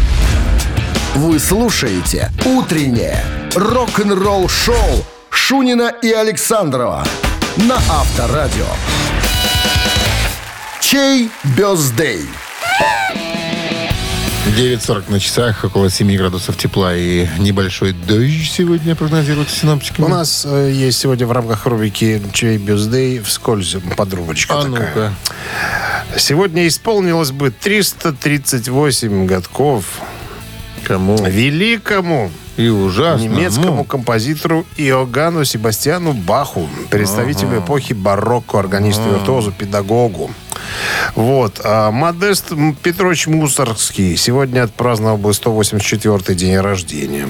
Вы 1.16 1.40
слушаете 1.40 2.32
«Утреннее 2.46 3.22
рок-н-ролл-шоу» 3.56 5.06
Шунина 5.30 5.94
и 6.02 6.12
Александрова 6.12 7.06
на 7.58 7.76
Авторадио. 7.76 8.66
Чей 10.92 11.30
бездей? 11.56 12.26
9.40 14.58 15.10
на 15.10 15.20
часах, 15.22 15.64
около 15.64 15.90
7 15.90 16.14
градусов 16.18 16.58
тепла 16.58 16.94
и 16.94 17.28
небольшой 17.40 17.94
дождь 17.94 18.52
сегодня 18.52 18.94
прогнозируется 18.98 19.56
синоптиками. 19.56 20.04
У 20.06 20.10
нас 20.10 20.46
э, 20.46 20.70
есть 20.74 21.00
сегодня 21.00 21.26
в 21.26 21.32
рамках 21.32 21.66
рубрики 21.66 22.22
«Чей 22.34 22.58
бюздей» 22.58 23.20
вскользь 23.20 23.78
подрубочка 23.96 24.60
А 24.60 24.64
такая. 24.64 24.90
ну-ка. 24.94 25.14
Сегодня 26.20 26.68
исполнилось 26.68 27.32
бы 27.32 27.52
338 27.52 29.26
годков 29.28 29.86
Кому? 30.84 31.18
великому 31.26 32.30
И 32.58 32.68
ужасно. 32.68 33.24
немецкому 33.24 33.78
Ну, 33.78 33.84
композитору 33.86 34.66
Иоганну 34.76 35.46
Себастьяну 35.46 36.12
Баху, 36.12 36.68
представителю 36.90 37.60
эпохи 37.60 37.94
барокко, 37.94 38.60
органисту, 38.60 39.04
виртуозу, 39.04 39.54
педагогу. 39.54 40.30
Вот. 41.16 41.62
А 41.64 41.92
Модест 41.92 42.52
Петрович 42.84 43.28
Мусоргский 43.28 44.16
сегодня 44.16 44.64
отпраздновал 44.64 45.18
бы 45.18 45.32
184-й 45.32 46.36
день 46.36 46.58
рождения. 46.58 47.28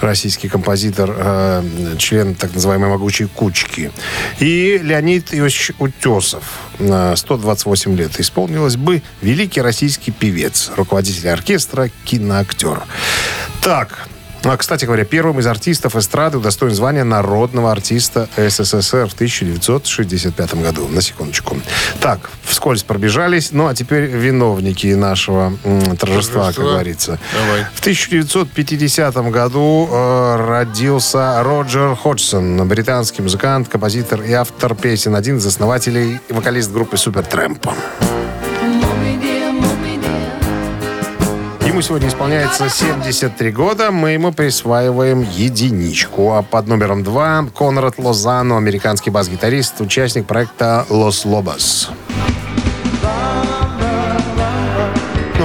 Российский 0.00 0.48
композитор, 0.48 1.14
э, 1.16 1.62
член 1.98 2.34
так 2.34 2.54
называемой 2.54 2.90
«Могучей 2.90 3.26
кучки». 3.26 3.90
И 4.38 4.78
Леонид 4.82 5.32
Иосифович 5.32 5.72
Утесов, 5.78 6.44
на 6.78 7.14
128 7.16 7.96
лет. 7.96 8.20
Исполнилось 8.20 8.76
бы 8.76 9.02
великий 9.20 9.60
российский 9.60 10.10
певец, 10.10 10.70
руководитель 10.76 11.28
оркестра, 11.28 11.90
киноактер. 12.04 12.82
Так, 13.62 14.08
а, 14.44 14.56
кстати 14.56 14.84
говоря, 14.84 15.04
первым 15.04 15.40
из 15.40 15.46
артистов 15.46 15.96
эстрады 15.96 16.38
удостоен 16.38 16.74
звания 16.74 17.04
народного 17.04 17.70
артиста 17.70 18.28
СССР 18.36 19.08
в 19.08 19.14
1965 19.14 20.54
году. 20.62 20.88
На 20.88 21.00
секундочку. 21.00 21.56
Так, 22.00 22.30
вскользь 22.44 22.82
пробежались. 22.82 23.52
Ну, 23.52 23.66
а 23.66 23.74
теперь 23.74 24.04
виновники 24.06 24.88
нашего 24.94 25.52
м, 25.64 25.96
торжества, 25.96 26.52
как 26.52 26.64
говорится. 26.64 27.18
Давай. 27.32 27.66
В 27.74 27.80
1950 27.80 29.16
году 29.30 29.88
э, 29.90 30.36
родился 30.46 31.42
Роджер 31.42 31.94
Ходжсон, 31.94 32.66
британский 32.66 33.22
музыкант, 33.22 33.68
композитор 33.68 34.22
и 34.22 34.32
автор 34.32 34.74
песен, 34.74 35.14
один 35.14 35.38
из 35.38 35.46
основателей 35.46 36.20
и 36.28 36.32
вокалист 36.32 36.72
группы 36.72 36.96
Супертрэмп. 36.96 37.66
Сегодня 41.82 42.08
исполняется 42.08 42.68
73 42.68 43.50
года. 43.50 43.90
Мы 43.90 44.10
ему 44.10 44.32
присваиваем 44.32 45.22
единичку. 45.22 46.32
А 46.32 46.42
под 46.42 46.68
номером 46.68 47.02
два 47.02 47.44
Конрад 47.58 47.98
Лозано, 47.98 48.56
американский 48.56 49.10
бас-гитарист, 49.10 49.80
участник 49.80 50.26
проекта 50.26 50.86
«Лос 50.88 51.24
Лобос». 51.24 51.90
Ну, 52.08 52.11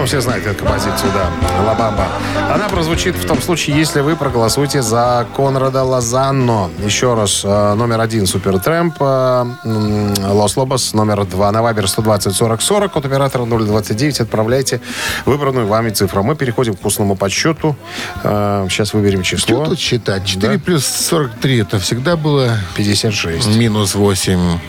все 0.07 0.21
знают 0.21 0.45
эту 0.45 0.63
композицию, 0.63 1.11
да. 1.13 1.29
Лабамба. 1.65 2.07
Она 2.53 2.69
прозвучит 2.69 3.15
в 3.15 3.25
том 3.27 3.41
случае, 3.41 3.77
если 3.77 3.99
вы 3.99 4.15
проголосуете 4.15 4.81
за 4.81 5.27
Конрада 5.35 5.83
Лозанно. 5.83 6.69
Еще 6.83 7.13
раз, 7.13 7.41
э, 7.43 7.73
номер 7.73 7.99
один 7.99 8.25
Супертрэмп, 8.25 8.95
э, 8.99 9.45
м, 9.65 10.13
Лос 10.31 10.55
Лобос, 10.55 10.93
номер 10.93 11.25
два 11.25 11.51
на 11.51 11.61
Вайбер 11.61 11.87
120 11.89 12.33
40 12.33 12.61
40, 12.61 12.95
от 12.95 13.05
оператора 13.05 13.43
029. 13.45 14.21
Отправляйте 14.21 14.79
выбранную 15.25 15.67
вами 15.67 15.89
цифру. 15.89 16.23
Мы 16.23 16.35
переходим 16.35 16.73
к 16.75 16.79
вкусному 16.79 17.15
подсчету. 17.17 17.75
Э, 18.23 18.65
Сейчас 18.69 18.93
выберем 18.93 19.23
Что 19.25 19.37
число. 19.37 19.65
тут 19.65 19.79
считать? 19.79 20.25
4 20.25 20.57
плюс 20.59 20.85
43 20.85 21.59
это 21.59 21.79
всегда 21.79 22.15
было 22.15 22.57
56, 22.75 23.55
минус 23.57 23.93
8. 23.95 24.59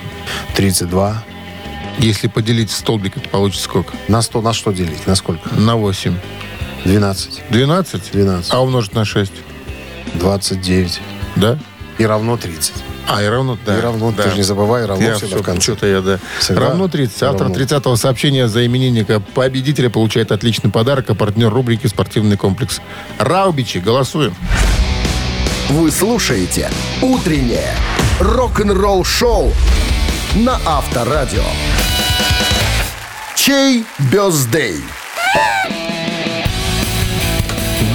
32. 0.57 1.23
Если 1.99 2.29
поделить 2.29 2.71
столбик, 2.71 3.17
это 3.17 3.29
получится 3.29 3.65
сколько? 3.65 3.93
На 4.07 4.23
100, 4.23 4.41
на 4.41 4.53
что 4.53 4.73
делить? 4.73 5.07
На 5.07 5.17
сколько? 5.17 5.49
На 5.55 5.77
8. 5.77 6.15
12. 6.85 7.43
12? 7.51 8.13
12. 8.13 8.53
А 8.53 8.61
умножить 8.61 8.95
на 8.95 9.05
6? 9.05 9.33
29. 10.15 11.01
Да? 11.37 11.59
И 11.99 12.07
равно 12.07 12.37
30. 12.37 12.75
А, 13.09 13.23
и 13.23 13.27
равно, 13.27 13.59
да. 13.67 13.77
И 13.77 13.81
равно, 13.81 14.13
да. 14.13 14.25
ты 14.25 14.31
же 14.31 14.37
не 14.37 14.43
забывай, 14.43 14.87
равно 14.87 15.05
Я 15.05 15.15
всегда 15.15 15.37
все, 15.37 15.43
в 15.43 15.47
конце. 15.47 15.63
Что-то 15.63 15.87
я, 15.87 16.01
да. 16.01 16.19
Всегда 16.39 16.61
равно 16.61 16.89
30. 16.89 17.23
Автор 17.23 17.49
равно. 17.49 17.57
30-го 17.57 17.97
сообщения 17.97 18.47
за 18.47 18.65
именинника 18.65 19.21
победителя 19.21 19.91
получает 19.91 20.31
отличный 20.31 20.71
подарок, 20.71 21.11
а 21.11 21.15
партнер 21.15 21.53
рубрики 21.53 21.87
«Спортивный 21.87 22.37
комплекс». 22.37 22.81
Раубичи, 23.19 23.79
голосуем. 23.79 24.35
Вы 25.71 25.91
слушаете 25.91 26.71
«Утреннее 27.03 27.75
рок-н-ролл-шоу» 28.21 29.53
на 30.37 30.61
Авторадио. 30.67 31.43
Чей 33.45 33.85
бездей? 34.11 34.83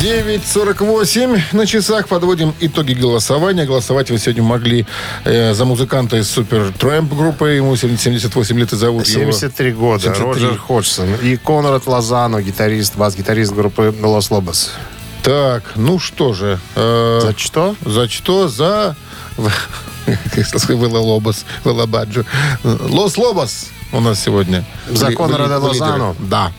9.48 0.01 1.41
на 1.51 1.65
часах. 1.65 2.07
Подводим 2.07 2.53
итоги 2.61 2.93
голосования. 2.93 3.65
Голосовать 3.65 4.09
вы 4.09 4.19
сегодня 4.19 4.41
могли 4.43 4.85
э, 5.25 5.53
за 5.53 5.65
музыканта 5.65 6.17
из 6.17 6.29
Супер 6.29 6.71
Трэмп 6.79 7.13
группы. 7.13 7.49
Ему 7.49 7.75
78 7.75 8.57
лет 8.57 8.71
и 8.71 8.75
зовут 8.77 9.05
его... 9.07 9.31
73 9.31 9.71
года. 9.73 10.03
73. 10.03 10.25
Роджер 10.25 10.57
Ходжсон. 10.57 11.15
И 11.15 11.35
Конрад 11.35 11.87
Лозано, 11.87 12.41
гитарист, 12.41 12.95
бас-гитарист 12.95 13.53
группы 13.53 13.93
Лос 14.01 14.31
Лобос. 14.31 14.71
Так, 15.23 15.73
ну 15.75 15.99
что 15.99 16.33
же. 16.33 16.57
э, 16.75 17.19
За 17.21 17.33
что? 17.37 17.75
За 17.85 18.07
что? 18.09 18.47
За... 18.47 18.95
Вела 20.07 20.99
Лобос, 20.99 21.45
Вела 21.65 21.85
Баджо. 21.85 22.23
Лос 22.63 23.17
Лобос 23.17 23.67
у 23.93 23.99
нас 24.01 24.19
сегодня. 24.19 24.63
За 24.89 25.05
В 25.05 25.09
ли- 25.09 25.15
Конрада 25.15 25.59
в 25.59 25.63
ли- 25.63 25.69
в 25.69 25.73
лидерах. 25.73 25.91
Лозано? 25.91 26.15
Да. 26.19 26.51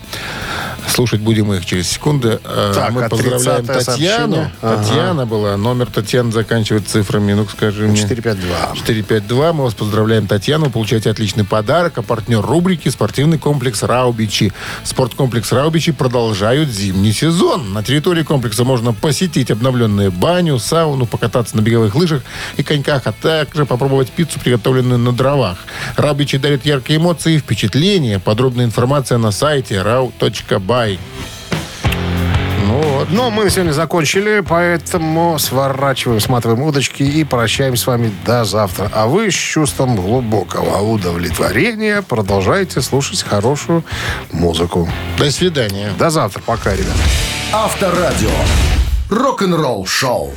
Слушать 0.87 1.21
будем 1.21 1.51
их 1.53 1.65
через 1.65 1.89
секунды. 1.89 2.39
Э, 2.43 2.71
Так, 2.75 2.91
Мы 2.91 3.03
а 3.05 3.09
поздравляем 3.09 3.65
30-е 3.65 3.83
Татьяну. 3.83 3.83
сообщение? 3.83 4.51
Ага. 4.61 4.83
Татьяна 4.83 5.25
была. 5.25 5.57
Номер 5.57 5.87
Татьяны 5.87 6.31
заканчивает 6.31 6.87
цифрами. 6.87 7.33
Ну 7.33 7.45
скажи 7.47 7.87
мне. 7.87 7.97
452. 7.97 8.75
452. 8.75 9.53
Мы 9.53 9.63
вас 9.63 9.73
поздравляем, 9.73 10.27
Татьяна. 10.27 10.65
Вы 10.65 10.71
получаете 10.71 11.09
отличный 11.09 11.43
подарок. 11.43 11.97
А 11.97 12.01
партнер 12.01 12.41
рубрики 12.41 12.89
«Спортивный 12.89 13.37
комплекс 13.37 13.83
Раубичи». 13.83 14.53
Спорткомплекс 14.83 15.51
Раубичи 15.51 15.91
продолжают 15.91 16.69
зимний 16.69 17.11
сезон. 17.11 17.73
На 17.73 17.83
территории 17.83 18.23
комплекса 18.23 18.63
можно 18.63 18.93
посетить 18.93 19.51
обновленную 19.51 20.11
баню, 20.11 20.59
сауну, 20.59 21.05
покататься 21.05 21.55
на 21.57 21.61
беговых 21.61 21.95
лыжах 21.95 22.23
и 22.57 22.63
коньках, 22.63 23.01
а 23.05 23.11
также 23.11 23.65
попробовать 23.65 24.11
пиццу, 24.11 24.39
приготовленную 24.39 24.99
на 24.99 25.11
дровах. 25.11 25.57
Раубичи 25.97 26.37
дарит 26.37 26.65
яркие 26.65 26.99
эмоции 26.99 27.35
и 27.35 27.39
впечатления. 27.39 28.19
Подробная 28.19 28.65
информация 28.65 29.17
на 29.17 29.31
сайте 29.31 29.81
rau.by. 30.75 30.99
Ну 32.67 32.81
вот. 32.81 33.09
Но 33.11 33.29
мы 33.29 33.45
на 33.45 33.49
сегодня 33.49 33.71
закончили, 33.71 34.43
поэтому 34.47 35.37
сворачиваем, 35.37 36.19
сматываем 36.19 36.63
удочки 36.63 37.03
и 37.03 37.23
прощаемся 37.23 37.83
с 37.83 37.87
вами 37.87 38.11
до 38.25 38.43
завтра. 38.43 38.89
А 38.93 39.05
вы 39.07 39.29
с 39.31 39.35
чувством 39.35 39.95
глубокого 39.95 40.79
удовлетворения 40.79 42.01
продолжайте 42.01 42.81
слушать 42.81 43.23
хорошую 43.23 43.83
музыку. 44.31 44.89
До 45.17 45.29
свидания. 45.31 45.91
До 45.99 46.09
завтра. 46.09 46.41
Пока, 46.45 46.73
ребята. 46.73 46.97
Авторадио. 47.53 48.31
Рок-н-ролл-шоу. 49.09 50.33